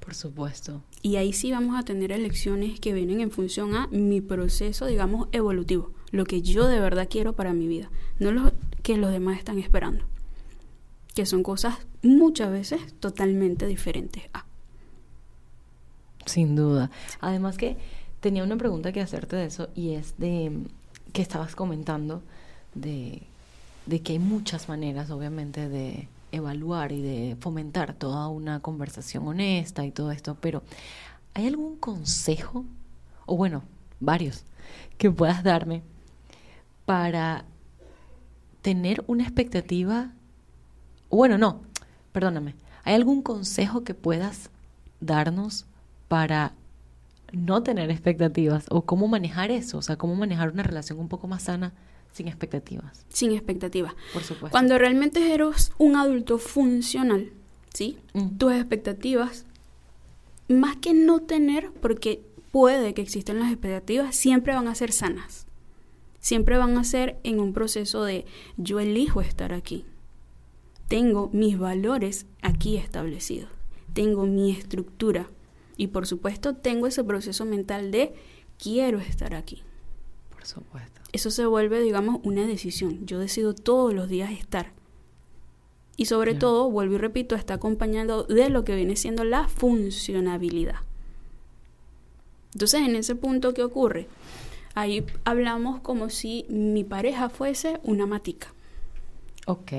Por 0.00 0.14
supuesto. 0.14 0.82
Y 1.00 1.16
ahí 1.16 1.32
sí 1.32 1.50
vamos 1.50 1.78
a 1.78 1.82
tener 1.82 2.12
elecciones 2.12 2.78
que 2.78 2.92
vienen 2.92 3.22
en 3.22 3.30
función 3.30 3.74
a 3.74 3.86
mi 3.86 4.20
proceso, 4.20 4.84
digamos, 4.84 5.28
evolutivo. 5.32 5.92
Lo 6.12 6.24
que 6.24 6.42
yo 6.42 6.66
de 6.66 6.80
verdad 6.80 7.08
quiero 7.10 7.34
para 7.34 7.52
mi 7.52 7.66
vida. 7.68 7.90
No 8.18 8.32
lo 8.32 8.52
que 8.82 8.96
los 8.96 9.12
demás 9.12 9.38
están 9.38 9.58
esperando. 9.58 10.04
Que 11.14 11.26
son 11.26 11.42
cosas 11.42 11.78
muchas 12.02 12.50
veces 12.50 12.80
totalmente 13.00 13.66
diferentes. 13.66 14.24
Sin 16.26 16.56
duda. 16.56 16.90
Además 17.20 17.56
que 17.56 17.76
tenía 18.20 18.44
una 18.44 18.56
pregunta 18.56 18.92
que 18.92 19.00
hacerte 19.00 19.36
de 19.36 19.46
eso 19.46 19.68
y 19.74 19.94
es 19.94 20.14
de 20.18 20.52
que 21.12 21.22
estabas 21.22 21.56
comentando 21.56 22.22
de, 22.74 23.22
de 23.86 24.00
que 24.00 24.12
hay 24.12 24.18
muchas 24.18 24.68
maneras, 24.68 25.10
obviamente, 25.10 25.68
de 25.68 26.08
evaluar 26.32 26.92
y 26.92 27.00
de 27.00 27.36
fomentar 27.40 27.94
toda 27.94 28.28
una 28.28 28.60
conversación 28.60 29.26
honesta 29.26 29.84
y 29.84 29.90
todo 29.90 30.12
esto, 30.12 30.36
pero 30.40 30.62
¿hay 31.34 31.46
algún 31.46 31.76
consejo, 31.76 32.64
o 33.26 33.36
bueno, 33.36 33.62
varios, 33.98 34.44
que 34.98 35.10
puedas 35.10 35.42
darme 35.42 35.82
para 36.90 37.44
tener 38.62 39.04
una 39.06 39.22
expectativa, 39.22 40.10
bueno, 41.08 41.38
no, 41.38 41.60
perdóname, 42.10 42.56
¿hay 42.82 42.94
algún 42.94 43.22
consejo 43.22 43.84
que 43.84 43.94
puedas 43.94 44.50
darnos 44.98 45.66
para 46.08 46.52
no 47.30 47.62
tener 47.62 47.92
expectativas 47.92 48.66
o 48.70 48.86
cómo 48.86 49.06
manejar 49.06 49.52
eso, 49.52 49.78
o 49.78 49.82
sea, 49.82 49.94
cómo 49.98 50.16
manejar 50.16 50.50
una 50.50 50.64
relación 50.64 50.98
un 50.98 51.06
poco 51.06 51.28
más 51.28 51.44
sana 51.44 51.72
Sin 52.10 52.26
expectativas. 52.26 53.06
Sin 53.08 53.30
expectativas. 53.30 53.94
Por 54.12 54.24
supuesto. 54.24 54.50
Cuando 54.50 54.76
realmente 54.76 55.32
eres 55.32 55.70
un 55.78 55.94
adulto 55.94 56.38
funcional, 56.38 57.30
¿sí? 57.72 58.00
Mm. 58.14 58.36
Tus 58.36 58.52
expectativas, 58.52 59.46
más 60.48 60.74
que 60.78 60.92
no 60.92 61.20
tener, 61.20 61.70
porque 61.70 62.24
puede 62.50 62.94
que 62.94 63.02
existan 63.02 63.38
las 63.38 63.52
expectativas, 63.52 64.16
siempre 64.16 64.56
van 64.56 64.66
a 64.66 64.74
ser 64.74 64.90
sanas. 64.90 65.46
Siempre 66.20 66.58
van 66.58 66.76
a 66.76 66.84
ser 66.84 67.18
en 67.24 67.40
un 67.40 67.52
proceso 67.52 68.04
de 68.04 68.26
yo 68.56 68.78
elijo 68.78 69.20
estar 69.20 69.52
aquí. 69.52 69.84
Tengo 70.88 71.30
mis 71.32 71.58
valores 71.58 72.26
aquí 72.42 72.76
establecidos. 72.76 73.48
Tengo 73.92 74.26
mi 74.26 74.52
estructura. 74.52 75.28
Y 75.76 75.88
por 75.88 76.06
supuesto 76.06 76.54
tengo 76.54 76.86
ese 76.86 77.02
proceso 77.04 77.44
mental 77.44 77.90
de 77.90 78.14
quiero 78.58 78.98
estar 78.98 79.34
aquí. 79.34 79.62
Por 80.30 80.44
supuesto. 80.46 81.00
Eso 81.12 81.30
se 81.30 81.46
vuelve, 81.46 81.80
digamos, 81.80 82.20
una 82.22 82.46
decisión. 82.46 83.06
Yo 83.06 83.18
decido 83.18 83.54
todos 83.54 83.94
los 83.94 84.08
días 84.08 84.30
estar. 84.30 84.72
Y 85.96 86.06
sobre 86.06 86.34
todo, 86.34 86.70
vuelvo 86.70 86.94
y 86.94 86.98
repito, 86.98 87.34
está 87.34 87.54
acompañado 87.54 88.24
de 88.24 88.48
lo 88.48 88.64
que 88.64 88.74
viene 88.74 88.96
siendo 88.96 89.22
la 89.24 89.48
funcionabilidad. 89.48 90.76
Entonces, 92.54 92.80
en 92.80 92.96
ese 92.96 93.14
punto, 93.14 93.52
¿qué 93.54 93.62
ocurre? 93.62 94.06
Ahí 94.74 95.04
hablamos 95.24 95.80
como 95.80 96.10
si 96.10 96.46
mi 96.48 96.84
pareja 96.84 97.28
fuese 97.28 97.80
una 97.82 98.06
matica. 98.06 98.52
Ok. 99.46 99.72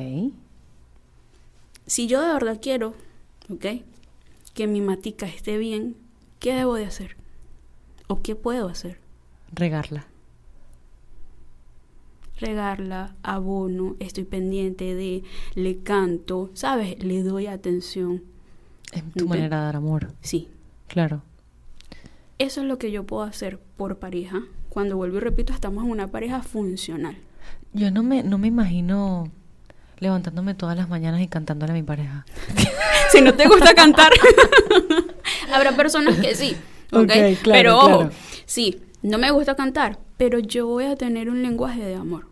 Si 1.85 2.07
yo 2.07 2.21
de 2.21 2.33
verdad 2.33 2.59
quiero, 2.61 2.93
¿ok? 3.49 3.65
Que 4.53 4.67
mi 4.67 4.81
matica 4.81 5.27
esté 5.27 5.57
bien, 5.57 5.95
¿qué 6.39 6.53
debo 6.53 6.75
de 6.75 6.85
hacer? 6.85 7.15
¿O 8.07 8.21
qué 8.21 8.35
puedo 8.35 8.67
hacer? 8.67 8.99
Regarla. 9.53 10.07
regarla, 12.39 13.15
abono, 13.21 13.95
estoy 13.99 14.23
pendiente 14.23 14.95
de, 14.95 15.23
le 15.53 15.77
canto, 15.83 16.49
¿sabes? 16.55 17.03
Le 17.03 17.21
doy 17.21 17.45
atención. 17.45 18.23
Es 18.91 19.03
tu 19.13 19.27
manera 19.27 19.59
de 19.59 19.65
dar 19.65 19.75
amor. 19.75 20.11
Sí, 20.21 20.47
Claro. 20.87 21.21
eso 22.39 22.61
es 22.61 22.67
lo 22.67 22.79
que 22.79 22.91
yo 22.91 23.05
puedo 23.05 23.21
hacer 23.23 23.59
por 23.77 23.99
pareja. 23.99 24.41
Cuando 24.71 24.95
vuelvo 24.95 25.17
y 25.17 25.19
repito, 25.19 25.51
estamos 25.51 25.83
en 25.83 25.91
una 25.91 26.07
pareja 26.07 26.41
funcional. 26.41 27.17
Yo 27.73 27.91
no 27.91 28.03
me, 28.03 28.23
no 28.23 28.37
me 28.37 28.47
imagino 28.47 29.29
levantándome 29.99 30.53
todas 30.53 30.77
las 30.77 30.87
mañanas 30.87 31.19
y 31.19 31.27
cantándole 31.27 31.73
a 31.73 31.75
mi 31.75 31.83
pareja. 31.83 32.25
si 33.11 33.19
no 33.19 33.33
te 33.33 33.49
gusta 33.49 33.73
cantar, 33.73 34.13
habrá 35.53 35.75
personas 35.75 36.17
que 36.19 36.35
sí, 36.35 36.55
¿ok? 36.93 37.01
Ok, 37.01 37.09
claro, 37.09 37.41
pero 37.43 37.77
ojo, 37.79 37.87
claro. 37.87 38.11
sí, 38.45 38.81
no 39.01 39.17
me 39.17 39.29
gusta 39.31 39.55
cantar, 39.55 39.99
pero 40.15 40.39
yo 40.39 40.67
voy 40.67 40.85
a 40.85 40.95
tener 40.95 41.29
un 41.29 41.43
lenguaje 41.43 41.83
de 41.83 41.95
amor. 41.95 42.27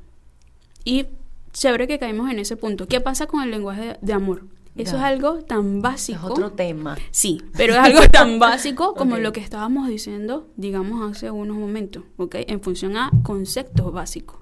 Y 0.86 1.08
chévere 1.52 1.88
que 1.88 2.00
caímos 2.00 2.32
en 2.32 2.40
ese 2.40 2.56
punto. 2.56 2.88
¿Qué 2.88 3.02
pasa 3.02 3.28
con 3.28 3.44
el 3.44 3.52
lenguaje 3.52 3.82
de, 3.82 3.98
de 4.00 4.14
amor? 4.14 4.44
Eso 4.82 4.98
es 4.98 5.04
algo 5.04 5.40
tan 5.44 5.78
Es 5.78 5.82
básico. 5.82 6.28
otro 6.28 6.52
tema. 6.52 6.98
Sí, 7.12 7.42
pero 7.56 7.74
es 7.74 7.80
algo 7.80 8.02
tan 8.12 8.40
básico 8.40 8.94
como 8.96 9.18
lo 9.18 9.32
que 9.32 9.40
estábamos 9.42 9.88
diciendo, 9.88 10.48
digamos, 10.56 11.10
hace 11.12 11.30
unos 11.32 11.58
momentos, 11.58 12.04
¿ok? 12.18 12.36
En 12.48 12.62
función 12.62 12.98
a 12.98 13.12
conceptos 13.24 13.92
básicos. 13.92 14.38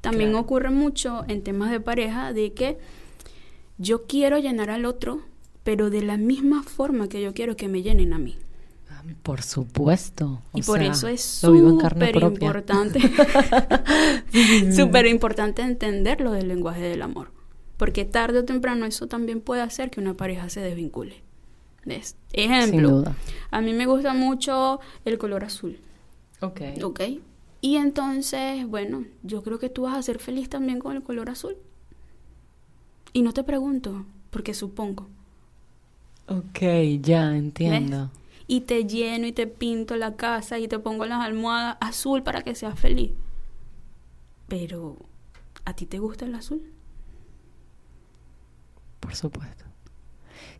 También 0.00 0.30
Claro. 0.30 0.42
ocurre 0.44 0.70
mucho 0.70 1.24
en 1.28 1.42
temas 1.42 1.70
de 1.70 1.80
pareja 1.80 2.32
de 2.32 2.52
que 2.52 2.78
yo 3.78 4.06
quiero 4.06 4.38
llenar 4.38 4.70
al 4.70 4.84
otro, 4.84 5.20
pero 5.64 5.90
de 5.90 6.02
la 6.02 6.16
misma 6.16 6.62
forma 6.62 7.08
que 7.08 7.20
yo 7.20 7.34
quiero 7.34 7.56
que 7.56 7.68
me 7.68 7.82
llenen 7.82 8.12
a 8.12 8.18
mí. 8.18 8.36
Ah, 8.88 9.02
Por 9.22 9.42
supuesto. 9.42 10.42
O 10.52 10.58
y 10.58 10.62
por 10.62 10.78
sea, 10.78 10.92
eso 10.92 11.08
es 11.08 11.20
súper 11.22 12.14
importante, 12.22 13.00
súper 14.74 15.06
importante 15.06 15.62
entender 15.62 16.20
lo 16.20 16.32
del 16.32 16.48
lenguaje 16.48 16.82
del 16.82 17.02
amor. 17.02 17.32
Porque 17.76 18.04
tarde 18.04 18.40
o 18.40 18.44
temprano 18.44 18.86
eso 18.86 19.06
también 19.06 19.40
puede 19.40 19.62
hacer 19.62 19.90
que 19.90 20.00
una 20.00 20.14
pareja 20.14 20.48
se 20.48 20.60
desvincule. 20.60 21.22
¿Ves? 21.84 22.16
Sin 22.28 22.50
Ejemplo, 22.52 22.90
duda. 22.90 23.16
a 23.50 23.60
mí 23.60 23.72
me 23.72 23.86
gusta 23.86 24.12
mucho 24.14 24.80
el 25.04 25.18
color 25.18 25.44
azul, 25.44 25.78
Ok. 26.40 26.60
¿ok? 26.82 27.00
Y 27.60 27.76
entonces, 27.76 28.66
bueno, 28.66 29.04
yo 29.22 29.42
creo 29.42 29.58
que 29.58 29.70
tú 29.70 29.82
vas 29.82 29.96
a 29.96 30.02
ser 30.02 30.18
feliz 30.18 30.48
también 30.48 30.78
con 30.78 30.94
el 30.96 31.02
color 31.02 31.30
azul. 31.30 31.56
Y 33.12 33.22
no 33.22 33.32
te 33.32 33.42
pregunto, 33.44 34.04
porque 34.30 34.54
supongo. 34.54 35.08
Ok, 36.28 36.60
ya 37.00 37.36
entiendo. 37.36 38.10
Y 38.48 38.62
te 38.62 38.84
lleno 38.86 39.26
y 39.26 39.32
te 39.32 39.46
pinto 39.46 39.96
la 39.96 40.16
casa 40.16 40.58
y 40.58 40.68
te 40.68 40.78
pongo 40.78 41.06
las 41.06 41.20
almohadas 41.20 41.76
azul 41.80 42.22
para 42.22 42.42
que 42.42 42.54
seas 42.54 42.78
feliz. 42.78 43.12
Pero, 44.48 44.96
¿a 45.64 45.74
ti 45.74 45.86
te 45.86 45.98
gusta 45.98 46.24
el 46.26 46.34
azul? 46.34 46.62
Por 49.06 49.14
supuesto. 49.14 49.64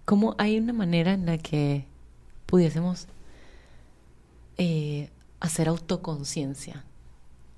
¿Cómo 0.04 0.36
hay 0.38 0.56
una 0.56 0.72
manera 0.72 1.14
en 1.14 1.26
la 1.26 1.36
que 1.36 1.84
pudiésemos 2.46 3.08
eh, 4.56 5.10
hacer 5.40 5.66
autoconciencia 5.66 6.84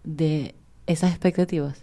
de 0.02 0.54
esas 0.86 1.10
expectativas? 1.10 1.82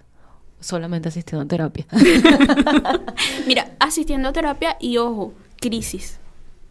Solamente 0.59 1.09
asistiendo 1.09 1.43
a 1.43 1.47
terapia. 1.47 1.85
Mira, 3.47 3.75
asistiendo 3.79 4.29
a 4.29 4.33
terapia 4.33 4.75
y 4.79 4.97
ojo, 4.97 5.33
crisis. 5.61 6.19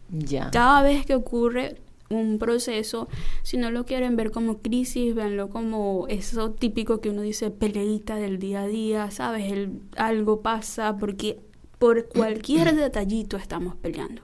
ya. 0.09 0.51
Cada 0.51 0.81
vez 0.81 1.05
que 1.05 1.15
ocurre 1.15 1.79
un 2.09 2.37
proceso, 2.37 3.07
si 3.43 3.55
no 3.55 3.71
lo 3.71 3.85
quieren 3.85 4.17
ver 4.17 4.31
como 4.31 4.57
crisis, 4.57 5.15
véanlo 5.15 5.47
como 5.47 6.05
eso 6.09 6.51
típico 6.51 6.99
que 6.99 7.11
uno 7.11 7.21
dice 7.21 7.49
peleita 7.49 8.17
del 8.17 8.39
día 8.39 8.63
a 8.63 8.67
día, 8.67 9.09
¿sabes? 9.09 9.53
El, 9.53 9.79
algo 9.95 10.41
pasa 10.41 10.97
porque 10.97 11.39
por 11.79 12.07
cualquier 12.07 12.75
detallito 12.75 13.37
estamos 13.37 13.75
peleando. 13.75 14.21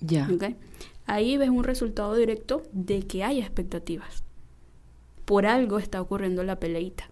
Ya. 0.00 0.28
Ahí 1.06 1.36
ves 1.36 1.50
un 1.50 1.64
resultado 1.64 2.14
directo 2.14 2.62
de 2.72 3.06
que 3.06 3.24
hay 3.24 3.40
expectativas. 3.40 4.24
Por 5.24 5.46
algo 5.46 5.78
está 5.78 6.00
ocurriendo 6.00 6.42
la 6.44 6.58
peleita. 6.60 7.08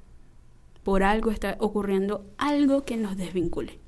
Por 0.82 1.02
algo 1.02 1.30
está 1.30 1.56
ocurriendo 1.60 2.24
algo 2.38 2.84
que 2.84 2.96
nos 2.96 3.16
desvincule. 3.16 3.78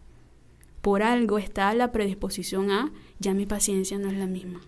Por 0.81 1.03
algo 1.03 1.39
está 1.39 1.73
la 1.75 1.93
predisposición 1.93 2.71
a 2.71 2.93
ya 3.19 3.35
mi 3.35 3.47
paciencia 3.47 3.99
no 3.99 4.09
es 4.09 4.17
la 4.17 4.27
misma. 4.27 4.61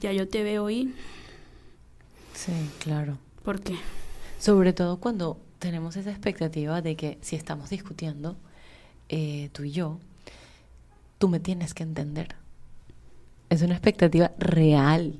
Ya 0.00 0.12
yo 0.12 0.28
te 0.28 0.42
veo 0.42 0.70
y 0.70 0.94
Sí, 2.34 2.52
claro. 2.78 3.18
¿por 3.44 3.60
qué? 3.60 3.76
Sobre 4.38 4.72
todo 4.72 4.98
cuando 4.98 5.38
tenemos 5.58 5.96
esa 5.96 6.10
expectativa 6.10 6.80
de 6.80 6.96
que 6.96 7.18
si 7.20 7.36
estamos 7.36 7.68
discutiendo, 7.70 8.36
eh, 9.10 9.50
tú 9.52 9.64
y 9.64 9.72
yo, 9.72 9.98
tú 11.18 11.28
me 11.28 11.40
tienes 11.40 11.74
que 11.74 11.82
entender. 11.82 12.36
Es 13.50 13.62
una 13.62 13.74
expectativa 13.74 14.30
real. 14.38 15.18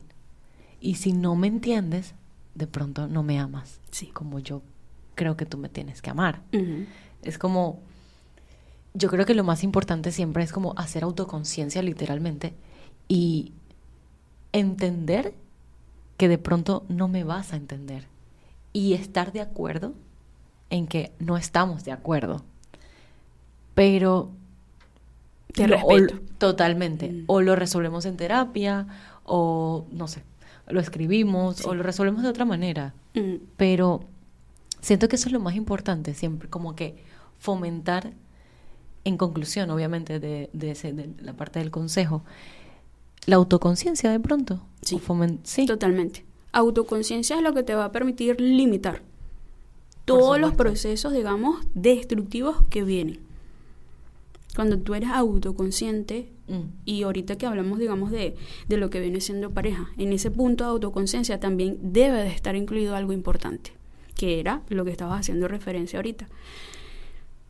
Y 0.81 0.95
si 0.95 1.13
no 1.13 1.35
me 1.35 1.49
entiendes, 1.49 2.15
de 2.55 2.69
pronto 2.69 3.09
no 3.09 3.25
me 3.25 3.39
amas. 3.39 3.81
Sí. 3.91 4.07
Como 4.07 4.39
yo 4.39 4.63
creo 5.17 5.37
que 5.37 5.45
tú 5.45 5.59
me 5.59 5.69
tienes 5.69 6.01
que 6.01 6.11
amar. 6.11 6.41
Es 7.23 7.37
como, 7.37 7.81
yo 8.95 9.11
creo 9.11 9.27
que 9.27 9.35
lo 9.35 9.45
más 9.45 9.65
importante 9.65 10.13
siempre 10.13 10.45
es 10.45 10.53
como 10.53 10.73
hacer 10.79 11.03
autoconciencia 11.03 11.83
literalmente 11.83 12.55
y 13.09 13.53
entender 14.53 15.35
que 16.17 16.29
de 16.29 16.39
pronto 16.39 16.85
no 16.89 17.09
me 17.09 17.25
vas 17.25 17.53
a 17.53 17.57
entender 17.57 18.07
y 18.73 18.95
estar 18.95 19.33
de 19.33 19.41
acuerdo 19.41 19.95
en 20.71 20.87
que 20.87 21.13
no 21.19 21.37
estamos 21.37 21.85
de 21.85 21.93
acuerdo. 21.93 22.45
Pero 23.81 24.31
Te 25.55 25.67
lo- 25.67 25.79
o- 25.79 26.07
totalmente. 26.37 27.11
Mm. 27.11 27.25
O 27.29 27.41
lo 27.41 27.57
resolvemos 27.57 28.05
en 28.05 28.19
terapia 28.19 28.87
o 29.25 29.87
no 29.91 30.07
sé, 30.07 30.23
lo 30.69 30.81
escribimos 30.81 31.57
Sí. 31.57 31.65
o 31.67 31.75
lo 31.75 31.83
resolvemos 31.83 32.23
de 32.23 32.29
otra 32.29 32.45
manera. 32.45 32.93
Mm, 33.15 33.37
Pero 33.57 34.01
siento 34.83 35.09
que 35.09 35.17
eso 35.17 35.29
es 35.29 35.33
lo 35.33 35.41
más 35.41 35.55
importante, 35.57 36.13
siempre 36.13 36.51
como 36.51 36.77
que 36.77 37.03
fomentar, 37.39 38.13
en 39.05 39.17
conclusión, 39.17 39.71
obviamente, 39.71 40.21
de, 40.21 40.51
de, 40.53 40.73
ese- 40.73 40.93
de 40.93 41.09
la 41.23 41.33
parte 41.33 41.59
del 41.59 41.71
consejo, 41.71 42.23
la 43.25 43.37
autoconciencia 43.37 44.11
de 44.11 44.21
pronto. 44.21 44.61
Sí. 44.83 45.65
Totalmente. 45.65 46.27
Autoconciencia 46.53 47.37
es 47.37 47.43
lo 47.43 47.55
que 47.55 47.63
te 47.63 47.75
va 47.75 47.87
a 47.87 47.93
permitir 47.93 48.39
limitar 48.43 49.01
todos 50.05 50.39
los 50.39 50.53
procesos, 50.55 51.15
digamos, 51.15 51.61
destructivos 51.75 52.59
que 52.69 52.83
vienen. 52.85 53.21
Cuando 54.55 54.79
tú 54.79 54.95
eres 54.95 55.11
autoconsciente, 55.11 56.33
Mm, 56.51 56.63
y 56.85 57.05
ahorita 57.05 57.39
que 57.39 57.47
hablamos, 57.47 57.79
digamos, 57.79 58.11
de, 58.11 58.35
de 58.67 58.77
lo 58.77 58.91
que 58.91 58.99
viene 58.99 59.21
siendo 59.21 59.53
pareja, 59.53 59.89
en 59.99 60.13
ese 60.13 60.33
punto 60.33 60.65
de 60.65 60.71
autoconciencia 60.71 61.39
también 61.39 61.79
debe 61.81 62.25
de 62.25 62.31
estar 62.33 62.57
incluido 62.57 62.97
algo 62.97 63.13
importante, 63.13 63.73
que 64.17 64.41
era 64.41 64.63
lo 64.69 64.85
que 64.85 64.91
estabas 64.91 65.21
haciendo 65.21 65.47
referencia 65.47 66.01
ahorita. 66.01 66.29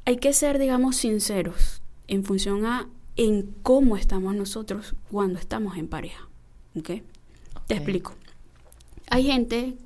Hay 0.04 0.18
que 0.18 0.34
ser, 0.34 0.58
digamos, 0.58 0.96
sinceros 0.96 1.80
en 2.08 2.24
función 2.24 2.66
a 2.66 2.88
en 3.16 3.54
cómo 3.62 3.96
estamos 3.96 4.34
nosotros 4.34 4.94
cuando 5.10 5.38
estamos 5.38 5.78
en 5.78 5.88
pareja. 5.88 6.28
¿ok? 6.76 6.86
Te 6.86 7.00
Ok. 7.00 7.70
explico. 7.70 8.14
Hay 9.08 9.24
gente 9.24 9.76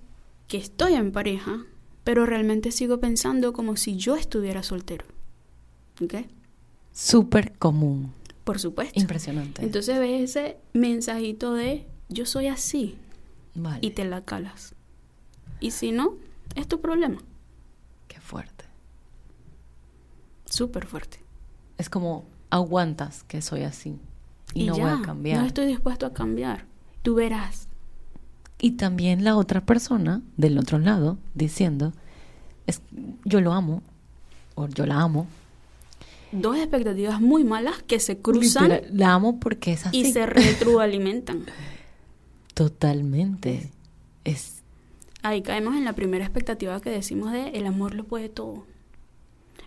que 0.49 0.57
estoy 0.57 0.95
en 0.95 1.13
pareja, 1.13 1.65
pero 2.03 2.27
realmente 2.27 2.73
sigo 2.73 2.99
pensando 2.99 3.53
como 3.53 3.77
si 3.77 3.97
yo 3.97 4.17
estuviera 4.17 4.65
soltero. 4.65 5.05
¿Ok? 6.03 6.15
Súper 6.95 7.53
común. 7.59 8.13
Por 8.45 8.59
supuesto. 8.59 8.99
Impresionante. 8.99 9.63
Entonces 9.63 9.99
ves 9.99 10.31
ese 10.31 10.57
mensajito 10.73 11.53
de 11.53 11.87
yo 12.09 12.25
soy 12.25 12.47
así 12.47 12.97
vale. 13.55 13.81
y 13.83 13.91
te 13.91 14.05
la 14.05 14.25
calas. 14.25 14.75
Y 15.61 15.73
si 15.73 15.93
no, 15.93 16.15
es 16.55 16.69
tu 16.69 16.81
problema. 16.81 17.19
Qué 18.09 18.21
fuerte. 18.21 18.65
Súper 20.45 20.87
fuerte. 20.87 21.21
Es 21.79 21.91
como 21.91 22.25
aguantas 22.51 23.25
que 23.25 23.43
soy 23.43 23.63
así 23.63 23.99
y, 24.55 24.67
no 24.67 24.75
voy 24.75 24.89
a 24.89 25.03
cambiar. 25.03 25.41
No 25.41 25.47
estoy 25.47 25.67
dispuesto 25.67 26.07
a 26.07 26.15
cambiar. 26.15 26.65
Tú 27.03 27.17
verás. 27.17 27.67
Y 28.61 28.73
también 28.73 29.25
la 29.25 29.37
otra 29.37 29.67
persona 29.67 30.23
del 30.37 30.59
otro 30.59 30.79
lado 30.79 31.19
diciendo, 31.35 31.93
es, 32.67 32.81
yo 33.25 33.41
lo 33.41 33.53
amo, 33.53 33.83
o 34.55 34.69
yo 34.69 34.87
la 34.87 35.01
amo. 35.01 35.27
Dos 36.41 36.57
expectativas 36.57 37.21
muy 37.21 37.45
malas 37.45 37.83
que 37.83 38.01
se 38.01 38.19
cruzan 38.19 38.71
Literal, 38.71 38.91
la 38.99 39.15
amo 39.15 39.41
porque 39.41 39.73
es 39.73 39.87
así. 39.87 39.99
y 39.99 40.13
se 40.13 40.27
retroalimentan. 40.27 41.45
Totalmente. 42.55 43.71
Es 44.25 44.63
Ahí 45.25 45.41
caemos 45.41 45.75
en 45.75 45.87
la 45.87 45.95
primera 45.95 46.23
expectativa 46.23 46.79
que 46.83 46.91
decimos 46.91 47.33
de 47.33 47.49
el 47.49 47.67
amor 47.67 47.95
lo 47.95 48.05
puede 48.05 48.29
todo. 48.29 48.67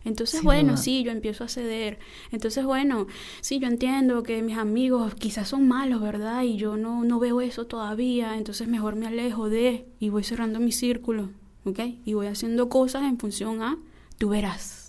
Entonces, 0.05 0.43
bueno, 0.43 0.77
sí, 0.77 1.03
yo 1.03 1.11
empiezo 1.11 1.43
a 1.43 1.49
ceder. 1.49 1.97
Entonces, 2.31 2.63
bueno, 2.63 3.07
sí, 3.41 3.57
yo 3.59 3.67
entiendo 3.67 4.21
que 4.21 4.41
mis 4.43 4.55
amigos 4.57 5.15
quizás 5.15 5.49
son 5.49 5.67
malos, 5.67 5.99
¿verdad? 5.99 6.43
Y 6.43 6.57
yo 6.57 6.77
no, 6.77 7.03
no 7.03 7.19
veo 7.19 7.41
eso 7.41 7.65
todavía. 7.65 8.37
Entonces, 8.37 8.67
mejor 8.67 8.95
me 8.95 9.07
alejo 9.07 9.49
de 9.49 9.87
y 9.99 10.09
voy 10.09 10.23
cerrando 10.23 10.59
mi 10.59 10.71
círculo, 10.71 11.31
¿ok? 11.65 11.79
Y 12.05 12.13
voy 12.13 12.27
haciendo 12.27 12.69
cosas 12.69 13.03
en 13.03 13.17
función 13.17 13.63
a 13.63 13.79
tú 14.19 14.29
verás. 14.29 14.86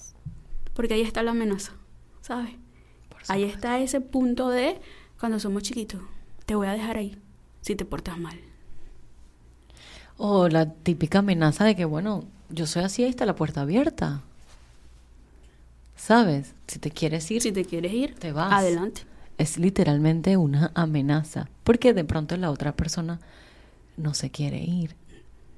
Porque 0.79 0.95
ahí 0.95 1.01
está 1.01 1.25
la 1.25 1.33
amenaza, 1.33 1.73
¿sabes? 2.21 2.53
Ahí 3.27 3.43
está 3.43 3.81
ese 3.81 4.01
punto 4.01 4.49
de 4.49 4.81
cuando 5.19 5.41
somos 5.41 5.65
chiquitos. 5.65 6.01
Te 6.47 6.55
voy 6.55 6.69
a 6.69 6.73
dejar 6.73 6.97
ahí 6.99 7.19
si 7.63 7.75
te 7.75 7.85
portas 7.85 8.17
mal. 8.17 8.39
O 10.19 10.49
la 10.49 10.73
típica 10.73 11.19
amenaza 11.19 11.65
de 11.65 11.75
que, 11.75 11.85
bueno, 11.85 12.23
yo 12.49 12.69
soy 12.69 12.85
así, 12.85 13.03
ahí 13.03 13.11
está 13.11 13.27
la 13.27 13.35
puerta 13.35 13.63
abierta. 13.63 14.23
¿Sabes? 15.97 16.55
Si 16.69 16.79
te 16.79 16.93
quieres 16.93 17.29
ir, 17.33 17.43
Si 17.43 17.51
te 17.51 17.65
quieres 17.65 17.93
ir, 17.93 18.15
Te 18.15 18.31
vas. 18.31 18.53
adelante. 18.53 19.03
es 19.37 19.59
literalmente 19.59 20.37
una 20.37 20.71
amenaza. 20.77 21.49
Porque 21.65 21.93
de 21.93 22.05
pronto 22.05 22.37
la 22.37 22.53
otra 22.53 22.77
persona 22.77 23.19
no 23.97 24.15
se 24.15 24.31
quiere 24.31 24.63
ir. 24.63 24.95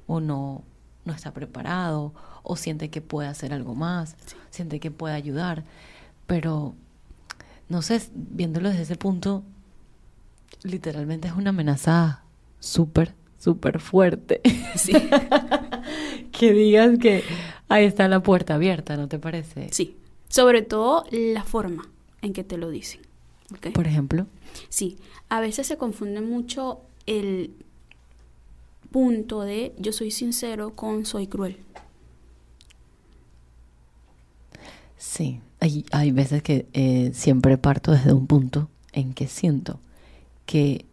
O 0.07 0.19
no, 0.21 0.63
no 1.05 1.13
está 1.13 1.33
preparado. 1.35 2.15
O 2.43 2.57
siente 2.57 2.91
que 2.91 3.01
puede 3.01 3.29
hacer 3.29 3.53
algo 3.53 3.75
más. 3.75 4.17
Siente 4.51 4.81
que 4.81 4.91
puede 4.91 5.15
ayudar. 5.15 5.65
Pero, 6.27 6.75
no 7.69 7.83
sé, 7.83 8.01
viéndolo 8.15 8.69
desde 8.71 8.83
ese 8.83 8.97
punto, 8.97 9.43
literalmente 10.63 11.29
es 11.29 11.35
una 11.35 11.51
amenaza 11.51 12.23
súper, 12.59 13.15
súper 13.39 13.81
fuerte. 13.81 14.41
Sí. 14.77 14.93
que 16.33 16.53
digas 16.53 16.97
que 16.99 17.25
ahí 17.69 17.85
está 17.85 18.07
la 18.09 18.23
puerta 18.23 18.55
abierta, 18.55 18.97
¿no 18.97 19.09
te 19.09 19.19
parece? 19.19 19.69
Sí, 19.73 19.97
sobre 20.29 20.63
todo 20.63 21.05
la 21.11 21.43
forma 21.43 21.89
en 22.23 22.33
que 22.33 22.45
te 22.45 22.57
lo 22.57 22.71
dicen. 22.71 23.01
Por 23.75 23.87
ejemplo. 23.87 24.27
Sí, 24.69 24.97
a 25.29 25.41
veces 25.41 25.67
se 25.67 25.77
confunde 25.77 26.21
mucho 26.21 26.81
el 27.07 27.53
punto 28.91 29.43
de 29.43 29.75
yo 29.79 29.93
soy 29.93 30.11
sincero 30.11 30.71
con 30.75 31.05
soy 31.05 31.27
cruel. 31.27 31.59
Sí, 35.01 35.41
hay, 35.61 35.87
hay 35.93 36.13
veces 36.13 36.43
que 36.43 36.67
eh, 36.75 37.11
siempre 37.15 37.57
parto 37.57 37.93
desde 37.93 38.13
un 38.13 38.27
punto 38.27 38.69
en 38.93 39.15
que 39.15 39.29
siento 39.29 39.81
que 40.45 40.85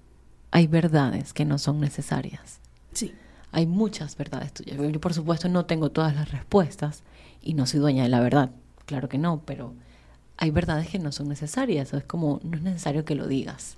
hay 0.51 0.66
verdades 0.68 1.34
que 1.34 1.43
no 1.43 1.58
son 1.58 1.82
necesarias. 1.82 2.62
Sí, 2.93 3.14
Hay 3.51 3.66
muchas 3.66 4.16
verdades 4.16 4.53
tuyas. 4.53 4.78
Yo, 4.78 5.01
por 5.01 5.14
supuesto, 5.14 5.49
no 5.49 5.66
tengo 5.66 5.91
todas 5.91 6.16
las 6.16 6.32
respuestas 6.32 7.03
y 7.41 7.53
no 7.53 7.66
soy 7.66 7.82
dueña 7.82 8.03
de 8.03 8.10
la 8.10 8.22
verdad. 8.22 8.51
Claro 8.86 9.10
que 9.10 9.18
no, 9.18 9.41
pero 9.45 9.74
hay 10.38 10.51
verdades 10.51 10.88
que 10.88 10.99
no 10.99 11.12
son 11.12 11.28
necesarias. 11.28 11.93
Es 11.93 12.05
como, 12.05 12.39
no 12.43 12.55
es 12.55 12.64
necesario 12.64 13.03
que 13.03 13.14
lo 13.16 13.28
digas. 13.28 13.76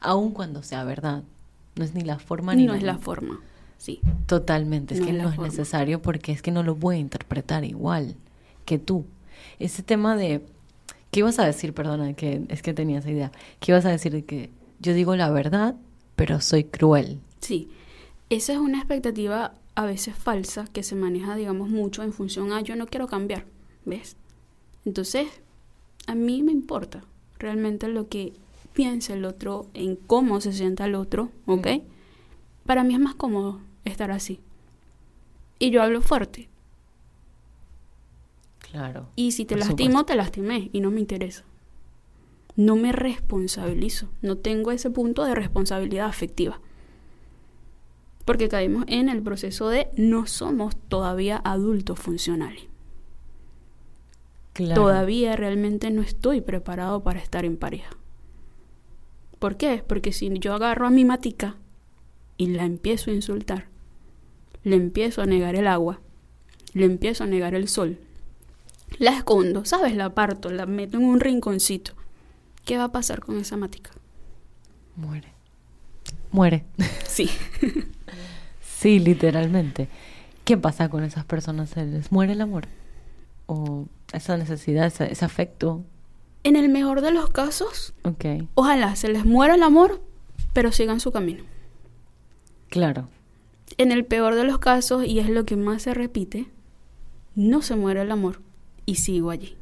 Aun 0.00 0.32
cuando 0.32 0.64
sea 0.64 0.82
verdad. 0.82 1.22
No 1.76 1.84
es 1.84 1.94
ni 1.94 2.00
la 2.02 2.18
forma 2.18 2.56
ni 2.56 2.66
no 2.66 2.74
es 2.74 2.82
la 2.82 2.94
la 2.94 2.98
forma. 2.98 3.38
Sí, 3.78 4.00
Totalmente, 4.26 4.94
es 4.94 5.00
No 5.00 5.06
que 5.06 5.12
es 5.12 5.16
la 5.16 5.24
no 5.24 5.30
es 5.30 5.38
necesario 5.38 6.02
porque 6.02 6.32
es 6.32 6.42
que 6.42 6.50
no 6.50 6.64
lo 6.64 6.74
voy 6.74 6.96
a 6.96 6.98
interpretar 6.98 7.64
igual 7.64 8.16
que 8.64 8.78
tú. 8.80 9.06
Ese 9.60 9.82
tema 9.82 10.16
de, 10.16 10.44
¿qué 11.10 11.20
ibas 11.20 11.38
a 11.38 11.46
decir? 11.46 11.72
Perdona, 11.72 12.14
que 12.14 12.42
es 12.48 12.62
que 12.62 12.74
tenía 12.74 12.98
esa 12.98 13.10
idea. 13.10 13.30
¿Qué 13.60 13.72
ibas 13.72 13.84
a 13.84 13.90
decir 13.90 14.12
de 14.12 14.24
que 14.24 14.50
yo 14.80 14.94
digo 14.94 15.14
la 15.14 15.30
verdad, 15.30 15.76
pero 16.16 16.40
soy 16.40 16.64
cruel? 16.64 17.20
sí. 17.40 17.68
Esa 18.30 18.52
es 18.52 18.60
una 18.60 18.78
expectativa 18.78 19.54
a 19.74 19.84
veces 19.86 20.14
falsa 20.14 20.64
que 20.72 20.84
se 20.84 20.94
maneja, 20.94 21.34
digamos, 21.34 21.68
mucho 21.68 22.04
en 22.04 22.12
función 22.12 22.52
a 22.52 22.60
yo 22.60 22.76
no 22.76 22.86
quiero 22.86 23.08
cambiar, 23.08 23.44
¿ves? 23.84 24.16
Entonces, 24.84 25.26
a 26.06 26.14
mí 26.14 26.44
me 26.44 26.52
importa 26.52 27.02
realmente 27.40 27.88
lo 27.88 28.08
que 28.08 28.34
piense 28.72 29.14
el 29.14 29.24
otro, 29.24 29.66
en 29.74 29.96
cómo 29.96 30.40
se 30.40 30.52
sienta 30.52 30.84
el 30.84 30.94
otro, 30.94 31.30
¿ok? 31.46 31.66
Mm. 31.66 31.80
Para 32.66 32.84
mí 32.84 32.94
es 32.94 33.00
más 33.00 33.16
cómodo 33.16 33.58
estar 33.84 34.12
así. 34.12 34.38
Y 35.58 35.70
yo 35.70 35.82
hablo 35.82 36.00
fuerte. 36.00 36.49
Claro. 38.70 39.08
Y 39.16 39.32
si 39.32 39.44
te 39.44 39.56
lastimo, 39.56 39.90
supuesto. 39.90 40.06
te 40.06 40.14
lastimé 40.16 40.70
y 40.72 40.80
no 40.80 40.90
me 40.90 41.00
interesa. 41.00 41.44
No 42.56 42.76
me 42.76 42.92
responsabilizo. 42.92 44.08
No 44.22 44.36
tengo 44.36 44.70
ese 44.70 44.90
punto 44.90 45.24
de 45.24 45.34
responsabilidad 45.34 46.06
afectiva. 46.06 46.60
Porque 48.24 48.48
caemos 48.48 48.84
en 48.86 49.08
el 49.08 49.22
proceso 49.22 49.68
de 49.68 49.88
no 49.96 50.26
somos 50.26 50.76
todavía 50.88 51.40
adultos 51.44 51.98
funcionales. 51.98 52.64
Claro. 54.52 54.82
Todavía 54.82 55.36
realmente 55.36 55.90
no 55.90 56.02
estoy 56.02 56.40
preparado 56.40 57.02
para 57.02 57.20
estar 57.20 57.44
en 57.44 57.56
pareja. 57.56 57.96
¿Por 59.38 59.56
qué? 59.56 59.82
Porque 59.86 60.12
si 60.12 60.30
yo 60.38 60.52
agarro 60.52 60.86
a 60.86 60.90
mi 60.90 61.04
matica 61.04 61.56
y 62.36 62.48
la 62.48 62.66
empiezo 62.66 63.10
a 63.10 63.14
insultar, 63.14 63.68
le 64.64 64.76
empiezo 64.76 65.22
a 65.22 65.26
negar 65.26 65.56
el 65.56 65.66
agua, 65.66 66.00
le 66.74 66.84
empiezo 66.84 67.24
a 67.24 67.26
negar 67.26 67.54
el 67.54 67.66
sol, 67.66 67.98
la 68.98 69.12
escondo, 69.12 69.64
¿sabes? 69.64 69.94
La 69.94 70.10
parto, 70.10 70.50
la 70.50 70.66
meto 70.66 70.96
en 70.98 71.04
un 71.04 71.20
rinconcito. 71.20 71.92
¿Qué 72.64 72.76
va 72.76 72.84
a 72.84 72.92
pasar 72.92 73.20
con 73.20 73.38
esa 73.38 73.56
matica? 73.56 73.90
Muere. 74.96 75.28
Muere. 76.30 76.64
Sí. 77.06 77.30
sí, 78.60 78.98
literalmente. 78.98 79.88
¿Qué 80.44 80.56
pasa 80.56 80.88
con 80.88 81.04
esas 81.04 81.24
personas? 81.24 81.70
¿Se 81.70 81.84
les 81.84 82.12
muere 82.12 82.32
el 82.32 82.40
amor? 82.40 82.66
¿O 83.46 83.86
esa 84.12 84.36
necesidad, 84.36 84.86
ese, 84.86 85.10
ese 85.12 85.24
afecto? 85.24 85.84
En 86.42 86.56
el 86.56 86.68
mejor 86.68 87.00
de 87.00 87.10
los 87.10 87.30
casos, 87.30 87.92
ojalá 88.54 88.96
se 88.96 89.08
les 89.08 89.24
muera 89.24 89.54
el 89.54 89.62
amor, 89.62 90.02
pero 90.52 90.72
sigan 90.72 91.00
su 91.00 91.12
camino. 91.12 91.44
claro. 92.68 93.08
En 93.76 93.92
el 93.92 94.04
peor 94.04 94.34
de 94.34 94.42
los 94.42 94.58
casos, 94.58 95.06
y 95.06 95.20
es 95.20 95.30
lo 95.30 95.46
que 95.46 95.56
más 95.56 95.82
se 95.82 95.94
repite, 95.94 96.48
no 97.36 97.62
se 97.62 97.76
muere 97.76 98.02
el 98.02 98.10
amor 98.10 98.40
y 98.86 98.96
sigo 98.96 99.30
allí. 99.30 99.56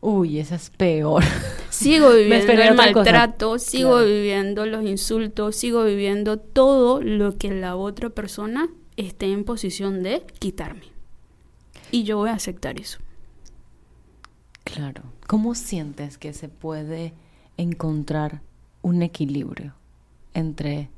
Uy, 0.00 0.38
esa 0.40 0.56
es 0.56 0.70
peor. 0.70 1.22
Sigo 1.70 2.10
viviendo 2.14 2.52
el 2.52 2.72
cosa. 2.72 2.74
maltrato, 2.74 3.58
sigo 3.58 3.90
Claro. 3.92 4.06
viviendo 4.06 4.66
los 4.66 4.84
insultos, 4.84 5.54
sigo 5.56 5.84
viviendo 5.84 6.38
todo 6.38 7.00
lo 7.00 7.36
que 7.38 7.50
la 7.52 7.76
otra 7.76 8.10
persona 8.10 8.68
esté 8.96 9.32
en 9.32 9.44
posición 9.44 10.02
de 10.02 10.24
quitarme. 10.40 10.82
Y 11.92 12.02
yo 12.04 12.16
voy 12.16 12.30
a 12.30 12.34
aceptar 12.34 12.80
eso. 12.80 12.98
Claro. 14.64 15.02
¿Cómo 15.26 15.54
sientes 15.54 16.18
que 16.18 16.32
se 16.32 16.48
puede 16.48 17.14
encontrar 17.56 18.40
un 18.82 19.02
equilibrio 19.02 19.74
entre, 20.34 20.90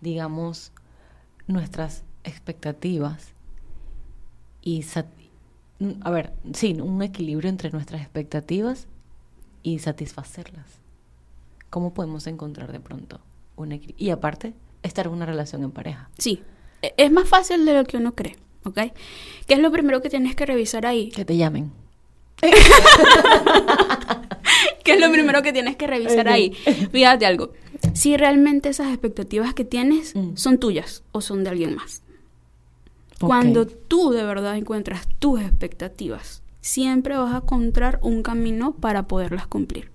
digamos, 0.00 0.72
nuestras 1.46 2.02
expectativas 2.24 3.28
y... 4.62 4.82
sat- 4.82 5.06
A 6.02 6.10
ver, 6.10 6.32
sí, 6.54 6.76
un 6.80 7.00
equilibrio 7.02 7.48
entre 7.48 7.70
nuestras 7.70 8.00
expectativas 8.02 8.86
y 9.62 9.78
satisfacerlas. 9.78 10.66
¿Cómo 11.70 11.94
podemos 11.94 12.26
encontrar 12.26 12.72
de 12.72 12.80
pronto 12.80 13.20
un 13.56 13.72
equilibrio? 13.72 14.06
Y 14.06 14.10
aparte, 14.10 14.54
estar 14.82 15.06
en 15.06 15.12
una 15.12 15.26
relación 15.26 15.62
en 15.62 15.70
pareja. 15.70 16.10
Sí, 16.18 16.40
e- 16.82 16.94
es 16.96 17.12
más 17.12 17.28
fácil 17.28 17.64
de 17.64 17.74
lo 17.74 17.84
que 17.84 17.96
uno 17.96 18.14
cree, 18.14 18.36
¿ok? 18.64 18.78
¿Qué 19.46 19.54
es 19.54 19.58
lo 19.60 19.70
primero 19.70 20.02
que 20.02 20.10
tienes 20.10 20.34
que 20.34 20.46
revisar 20.46 20.84
ahí? 20.86 21.10
Que 21.10 21.24
te 21.24 21.36
llamen. 21.36 21.70
¿Qué 24.84 24.94
es 24.94 25.00
lo 25.00 25.10
primero 25.12 25.42
que 25.42 25.52
tienes 25.52 25.76
que 25.76 25.86
revisar 25.86 26.28
ahí? 26.28 26.52
Fíjate 26.92 27.26
algo. 27.26 27.52
Si 27.94 28.16
realmente 28.16 28.68
esas 28.70 28.88
expectativas 28.88 29.54
que 29.54 29.64
tienes 29.64 30.14
Mm. 30.16 30.36
son 30.36 30.58
tuyas 30.58 31.02
o 31.12 31.20
son 31.20 31.44
de 31.44 31.50
alguien 31.50 31.74
más. 31.74 32.02
Cuando 33.26 33.66
tú 33.66 34.10
de 34.10 34.22
verdad 34.24 34.56
encuentras 34.56 35.08
tus 35.18 35.40
expectativas, 35.40 36.42
siempre 36.60 37.16
vas 37.16 37.34
a 37.34 37.38
encontrar 37.38 37.98
un 38.02 38.22
camino 38.22 38.72
para 38.74 39.08
poderlas 39.08 39.46
cumplir. 39.46 39.90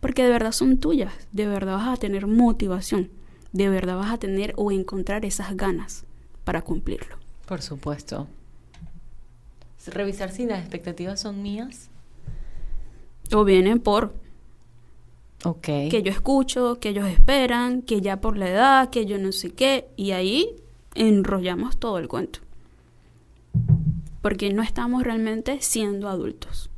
Porque 0.00 0.22
de 0.22 0.28
verdad 0.30 0.52
son 0.52 0.78
tuyas, 0.78 1.12
de 1.32 1.46
verdad 1.46 1.76
vas 1.76 1.88
a 1.88 2.00
tener 2.00 2.26
motivación, 2.26 3.10
de 3.52 3.70
verdad 3.70 3.96
vas 3.96 4.12
a 4.12 4.18
tener 4.18 4.52
o 4.56 4.70
encontrar 4.70 5.24
esas 5.24 5.56
ganas 5.56 6.04
para 6.44 6.60
cumplirlo. 6.60 7.16
Por 7.46 7.62
supuesto. 7.62 8.26
Revisar 9.86 10.30
si 10.30 10.46
las 10.46 10.60
expectativas 10.60 11.20
son 11.20 11.42
mías. 11.42 11.88
O 13.32 13.44
vienen 13.44 13.80
por 13.80 14.14
Ok. 15.44 15.62
que 15.62 16.02
yo 16.02 16.10
escucho, 16.10 16.78
que 16.80 16.90
ellos 16.90 17.08
esperan, 17.08 17.82
que 17.82 18.00
ya 18.00 18.20
por 18.20 18.36
la 18.36 18.48
edad, 18.50 18.90
que 18.90 19.06
yo 19.06 19.18
no 19.18 19.32
sé 19.32 19.50
qué, 19.50 19.88
y 19.96 20.12
ahí 20.12 20.56
enrollamos 20.94 21.76
todo 21.76 21.98
el 21.98 22.08
cuento. 22.08 22.40
Porque 24.22 24.52
no 24.52 24.62
estamos 24.62 25.04
realmente 25.04 25.60
siendo 25.60 26.08
adultos. 26.08 26.70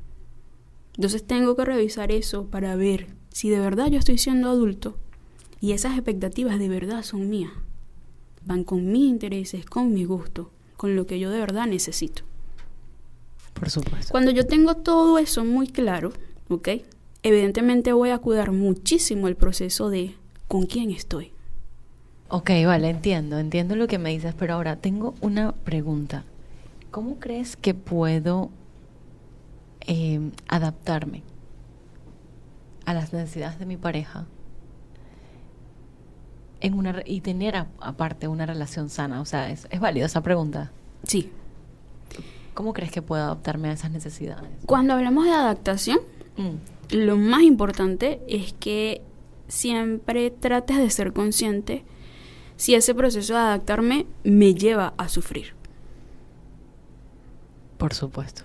Entonces 0.96 1.26
tengo 1.26 1.56
que 1.56 1.64
revisar 1.64 2.10
eso 2.10 2.46
para 2.46 2.74
ver 2.76 3.08
si 3.30 3.50
de 3.50 3.60
verdad 3.60 3.88
yo 3.88 3.98
estoy 3.98 4.18
siendo 4.18 4.48
adulto 4.48 4.96
y 5.60 5.72
esas 5.72 5.92
expectativas 5.94 6.58
de 6.58 6.68
verdad 6.68 7.02
son 7.02 7.28
mías. 7.28 7.52
Van 8.44 8.64
con 8.64 8.90
mis 8.90 9.08
intereses, 9.08 9.66
con 9.66 9.92
mi 9.92 10.04
gusto, 10.04 10.50
con 10.76 10.96
lo 10.96 11.06
que 11.06 11.18
yo 11.18 11.30
de 11.30 11.38
verdad 11.38 11.66
necesito. 11.66 12.22
Por 13.54 13.70
supuesto. 13.70 14.10
Cuando 14.10 14.30
yo 14.30 14.46
tengo 14.46 14.76
todo 14.76 15.18
eso 15.18 15.44
muy 15.44 15.68
claro, 15.68 16.12
¿ok? 16.48 16.68
Evidentemente 17.22 17.92
voy 17.92 18.10
a 18.10 18.18
cuidar 18.18 18.52
muchísimo 18.52 19.28
el 19.28 19.36
proceso 19.36 19.90
de 19.90 20.14
con 20.48 20.64
quién 20.66 20.90
estoy. 20.90 21.32
Ok, 22.28 22.50
vale, 22.66 22.90
entiendo, 22.90 23.38
entiendo 23.38 23.76
lo 23.76 23.86
que 23.86 23.98
me 23.98 24.10
dices, 24.10 24.34
pero 24.36 24.54
ahora 24.54 24.76
tengo 24.76 25.14
una 25.20 25.52
pregunta. 25.52 26.24
¿Cómo 26.90 27.16
crees 27.18 27.56
que 27.56 27.72
puedo 27.74 28.50
eh, 29.86 30.20
adaptarme 30.48 31.22
a 32.84 32.94
las 32.94 33.12
necesidades 33.12 33.58
de 33.58 33.66
mi 33.66 33.76
pareja 33.76 34.26
en 36.60 36.74
una 36.74 37.02
y 37.04 37.20
tener 37.20 37.54
a- 37.56 37.68
aparte 37.80 38.26
una 38.26 38.44
relación 38.46 38.88
sana? 38.90 39.20
O 39.20 39.24
sea, 39.24 39.50
es, 39.50 39.68
es 39.70 39.78
válida 39.78 40.06
esa 40.06 40.22
pregunta. 40.22 40.72
Sí. 41.04 41.30
¿Cómo 42.54 42.72
crees 42.72 42.90
que 42.90 43.02
puedo 43.02 43.22
adaptarme 43.22 43.68
a 43.68 43.72
esas 43.72 43.90
necesidades? 43.92 44.48
Cuando 44.66 44.94
hablamos 44.94 45.24
de 45.24 45.32
adaptación, 45.32 45.98
Mm, 46.38 46.56
lo 46.94 47.16
más 47.16 47.40
importante 47.40 48.20
es 48.28 48.52
que 48.52 49.00
siempre 49.48 50.30
trates 50.30 50.76
de 50.76 50.90
ser 50.90 51.14
consciente 51.14 51.82
si 52.56 52.74
ese 52.74 52.94
proceso 52.94 53.34
de 53.34 53.40
adaptarme 53.40 54.06
me 54.24 54.54
lleva 54.54 54.94
a 54.96 55.08
sufrir. 55.08 55.54
por 57.78 57.92
supuesto. 57.92 58.42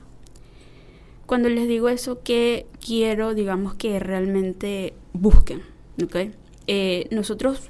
Cuando 1.25 1.47
les 1.47 1.65
digo 1.65 1.87
eso, 1.87 2.21
que 2.21 2.67
quiero, 2.85 3.33
digamos, 3.33 3.75
que 3.75 3.97
realmente 3.99 4.93
busquen, 5.13 5.61
¿ok? 6.03 6.33
Eh, 6.67 7.07
nosotros, 7.11 7.69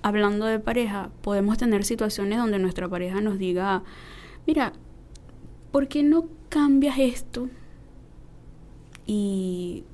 hablando 0.00 0.46
de 0.46 0.58
pareja, 0.58 1.10
podemos 1.20 1.58
tener 1.58 1.84
situaciones 1.84 2.38
donde 2.38 2.58
nuestra 2.58 2.88
pareja 2.88 3.20
nos 3.20 3.38
diga, 3.38 3.82
mira, 4.46 4.72
¿por 5.70 5.88
qué 5.88 6.02
no 6.02 6.28
cambias 6.48 6.98
esto? 6.98 7.50
Y 9.06 9.84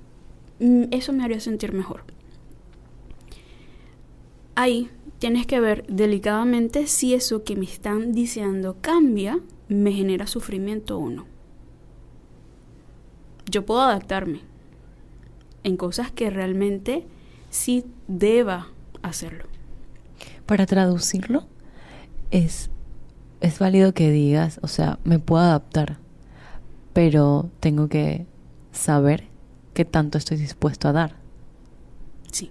mm, 0.61 0.85
eso 0.93 1.13
me 1.13 1.25
haría 1.25 1.41
sentir 1.41 1.73
mejor. 1.73 2.05
Ahí 4.55 4.89
tienes 5.19 5.47
que 5.47 5.61
ver 5.61 5.85
delicadamente 5.89 6.87
si 6.87 7.15
eso 7.15 7.45
que 7.45 7.57
me 7.57 7.65
están 7.65 8.13
diciendo 8.13 8.77
cambia, 8.81 9.41
me 9.69 9.93
genera 9.93 10.27
sufrimiento 10.27 10.99
o 10.99 11.11
no. 11.11 11.27
Yo 13.51 13.65
puedo 13.65 13.81
adaptarme 13.81 14.41
en 15.65 15.77
cosas 15.77 16.13
que 16.13 16.31
realmente 16.31 17.07
sí 17.51 17.85
deba 18.07 18.69
hacerlo. 19.03 19.45
Para 20.47 20.67
traducirlo, 20.67 21.47
es, 22.31 22.71
es 23.41 23.59
válido 23.59 23.95
que 23.95 24.11
digas, 24.11 24.61
o 24.63 24.69
sea, 24.69 24.99
me 25.05 25.19
puedo 25.19 25.43
adaptar, 25.43 25.99
pero 26.93 27.51
tengo 27.61 27.89
que 27.89 28.27
saber 28.73 29.25
qué 29.75 29.85
tanto 29.85 30.19
estoy 30.19 30.37
dispuesto 30.37 30.89
a 30.89 30.93
dar. 30.93 31.17
Sí. 32.31 32.51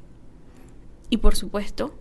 Y 1.09 1.17
por 1.17 1.35
supuesto 1.35 1.93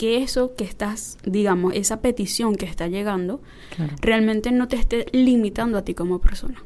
que 0.00 0.22
eso 0.22 0.54
que 0.56 0.64
estás, 0.64 1.18
digamos, 1.24 1.74
esa 1.74 2.00
petición 2.00 2.56
que 2.56 2.64
está 2.64 2.86
llegando, 2.88 3.42
Claro. 3.76 3.94
realmente 4.00 4.50
no 4.50 4.66
te 4.66 4.76
esté 4.76 5.04
limitando 5.12 5.76
a 5.76 5.82
ti 5.84 5.92
como 5.92 6.20
persona. 6.20 6.62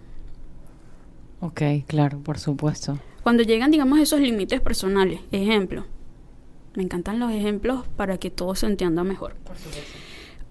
Ok, 1.41 1.61
claro, 1.89 2.21
por 2.21 2.39
supuesto. 2.39 2.97
Cuando 3.25 3.43
llegan, 3.43 3.73
digamos, 3.73 3.99
esos 3.99 4.21
límites 4.21 4.61
personales, 4.61 5.19
ejemplo, 5.33 5.85
me 6.77 6.85
encantan 6.85 7.19
los 7.19 7.33
ejemplos 7.33 7.85
para 7.97 8.19
que 8.19 8.31
todo 8.31 8.55
se 8.55 8.67
entienda 8.67 9.03
mejor. 9.03 9.35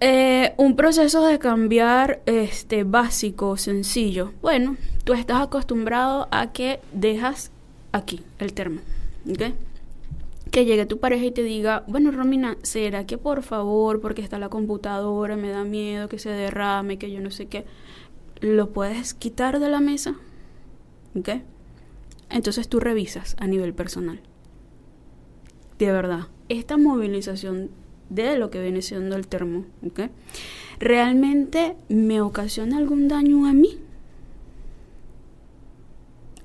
Eh, 0.01 0.53
un 0.57 0.75
proceso 0.75 1.25
de 1.25 1.39
cambiar 1.39 2.21
este 2.25 2.83
básico, 2.83 3.55
sencillo. 3.55 4.33
Bueno, 4.41 4.75
tú 5.05 5.13
estás 5.13 5.41
acostumbrado 5.41 6.27
a 6.31 6.51
que 6.51 6.81
dejas 6.91 7.49
aquí 7.93 8.19
el 8.39 8.51
termo, 8.51 8.81
¿ok? 9.29 9.53
Que 10.53 10.65
llegue 10.65 10.85
tu 10.85 10.99
pareja 10.99 11.25
y 11.25 11.31
te 11.31 11.41
diga, 11.41 11.83
bueno, 11.87 12.11
Romina, 12.11 12.57
¿será 12.61 13.07
que 13.07 13.17
por 13.17 13.41
favor, 13.41 13.99
porque 13.99 14.21
está 14.21 14.37
la 14.37 14.49
computadora, 14.49 15.35
me 15.35 15.49
da 15.49 15.63
miedo 15.63 16.07
que 16.07 16.19
se 16.19 16.29
derrame, 16.29 16.99
que 16.99 17.09
yo 17.09 17.21
no 17.21 17.31
sé 17.31 17.47
qué, 17.47 17.65
lo 18.39 18.71
puedes 18.71 19.15
quitar 19.15 19.59
de 19.59 19.69
la 19.69 19.79
mesa? 19.79 20.15
¿Ok? 21.17 21.29
Entonces 22.29 22.69
tú 22.69 22.79
revisas 22.79 23.35
a 23.39 23.47
nivel 23.47 23.73
personal. 23.73 24.21
De 25.79 25.91
verdad, 25.91 26.27
esta 26.49 26.77
movilización 26.77 27.71
de 28.11 28.37
lo 28.37 28.51
que 28.51 28.61
viene 28.61 28.83
siendo 28.83 29.15
el 29.15 29.27
termo, 29.27 29.65
¿ok? 29.83 30.01
¿Realmente 30.77 31.75
me 31.89 32.21
ocasiona 32.21 32.77
algún 32.77 33.07
daño 33.07 33.47
a 33.47 33.53
mí? 33.53 33.79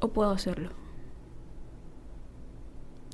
¿O 0.00 0.08
puedo 0.08 0.30
hacerlo? 0.30 0.77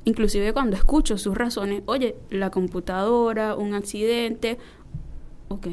Inclusive 0.05 0.53
cuando 0.53 0.75
escucho 0.75 1.17
sus 1.17 1.35
razones, 1.35 1.81
oye, 1.87 2.15
la 2.29 2.51
computadora, 2.51 3.55
un 3.55 3.73
accidente, 3.73 4.59
ok. 5.47 5.67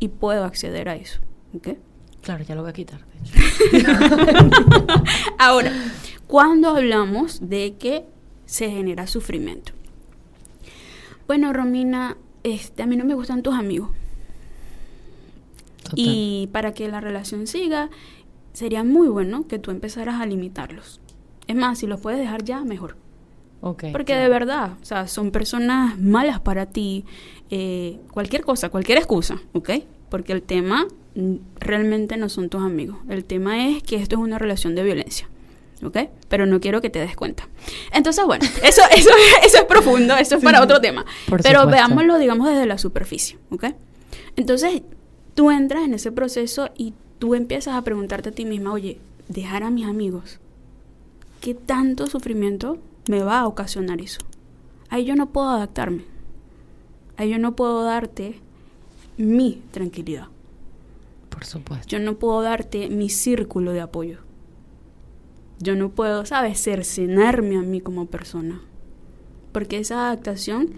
Y 0.00 0.08
puedo 0.08 0.44
acceder 0.44 0.88
a 0.88 0.96
eso, 0.96 1.20
¿ok? 1.54 1.68
Claro, 2.22 2.42
ya 2.42 2.56
lo 2.56 2.62
voy 2.62 2.70
a 2.70 2.72
quitar. 2.72 3.00
de 3.06 3.78
hecho. 3.78 3.84
Ahora, 5.38 5.72
cuando 6.26 6.70
hablamos 6.70 7.48
de 7.48 7.76
que 7.78 8.04
se 8.46 8.68
genera 8.68 9.06
sufrimiento. 9.06 9.72
Bueno, 11.28 11.52
Romina, 11.52 12.16
este, 12.42 12.82
a 12.82 12.86
mí 12.86 12.96
no 12.96 13.04
me 13.04 13.14
gustan 13.14 13.42
tus 13.42 13.54
amigos. 13.54 13.90
Total. 15.84 15.94
Y 15.96 16.48
para 16.52 16.74
que 16.74 16.88
la 16.88 17.00
relación 17.00 17.46
siga, 17.46 17.90
sería 18.52 18.82
muy 18.82 19.06
bueno 19.06 19.46
que 19.46 19.60
tú 19.60 19.70
empezaras 19.70 20.20
a 20.20 20.26
limitarlos. 20.26 21.00
Es 21.46 21.56
más, 21.56 21.78
si 21.78 21.86
los 21.86 22.00
puedes 22.00 22.18
dejar 22.20 22.44
ya, 22.44 22.64
mejor. 22.64 22.96
Porque 23.60 24.14
de 24.14 24.28
verdad, 24.28 24.72
o 24.80 24.84
sea, 24.84 25.08
son 25.08 25.30
personas 25.30 25.98
malas 25.98 26.40
para 26.40 26.66
ti. 26.66 27.04
eh, 27.50 27.98
cualquier 28.12 28.42
cosa, 28.42 28.68
cualquier 28.68 28.98
excusa, 28.98 29.40
¿ok? 29.52 29.70
Porque 30.08 30.32
el 30.32 30.42
tema 30.42 30.86
mm, 31.14 31.34
realmente 31.58 32.16
no 32.16 32.28
son 32.28 32.48
tus 32.48 32.60
amigos. 32.62 32.98
El 33.08 33.24
tema 33.24 33.68
es 33.68 33.82
que 33.82 33.96
esto 33.96 34.16
es 34.16 34.20
una 34.20 34.38
relación 34.38 34.74
de 34.74 34.82
violencia. 34.82 35.28
¿Ok? 35.84 35.98
Pero 36.28 36.46
no 36.46 36.58
quiero 36.58 36.80
que 36.80 36.88
te 36.88 37.00
des 37.00 37.14
cuenta. 37.16 37.48
Entonces, 37.92 38.24
bueno, 38.24 38.44
eso, 38.64 38.82
eso, 38.96 39.10
eso 39.44 39.58
es 39.58 39.64
profundo, 39.64 40.16
eso 40.16 40.36
es 40.36 40.42
para 40.42 40.62
otro 40.62 40.80
tema. 40.80 41.04
Pero 41.26 41.38
supuesto. 41.60 41.68
veámoslo, 41.70 42.18
digamos, 42.18 42.48
desde 42.48 42.64
la 42.66 42.78
superficie. 42.78 43.38
¿Ok? 43.50 43.66
Entonces, 44.36 44.82
tú 45.34 45.50
entras 45.50 45.84
en 45.84 45.92
ese 45.94 46.12
proceso 46.12 46.70
y 46.76 46.94
tú 47.18 47.34
empiezas 47.34 47.74
a 47.74 47.82
preguntarte 47.82 48.30
a 48.30 48.32
ti 48.32 48.44
misma, 48.46 48.72
oye, 48.72 48.98
dejar 49.28 49.64
a 49.64 49.70
mis 49.70 49.86
amigos, 49.86 50.40
¿qué 51.46 51.54
tanto 51.54 52.08
sufrimiento 52.08 52.78
me 53.08 53.22
va 53.22 53.38
a 53.38 53.46
ocasionar 53.46 54.00
eso? 54.00 54.18
Ahí 54.88 55.04
yo 55.04 55.14
no 55.14 55.28
puedo 55.28 55.50
adaptarme. 55.50 56.04
Ahí 57.16 57.30
yo 57.30 57.38
no 57.38 57.54
puedo 57.54 57.84
darte 57.84 58.40
mi 59.16 59.62
tranquilidad. 59.70 60.26
Por 61.28 61.44
supuesto. 61.44 61.86
Yo 61.86 62.00
no 62.00 62.18
puedo 62.18 62.42
darte 62.42 62.90
mi 62.90 63.10
círculo 63.10 63.70
de 63.70 63.80
apoyo. 63.80 64.18
Yo 65.60 65.76
no 65.76 65.90
puedo, 65.90 66.26
¿sabes?, 66.26 66.60
cercenarme 66.60 67.56
a 67.56 67.62
mí 67.62 67.80
como 67.80 68.06
persona. 68.06 68.60
Porque 69.52 69.78
esa 69.78 70.08
adaptación 70.08 70.70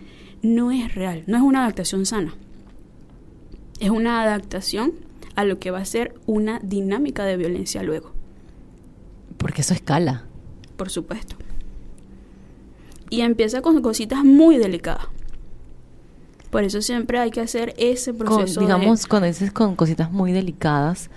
no 0.42 0.70
es 0.70 0.94
real, 0.94 1.24
no 1.26 1.38
es 1.38 1.42
una 1.42 1.62
adaptación 1.62 2.04
sana. 2.04 2.34
Es 3.80 3.88
una 3.88 4.20
adaptación 4.20 4.92
a 5.34 5.44
lo 5.44 5.58
que 5.58 5.70
va 5.70 5.78
a 5.78 5.86
ser 5.86 6.14
una 6.26 6.58
dinámica 6.58 7.24
de 7.24 7.38
violencia 7.38 7.82
luego, 7.82 8.12
Porque 9.38 9.62
eso 9.62 9.72
escala. 9.72 10.26
Por 10.78 10.88
supuesto. 10.88 11.36
Y 13.10 13.20
empieza 13.20 13.60
con 13.60 13.82
cositas 13.82 14.24
muy 14.24 14.56
delicadas. 14.56 15.06
Por 16.50 16.64
eso 16.64 16.80
siempre 16.80 17.18
hay 17.18 17.30
que 17.30 17.42
hacer 17.42 17.74
ese 17.76 18.12
Con- 18.12 18.20
proceso. 18.26 18.60
de- 18.60 18.66
digamos, 18.66 19.06
dices 19.22 19.52
con 19.52 19.76
cositas 19.76 20.10
muy 20.10 20.32
delicadas, 20.32 21.10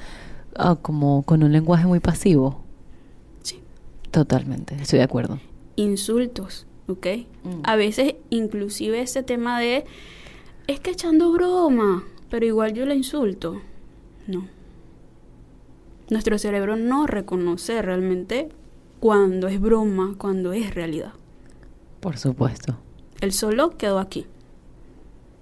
ah, 0.57 0.75
como 0.81 1.23
con 1.23 1.43
un 1.43 1.53
lenguaje 1.53 1.85
muy 1.85 1.99
pasivo. 2.01 2.61
Sí. 3.43 3.59
Totalmente, 4.11 4.75
estoy 4.75 4.97
de 4.99 5.05
acuerdo. 5.05 5.39
insultos, 5.77 6.67
¿ok? 6.87 7.07
Mm. 7.43 7.49
A 7.63 7.75
veces 7.77 8.15
inclusive 8.29 9.01
ese 9.01 9.23
tema 9.23 9.59
de, 9.59 9.85
es 10.67 10.79
que 10.81 10.91
echando 10.91 11.31
broma, 11.31 12.03
pero 12.29 12.45
igual 12.45 12.73
yo 12.73 12.85
la 12.85 12.93
insulto. 12.93 13.61
No. 14.27 14.45
Nuestro 16.09 16.37
cerebro 16.37 16.75
no 16.75 17.07
reconoce 17.07 17.81
realmente 17.81 18.49
cuando 19.01 19.47
es 19.47 19.59
broma, 19.59 20.13
cuando 20.19 20.53
es 20.53 20.75
realidad. 20.75 21.13
Por 21.99 22.19
supuesto. 22.19 22.77
Él 23.19 23.33
solo 23.33 23.71
quedó 23.71 23.97
aquí, 23.97 24.27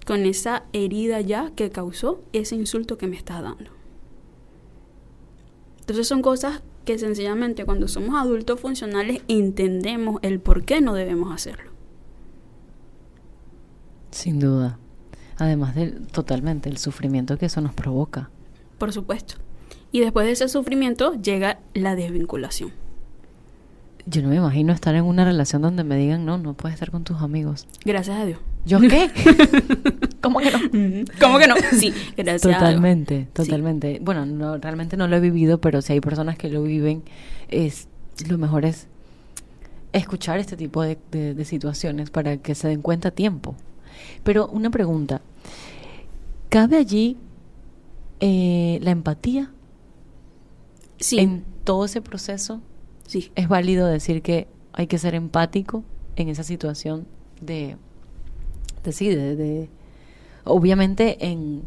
con 0.06 0.24
esa 0.24 0.64
herida 0.72 1.20
ya 1.20 1.50
que 1.54 1.68
causó 1.70 2.22
ese 2.32 2.56
insulto 2.56 2.96
que 2.96 3.06
me 3.06 3.16
estás 3.16 3.42
dando. 3.42 3.70
Entonces 5.80 6.08
son 6.08 6.22
cosas 6.22 6.62
que 6.86 6.98
sencillamente 6.98 7.66
cuando 7.66 7.86
somos 7.86 8.14
adultos 8.14 8.58
funcionales 8.58 9.20
entendemos 9.28 10.20
el 10.22 10.40
por 10.40 10.64
qué 10.64 10.80
no 10.80 10.94
debemos 10.94 11.30
hacerlo. 11.30 11.70
Sin 14.10 14.40
duda. 14.40 14.78
Además 15.36 15.74
del 15.74 16.06
totalmente 16.06 16.70
el 16.70 16.78
sufrimiento 16.78 17.36
que 17.36 17.46
eso 17.46 17.60
nos 17.60 17.74
provoca. 17.74 18.30
Por 18.78 18.90
supuesto. 18.94 19.34
Y 19.92 20.00
después 20.00 20.24
de 20.24 20.32
ese 20.32 20.48
sufrimiento 20.48 21.12
llega 21.20 21.60
la 21.74 21.94
desvinculación. 21.94 22.72
Yo 24.06 24.22
no 24.22 24.28
me 24.28 24.36
imagino 24.36 24.72
estar 24.72 24.94
en 24.94 25.04
una 25.04 25.24
relación 25.24 25.62
donde 25.62 25.84
me 25.84 25.96
digan, 25.96 26.24
no, 26.24 26.38
no 26.38 26.54
puedes 26.54 26.74
estar 26.74 26.90
con 26.90 27.04
tus 27.04 27.20
amigos. 27.20 27.66
Gracias 27.84 28.18
a 28.18 28.24
Dios. 28.24 28.38
¿Yo 28.64 28.80
qué? 28.80 29.10
¿Cómo 30.20 30.38
que 30.40 30.50
no? 30.50 30.58
¿Cómo 31.20 31.38
que 31.38 31.46
no? 31.46 31.54
Sí, 31.72 31.92
gracias 32.16 32.44
a 32.44 32.48
Dios. 32.48 32.58
Totalmente, 32.58 33.28
totalmente. 33.32 33.98
Bueno, 34.02 34.26
no, 34.26 34.56
realmente 34.58 34.96
no 34.96 35.06
lo 35.08 35.16
he 35.16 35.20
vivido, 35.20 35.60
pero 35.60 35.82
si 35.82 35.92
hay 35.94 36.00
personas 36.00 36.36
que 36.38 36.48
lo 36.48 36.62
viven, 36.62 37.02
es 37.48 37.88
lo 38.28 38.36
mejor 38.38 38.64
es 38.64 38.86
escuchar 39.92 40.38
este 40.38 40.56
tipo 40.56 40.82
de, 40.82 40.98
de- 41.10 41.34
de 41.34 41.44
situaciones 41.44 42.10
para 42.10 42.36
que 42.36 42.54
se 42.54 42.68
den 42.68 42.82
cuenta 42.82 43.08
a 43.08 43.10
tiempo. 43.12 43.54
Pero 44.24 44.46
una 44.48 44.70
pregunta, 44.70 45.20
¿cabe 46.48 46.76
allí 46.76 47.16
eh, 48.20 48.78
la 48.82 48.90
empatía 48.90 49.50
Sí, 50.98 51.18
en 51.18 51.44
todo 51.64 51.86
ese 51.86 52.02
proceso? 52.02 52.60
Sí. 53.10 53.32
¿Es 53.34 53.48
válido 53.48 53.86
decir 53.86 54.22
que 54.22 54.46
hay 54.72 54.86
que 54.86 54.98
ser 54.98 55.14
empático 55.14 55.82
en 56.16 56.28
esa 56.28 56.44
situación 56.44 57.06
de, 57.40 57.76
sí, 58.92 59.08
de, 59.08 59.34
de- 59.36 59.68
obviamente 60.44 61.26
en, 61.26 61.62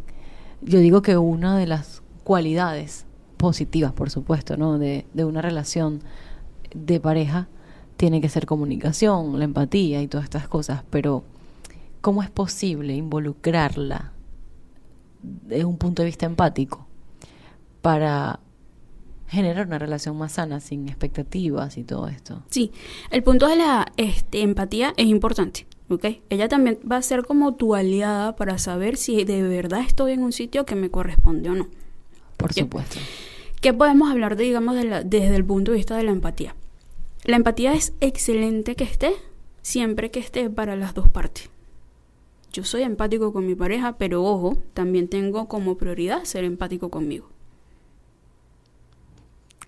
yo 0.61 0.79
digo 0.79 1.01
que 1.01 1.17
una 1.17 1.57
de 1.57 1.67
las 1.67 2.01
cualidades 2.23 3.05
positivas, 3.37 3.91
por 3.91 4.09
supuesto, 4.09 4.55
¿no? 4.55 4.77
De, 4.77 5.05
de 5.13 5.25
una 5.25 5.41
relación 5.41 5.99
de 6.73 6.99
pareja 6.99 7.47
tiene 7.97 8.21
que 8.21 8.29
ser 8.29 8.45
comunicación, 8.45 9.37
la 9.37 9.45
empatía 9.45 10.01
y 10.01 10.07
todas 10.07 10.23
estas 10.23 10.47
cosas, 10.47 10.83
pero 10.89 11.23
¿cómo 12.01 12.23
es 12.23 12.29
posible 12.29 12.95
involucrarla 12.95 14.13
desde 15.21 15.65
un 15.65 15.77
punto 15.77 16.01
de 16.01 16.07
vista 16.07 16.25
empático 16.25 16.85
para 17.81 18.39
generar 19.33 19.67
una 19.67 19.79
relación 19.79 20.17
más 20.17 20.33
sana, 20.33 20.59
sin 20.59 20.87
expectativas 20.87 21.77
y 21.77 21.83
todo 21.83 22.07
esto? 22.07 22.43
Sí, 22.49 22.71
el 23.11 23.23
punto 23.23 23.47
de 23.47 23.55
la 23.57 23.91
este, 23.97 24.41
empatía 24.41 24.93
es 24.95 25.07
importante, 25.07 25.65
¿ok? 25.89 26.05
Ella 26.29 26.47
también 26.47 26.79
va 26.89 26.97
a 26.97 27.01
ser 27.01 27.25
como 27.25 27.55
tu 27.55 27.75
aliada 27.75 28.35
para 28.35 28.57
saber 28.57 28.95
si 28.97 29.23
de 29.25 29.41
verdad 29.43 29.81
estoy 29.81 30.13
en 30.13 30.23
un 30.23 30.31
sitio 30.31 30.65
que 30.65 30.75
me 30.75 30.89
corresponde 30.89 31.49
o 31.49 31.55
no. 31.55 31.67
Por 32.37 32.53
supuesto. 32.53 32.97
¿Qué 33.61 33.73
podemos 33.73 34.11
hablar, 34.11 34.35
de, 34.35 34.43
digamos, 34.43 34.75
de 34.75 34.83
la- 34.83 35.03
desde 35.03 35.35
el 35.35 35.45
punto 35.45 35.71
de 35.71 35.77
vista 35.77 35.95
de 35.97 36.03
la 36.03 36.11
empatía? 36.11 36.55
La 37.23 37.37
empatía 37.37 37.73
es 37.73 37.93
excelente 38.01 38.75
que 38.75 38.83
esté, 38.83 39.13
siempre 39.61 40.11
que 40.11 40.19
esté 40.19 40.49
para 40.49 40.75
las 40.75 40.93
dos 40.93 41.07
partes. 41.09 41.49
Yo 42.51 42.63
soy 42.65 42.83
empático 42.83 43.31
con 43.33 43.47
mi 43.47 43.55
pareja, 43.55 43.97
pero 43.97 44.23
ojo, 44.23 44.57
también 44.73 45.07
tengo 45.07 45.47
como 45.47 45.75
prioridad 45.77 46.23
ser 46.25 46.43
empático 46.43 46.89
conmigo. 46.89 47.29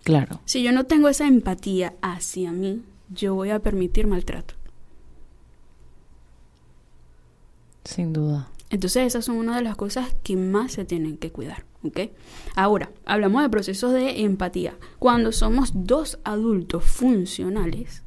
Claro, 0.06 0.40
Si 0.46 0.62
yo 0.62 0.72
no 0.72 0.86
tengo 0.86 1.10
esa 1.10 1.26
empatía 1.26 1.96
hacia 2.04 2.52
mí, 2.52 2.84
yo 3.10 3.34
voy 3.34 3.50
a 3.50 3.60
permitir 3.60 4.06
maltrato. 4.06 4.54
sin 7.84 8.14
duda. 8.14 8.50
Entonces 8.70 9.06
esas 9.06 9.26
son 9.26 9.38
una 9.38 9.56
de 9.56 9.64
las 9.64 9.76
cosas 9.76 10.16
que 10.24 10.36
más 10.36 10.74
se 10.74 10.86
tienen 10.86 11.18
que 11.18 11.32
cuidar, 11.32 11.66
¿ok? 11.84 12.12
Ahora, 12.56 12.92
hablamos 13.06 13.42
de 13.44 13.50
procesos 13.50 13.94
de 13.94 14.22
empatía. 14.24 14.76
Cuando 15.00 15.32
somos 15.32 15.72
dos 15.74 16.20
adultos 16.24 16.84
funcionales, 16.84 18.04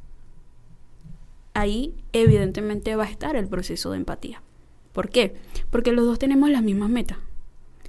ahí 1.53 1.95
evidentemente 2.13 2.95
va 2.95 3.05
a 3.05 3.09
estar 3.09 3.35
el 3.35 3.47
proceso 3.47 3.91
de 3.91 3.97
empatía. 3.97 4.41
¿Por 4.93 5.09
qué? 5.09 5.35
Porque 5.69 5.91
los 5.93 6.05
dos 6.05 6.19
tenemos 6.19 6.49
las 6.49 6.63
mismas 6.63 6.89
metas. 6.89 7.17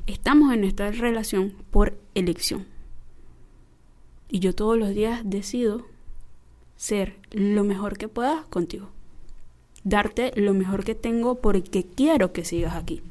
Estamos 0.07 0.53
en 0.53 0.65
esta 0.65 0.91
relación 0.91 1.55
por 1.71 1.99
elección. 2.15 2.67
Y 4.31 4.39
yo 4.39 4.55
todos 4.55 4.79
los 4.79 4.91
días 4.95 5.23
decido 5.25 5.87
ser 6.77 7.17
lo 7.33 7.65
mejor 7.65 7.99
que 7.99 8.09
pueda 8.09 8.45
contigo 8.49 8.91
darte 9.85 10.33
lo 10.37 10.55
mejor 10.55 10.85
que 10.85 10.95
tengo 10.95 11.37
porque 11.37 11.85
quiero 11.85 12.33
que 12.33 12.45
sigas 12.45 12.75
aquí. 12.75 13.03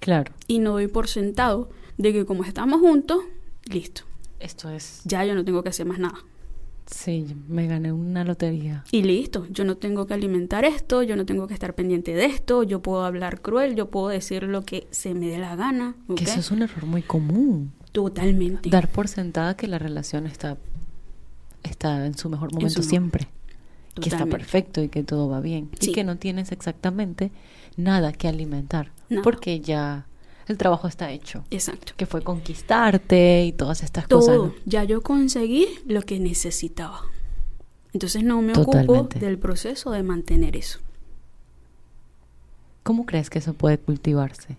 Claro. 0.00 0.32
Y 0.46 0.58
no 0.58 0.72
doy 0.72 0.88
por 0.88 1.08
sentado 1.08 1.70
de 1.96 2.12
que 2.12 2.24
como 2.24 2.44
estamos 2.44 2.80
juntos, 2.80 3.20
listo. 3.64 4.02
Esto 4.38 4.70
es... 4.70 5.02
Ya 5.04 5.24
yo 5.24 5.34
no 5.34 5.44
tengo 5.44 5.62
que 5.62 5.70
hacer 5.70 5.86
más 5.86 5.98
nada. 5.98 6.18
Sí, 6.86 7.26
me 7.48 7.66
gané 7.66 7.92
una 7.92 8.24
lotería. 8.24 8.84
Y 8.90 9.02
listo, 9.02 9.46
yo 9.50 9.64
no 9.64 9.76
tengo 9.76 10.06
que 10.06 10.14
alimentar 10.14 10.64
esto, 10.64 11.02
yo 11.02 11.16
no 11.16 11.26
tengo 11.26 11.46
que 11.46 11.52
estar 11.52 11.74
pendiente 11.74 12.14
de 12.14 12.24
esto, 12.24 12.62
yo 12.62 12.80
puedo 12.80 13.04
hablar 13.04 13.42
cruel, 13.42 13.74
yo 13.74 13.90
puedo 13.90 14.08
decir 14.08 14.44
lo 14.44 14.64
que 14.64 14.86
se 14.90 15.12
me 15.12 15.28
dé 15.28 15.38
la 15.38 15.54
gana. 15.54 15.96
Que 16.16 16.24
eso 16.24 16.40
es 16.40 16.50
un 16.50 16.62
error 16.62 16.86
muy 16.86 17.02
común. 17.02 17.72
Totalmente. 17.98 18.70
Dar 18.70 18.88
por 18.88 19.08
sentada 19.08 19.56
que 19.56 19.66
la 19.66 19.76
relación 19.76 20.28
está, 20.28 20.56
está 21.64 22.06
en 22.06 22.16
su 22.16 22.30
mejor 22.30 22.52
momento 22.52 22.80
su 22.80 22.88
siempre. 22.88 23.26
Que 24.00 24.08
está 24.08 24.26
perfecto 24.26 24.80
y 24.80 24.88
que 24.88 25.02
todo 25.02 25.28
va 25.28 25.40
bien. 25.40 25.68
Sí. 25.80 25.90
Y 25.90 25.92
que 25.92 26.04
no 26.04 26.16
tienes 26.16 26.52
exactamente 26.52 27.32
nada 27.76 28.12
que 28.12 28.28
alimentar. 28.28 28.92
Nada. 29.08 29.24
Porque 29.24 29.58
ya 29.58 30.06
el 30.46 30.56
trabajo 30.56 30.86
está 30.86 31.10
hecho. 31.10 31.42
Exacto. 31.50 31.94
Que 31.96 32.06
fue 32.06 32.22
conquistarte 32.22 33.44
y 33.44 33.50
todas 33.50 33.82
estas 33.82 34.06
cosas. 34.06 34.36
Todo. 34.36 34.46
¿no? 34.46 34.54
Ya 34.64 34.84
yo 34.84 35.02
conseguí 35.02 35.66
lo 35.84 36.02
que 36.02 36.20
necesitaba. 36.20 37.00
Entonces 37.92 38.22
no 38.22 38.40
me 38.42 38.52
ocupo 38.52 39.08
del 39.18 39.38
proceso 39.40 39.90
de 39.90 40.04
mantener 40.04 40.54
eso. 40.56 40.78
¿Cómo 42.84 43.06
crees 43.06 43.28
que 43.28 43.40
eso 43.40 43.54
puede 43.54 43.76
cultivarse? 43.76 44.56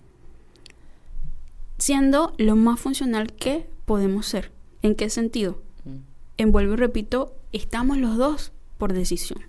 Siendo 1.79 2.33
lo 2.37 2.55
más 2.55 2.79
funcional 2.79 3.33
que 3.33 3.69
podemos 3.85 4.25
ser. 4.25 4.51
¿En 4.81 4.95
qué 4.95 5.09
sentido? 5.09 5.61
Mm. 5.85 5.97
En 6.37 6.51
vuelvo 6.51 6.73
y 6.73 6.77
repito, 6.77 7.35
estamos 7.51 7.97
los 7.97 8.17
dos 8.17 8.51
por 8.77 8.93
decisión, 8.93 9.41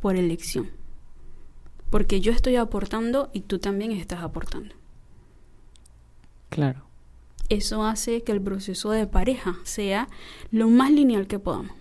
por 0.00 0.16
elección. 0.16 0.70
Porque 1.90 2.20
yo 2.20 2.32
estoy 2.32 2.56
aportando 2.56 3.30
y 3.32 3.40
tú 3.42 3.58
también 3.58 3.92
estás 3.92 4.22
aportando. 4.22 4.74
Claro. 6.48 6.84
Eso 7.48 7.84
hace 7.84 8.22
que 8.22 8.32
el 8.32 8.40
proceso 8.40 8.90
de 8.92 9.06
pareja 9.06 9.58
sea 9.64 10.08
lo 10.52 10.68
más 10.68 10.92
lineal 10.92 11.26
que 11.26 11.38
podamos. 11.38 11.76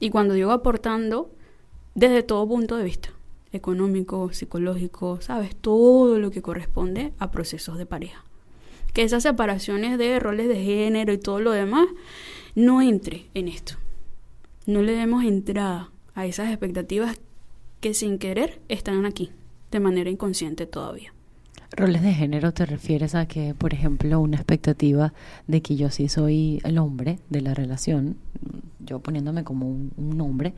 Y 0.00 0.10
cuando 0.10 0.34
digo 0.34 0.52
aportando, 0.52 1.30
desde 1.94 2.22
todo 2.22 2.48
punto 2.48 2.76
de 2.76 2.84
vista, 2.84 3.10
económico, 3.56 4.32
psicológico, 4.32 5.20
sabes, 5.20 5.56
todo 5.56 6.18
lo 6.18 6.30
que 6.30 6.42
corresponde 6.42 7.12
a 7.18 7.30
procesos 7.30 7.78
de 7.78 7.86
pareja. 7.86 8.24
Que 8.92 9.02
esas 9.02 9.24
separaciones 9.24 9.98
de 9.98 10.18
roles 10.20 10.48
de 10.48 10.62
género 10.62 11.12
y 11.12 11.18
todo 11.18 11.40
lo 11.40 11.50
demás 11.50 11.88
no 12.54 12.80
entre 12.80 13.26
en 13.34 13.48
esto. 13.48 13.74
No 14.66 14.82
le 14.82 14.92
demos 14.92 15.24
entrada 15.24 15.90
a 16.14 16.26
esas 16.26 16.48
expectativas 16.48 17.20
que 17.80 17.94
sin 17.94 18.18
querer 18.18 18.60
están 18.68 19.04
aquí, 19.04 19.30
de 19.70 19.80
manera 19.80 20.10
inconsciente 20.10 20.66
todavía. 20.66 21.12
Roles 21.72 22.02
de 22.02 22.14
género 22.14 22.52
te 22.52 22.64
refieres 22.64 23.14
a 23.14 23.26
que, 23.26 23.54
por 23.54 23.74
ejemplo, 23.74 24.18
una 24.20 24.36
expectativa 24.36 25.12
de 25.46 25.60
que 25.60 25.76
yo 25.76 25.90
sí 25.90 26.08
soy 26.08 26.60
el 26.64 26.78
hombre 26.78 27.18
de 27.28 27.42
la 27.42 27.54
relación, 27.54 28.16
yo 28.78 29.00
poniéndome 29.00 29.44
como 29.44 29.68
un, 29.68 29.92
un 29.96 30.20
hombre, 30.20 30.54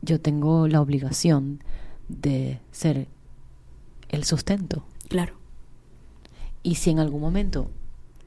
yo 0.00 0.20
tengo 0.20 0.68
la 0.68 0.80
obligación 0.80 1.62
de 2.08 2.60
ser 2.72 3.06
el 4.08 4.24
sustento. 4.24 4.84
Claro, 5.08 5.34
Y 6.62 6.74
si 6.76 6.90
en 6.90 6.98
algún 6.98 7.20
momento 7.20 7.70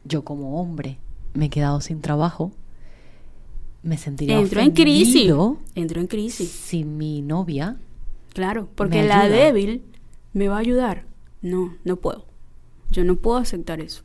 yo 0.03 0.23
como 0.23 0.59
hombre 0.61 0.97
me 1.33 1.45
he 1.45 1.49
quedado 1.49 1.81
sin 1.81 2.01
trabajo, 2.01 2.51
me 3.83 3.97
sentiría 3.97 4.39
entró 4.39 4.61
en 4.61 4.71
crisis. 4.71 5.31
Entró 5.75 6.01
en 6.01 6.07
crisis. 6.07 6.49
si 6.49 6.83
mi 6.83 7.21
novia 7.21 7.77
Claro, 8.33 8.69
porque 8.75 9.03
la 9.03 9.21
ayuda. 9.21 9.35
débil 9.37 9.83
¿Me 10.33 10.47
va 10.47 10.55
a 10.55 10.59
ayudar? 10.59 11.03
No, 11.41 11.75
no 11.83 11.97
puedo. 11.97 12.25
Yo 12.89 13.03
no 13.03 13.17
puedo 13.17 13.37
aceptar 13.37 13.81
eso. 13.81 14.03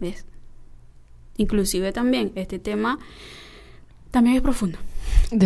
¿Ves? 0.00 0.26
Inclusive 1.38 1.92
también 1.92 2.32
este 2.34 2.58
tema 2.58 2.98
también 4.10 4.36
es 4.36 4.42
profundo. 4.42 4.78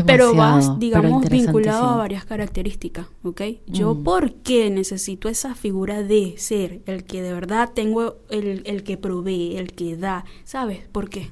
Pero 0.06 0.34
vas, 0.34 0.78
digamos, 0.78 1.28
vinculado 1.28 1.86
a 1.86 1.96
varias 1.96 2.24
características, 2.24 3.06
¿ok? 3.22 3.42
Yo, 3.66 3.94
mm. 3.94 4.04
¿por 4.04 4.34
qué 4.34 4.70
necesito 4.70 5.28
esa 5.28 5.54
figura 5.54 6.02
de 6.02 6.34
ser 6.36 6.82
el 6.86 7.04
que 7.04 7.22
de 7.22 7.32
verdad 7.32 7.70
tengo, 7.74 8.16
el, 8.30 8.62
el 8.66 8.82
que 8.82 8.96
provee, 8.96 9.56
el 9.56 9.72
que 9.72 9.96
da? 9.96 10.24
¿Sabes 10.44 10.86
por 10.88 11.08
qué? 11.08 11.30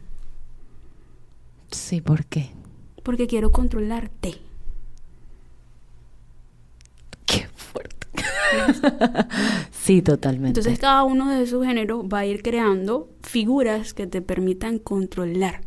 Sí, 1.70 2.01
¿por 2.01 2.24
qué? 2.24 2.51
Porque 3.03 3.26
quiero 3.26 3.53
controlarte. 3.53 4.37
Qué 7.26 7.47
fuerte. 7.55 8.07
sí, 9.70 10.03
totalmente. 10.03 10.61
Entonces 10.61 10.79
cada 10.79 11.05
uno 11.05 11.31
de 11.31 11.47
sus 11.47 11.64
géneros 11.64 12.05
va 12.05 12.20
a 12.20 12.26
ir 12.26 12.43
creando 12.43 13.11
figuras 13.22 13.95
que 13.95 14.07
te 14.07 14.22
permitan 14.22 14.79
controlar. 14.79 15.62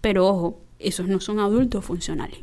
Pero 0.00 0.26
ojo, 0.26 0.60
esos 0.78 1.08
no 1.08 1.20
son 1.20 1.38
adultos 1.38 1.84
funcionales. 1.84 2.40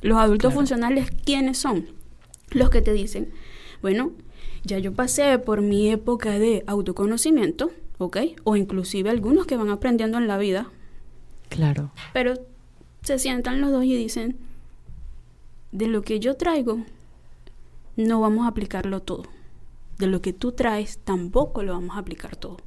Los 0.00 0.18
adultos 0.18 0.52
funcionales, 0.52 1.10
¿quiénes 1.24 1.58
son? 1.58 1.86
Los 2.50 2.70
que 2.70 2.82
te 2.82 2.92
dicen, 2.92 3.32
bueno, 3.80 4.12
ya 4.64 4.78
yo 4.78 4.92
pasé 4.92 5.38
por 5.38 5.60
mi 5.60 5.90
época 5.90 6.38
de 6.38 6.64
autoconocimiento, 6.66 7.70
¿ok? 7.98 8.18
O 8.44 8.56
inclusive 8.56 9.10
algunos 9.10 9.46
que 9.46 9.56
van 9.56 9.70
aprendiendo 9.70 10.18
en 10.18 10.28
la 10.28 10.38
vida. 10.38 10.70
Claro. 11.48 11.92
Pero 12.12 12.34
se 13.02 13.18
sientan 13.18 13.60
los 13.60 13.70
dos 13.70 13.84
y 13.84 13.96
dicen, 13.96 14.38
de 15.70 15.86
lo 15.86 16.02
que 16.02 16.20
yo 16.20 16.36
traigo, 16.36 16.84
no 17.96 18.20
vamos 18.20 18.44
a 18.44 18.48
aplicarlo 18.48 19.00
todo. 19.00 19.24
De 19.98 20.06
lo 20.06 20.20
que 20.20 20.32
tú 20.32 20.52
traes, 20.52 20.98
tampoco 20.98 21.62
lo 21.62 21.72
vamos 21.72 21.96
a 21.96 22.00
aplicar 22.00 22.36
todo. 22.36 22.58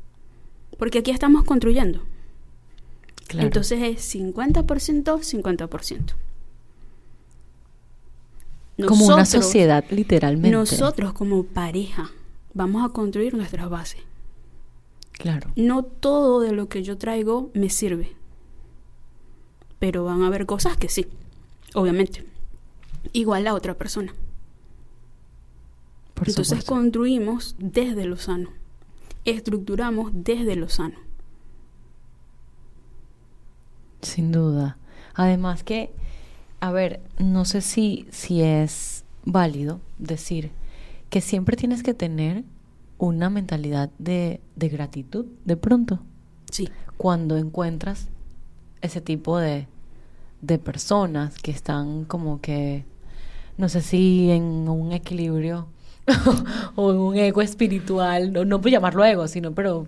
Porque 0.77 0.99
aquí 0.99 1.11
estamos 1.11 1.43
construyendo. 1.43 2.01
Entonces 3.29 3.79
es 3.81 4.15
50%, 4.15 5.03
50%. 5.03 6.15
como 8.87 9.05
una 9.07 9.25
sociedad, 9.25 9.83
literalmente. 9.89 10.51
Nosotros 10.51 11.13
como 11.13 11.43
pareja 11.43 12.11
vamos 12.53 12.85
a 12.85 12.93
construir 12.93 13.33
nuestras 13.33 13.69
bases. 13.69 14.01
Claro. 15.11 15.49
No 15.55 15.83
todo 15.83 16.41
de 16.41 16.51
lo 16.51 16.67
que 16.67 16.83
yo 16.83 16.97
traigo 16.97 17.49
me 17.53 17.69
sirve. 17.69 18.15
Pero 19.79 20.03
van 20.03 20.23
a 20.23 20.27
haber 20.27 20.45
cosas 20.45 20.77
que 20.77 20.89
sí, 20.89 21.07
obviamente. 21.73 22.25
Igual 23.13 23.43
la 23.45 23.53
otra 23.53 23.75
persona. 23.75 24.13
Entonces 26.25 26.63
construimos 26.63 27.55
desde 27.59 28.05
lo 28.05 28.17
sano. 28.17 28.49
Estructuramos 29.25 30.11
desde 30.13 30.55
lo 30.55 30.69
sano. 30.69 31.04
Sin 34.05 34.31
duda. 34.31 34.77
Además 35.15 35.63
que, 35.63 35.91
a 36.59 36.71
ver, 36.71 37.01
no 37.17 37.43
sé 37.45 37.61
si, 37.61 38.07
si 38.11 38.41
es 38.41 39.03
válido 39.23 39.79
decir 39.97 40.51
que 41.09 41.21
siempre 41.21 41.57
tienes 41.57 41.81
que 41.81 41.93
tener 41.93 42.43
una 42.97 43.29
mentalidad 43.29 43.89
de, 43.97 44.41
de 44.55 44.69
gratitud 44.69 45.25
de 45.43 45.57
pronto. 45.57 45.99
Sí. 46.51 46.69
Cuando 46.97 47.37
encuentras 47.37 48.07
ese 48.81 49.01
tipo 49.01 49.37
de, 49.39 49.67
de 50.41 50.59
personas 50.59 51.37
que 51.39 51.51
están 51.51 52.05
como 52.05 52.39
que, 52.41 52.85
no 53.57 53.69
sé 53.69 53.81
si 53.81 54.29
en 54.31 54.69
un 54.69 54.91
equilibrio 54.91 55.67
o 56.75 56.91
en 56.91 56.97
un 56.97 57.15
ego 57.17 57.41
espiritual, 57.41 58.31
no, 58.31 58.45
no 58.45 58.61
puedo 58.61 58.73
llamarlo 58.73 59.03
ego, 59.03 59.27
sino, 59.27 59.53
pero, 59.53 59.85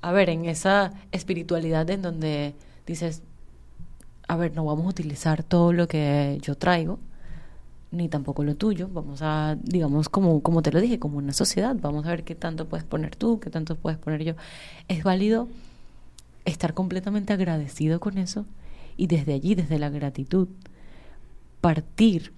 a 0.00 0.12
ver, 0.12 0.30
en 0.30 0.44
esa 0.44 0.92
espiritualidad 1.10 1.90
en 1.90 2.02
donde 2.02 2.54
dices, 2.86 3.22
a 4.28 4.36
ver, 4.36 4.54
no 4.54 4.64
vamos 4.64 4.86
a 4.86 4.88
utilizar 4.88 5.42
todo 5.42 5.72
lo 5.72 5.86
que 5.88 6.38
yo 6.42 6.56
traigo, 6.56 6.98
ni 7.92 8.08
tampoco 8.08 8.44
lo 8.44 8.56
tuyo, 8.56 8.88
vamos 8.88 9.20
a, 9.22 9.56
digamos, 9.62 10.08
como, 10.08 10.42
como 10.42 10.62
te 10.62 10.72
lo 10.72 10.80
dije, 10.80 10.98
como 10.98 11.18
una 11.18 11.32
sociedad, 11.32 11.76
vamos 11.80 12.06
a 12.06 12.10
ver 12.10 12.24
qué 12.24 12.34
tanto 12.34 12.66
puedes 12.66 12.84
poner 12.84 13.16
tú, 13.16 13.40
qué 13.40 13.50
tanto 13.50 13.76
puedes 13.76 13.98
poner 13.98 14.24
yo. 14.24 14.34
Es 14.88 15.04
válido 15.04 15.48
estar 16.44 16.74
completamente 16.74 17.32
agradecido 17.32 18.00
con 18.00 18.18
eso 18.18 18.44
y 18.96 19.06
desde 19.06 19.34
allí, 19.34 19.54
desde 19.54 19.78
la 19.78 19.90
gratitud, 19.90 20.48
partir 21.60 22.32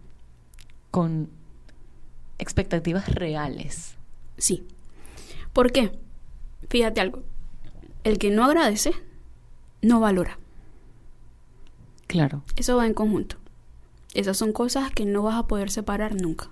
con 0.91 1.28
expectativas 2.39 3.09
reales. 3.09 3.97
Sí. 4.36 4.64
¿Por 5.53 5.72
qué? 5.72 5.93
Fíjate 6.68 7.01
algo. 7.01 7.22
El 8.05 8.18
que 8.18 8.30
no 8.30 8.45
agradece, 8.45 8.93
no 9.82 10.01
valora. 10.01 10.39
Claro. 12.09 12.42
Eso 12.56 12.76
va 12.76 12.86
en 12.86 12.94
conjunto. 12.94 13.36
Esas 14.14 14.36
son 14.36 14.52
cosas 14.52 14.90
que 14.90 15.04
no 15.04 15.22
vas 15.22 15.36
a 15.36 15.46
poder 15.46 15.70
separar 15.70 16.20
nunca. 16.20 16.50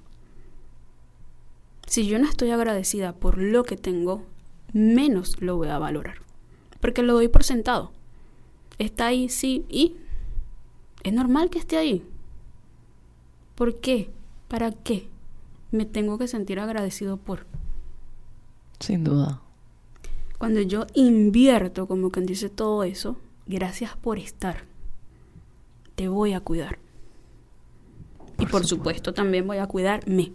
Si 1.87 2.07
yo 2.07 2.19
no 2.19 2.29
estoy 2.29 2.51
agradecida 2.51 3.13
por 3.15 3.39
lo 3.39 3.65
que 3.65 3.77
tengo, 3.77 4.23
menos 4.73 5.41
lo 5.41 5.57
voy 5.57 5.69
a 5.69 5.79
valorar. 5.79 6.19
Porque 6.81 7.03
lo 7.03 7.15
doy 7.15 7.29
por 7.29 7.43
sentado. 7.43 7.91
Está 8.79 9.07
ahí, 9.07 9.31
sí, 9.31 9.65
y 9.71 9.97
es 11.03 11.13
normal 11.13 11.49
que 11.49 11.59
esté 11.59 11.79
ahí. 11.79 12.05
¿Por 13.55 13.81
qué? 13.81 14.11
¿Para 14.49 14.73
qué? 14.73 15.09
Me 15.71 15.87
tengo 15.87 16.19
que 16.19 16.29
sentir 16.29 16.61
agradecido 16.61 17.17
por. 17.17 17.47
Sin 18.79 19.05
duda. 19.05 19.41
Cuando 20.37 20.61
yo 20.61 20.87
invierto, 20.93 21.87
como 21.87 22.11
quien 22.11 22.27
dice 22.27 22.51
todo 22.51 22.85
eso, 22.85 23.17
gracias 23.47 23.97
por 23.97 24.19
estar 24.19 24.76
te 25.97 26.09
voy 26.09 26.35
a 26.35 26.41
cuidar. 26.41 26.79
y 28.39 28.47
por 28.47 28.67
supuesto 28.67 29.15
también 29.15 29.47
voy 29.47 29.57
a 29.57 29.67
cuidarme. 29.67 30.33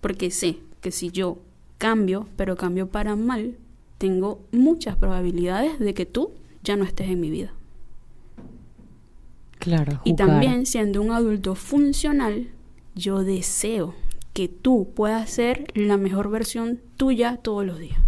Porque 0.00 0.30
sé 0.30 0.58
que 0.80 0.90
si 0.90 1.10
yo 1.10 1.38
cambio, 1.76 2.28
pero 2.36 2.56
cambio 2.56 2.88
para 2.88 3.14
mal, 3.14 3.56
tengo 3.98 4.40
muchas 4.52 4.96
probabilidades 4.96 5.78
de 5.78 5.92
que 5.92 6.06
tú 6.06 6.32
ya 6.62 6.76
no 6.76 6.84
estés 6.84 7.08
en 7.08 7.20
mi 7.20 7.30
vida. 7.30 7.52
Claro. 9.58 10.00
Y 10.04 10.14
también 10.14 10.66
siendo 10.66 11.02
un 11.02 11.10
adulto 11.10 11.54
funcional, 11.54 12.48
yo 12.94 13.22
deseo 13.22 13.94
que 14.32 14.48
tú 14.48 14.92
puedas 14.94 15.28
ser 15.28 15.66
la 15.74 15.96
mejor 15.96 16.30
versión 16.30 16.80
tuya 16.96 17.36
todos 17.36 17.66
los 17.66 17.78
días. 17.78 17.98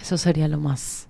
Eso 0.00 0.16
sería 0.16 0.48
lo 0.48 0.58
más 0.58 1.08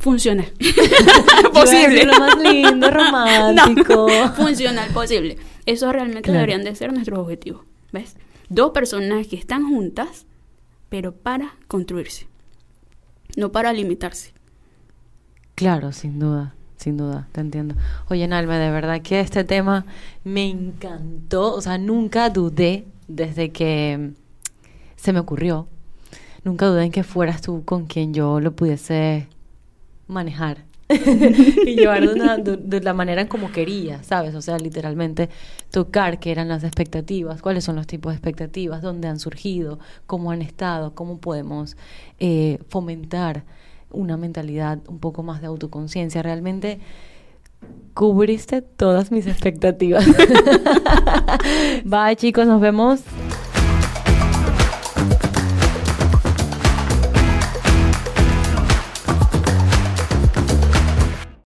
funcional. 0.00 0.52
posible. 1.52 2.04
Lo 2.04 2.18
más 2.18 2.38
lindo, 2.38 2.90
romántico. 2.90 4.08
funcional, 4.34 4.90
posible. 4.90 5.36
Eso 5.66 5.92
realmente 5.92 6.32
deberían 6.32 6.64
de 6.64 6.74
ser 6.74 6.92
nuestros 6.92 7.20
objetivos. 7.20 7.62
¿Ves? 7.92 8.16
Dos 8.48 8.72
personas 8.72 9.28
que 9.28 9.36
están 9.36 9.68
juntas, 9.68 10.26
pero 10.88 11.12
para 11.12 11.54
construirse, 11.68 12.26
no 13.36 13.52
para 13.52 13.72
limitarse. 13.72 14.32
Claro, 15.54 15.92
sin 15.92 16.18
duda, 16.18 16.54
sin 16.76 16.96
duda, 16.96 17.28
te 17.32 17.40
entiendo. 17.40 17.74
Oye, 18.08 18.26
Nalme, 18.26 18.56
de 18.56 18.70
verdad 18.70 19.02
que 19.02 19.20
este 19.20 19.44
tema 19.44 19.84
me 20.24 20.48
encantó, 20.48 21.54
o 21.54 21.60
sea, 21.60 21.78
nunca 21.78 22.30
dudé 22.30 22.86
desde 23.06 23.50
que 23.50 24.12
se 24.96 25.12
me 25.12 25.20
ocurrió, 25.20 25.68
nunca 26.42 26.66
dudé 26.66 26.84
en 26.84 26.92
que 26.92 27.04
fueras 27.04 27.42
tú 27.42 27.64
con 27.64 27.86
quien 27.86 28.14
yo 28.14 28.40
lo 28.40 28.52
pudiese 28.52 29.28
manejar 30.10 30.64
y 31.66 31.76
llevar 31.76 32.02
de, 32.42 32.80
la 32.80 32.92
manera 32.92 33.22
en 33.22 33.28
como 33.28 33.52
quería, 33.52 34.02
¿sabes? 34.02 34.34
O 34.34 34.42
sea, 34.42 34.58
literalmente 34.58 35.28
tocar 35.70 36.18
qué 36.18 36.32
eran 36.32 36.48
las 36.48 36.64
expectativas, 36.64 37.42
cuáles 37.42 37.64
son 37.64 37.76
los 37.76 37.86
tipos 37.86 38.12
de 38.12 38.16
expectativas, 38.16 38.82
dónde 38.82 39.06
han 39.06 39.20
surgido, 39.20 39.78
cómo 40.06 40.32
han 40.32 40.42
estado, 40.42 40.94
cómo 40.94 41.18
podemos 41.18 41.76
eh, 42.18 42.58
fomentar 42.68 43.44
una 43.92 44.16
mentalidad 44.16 44.80
un 44.88 44.98
poco 44.98 45.22
más 45.22 45.40
de 45.40 45.46
autoconciencia. 45.46 46.22
Realmente 46.22 46.80
cubriste 47.94 48.62
todas 48.62 49.12
mis 49.12 49.26
expectativas. 49.26 50.04
Bye 51.84 52.16
chicos, 52.16 52.46
nos 52.46 52.60
vemos 52.60 53.02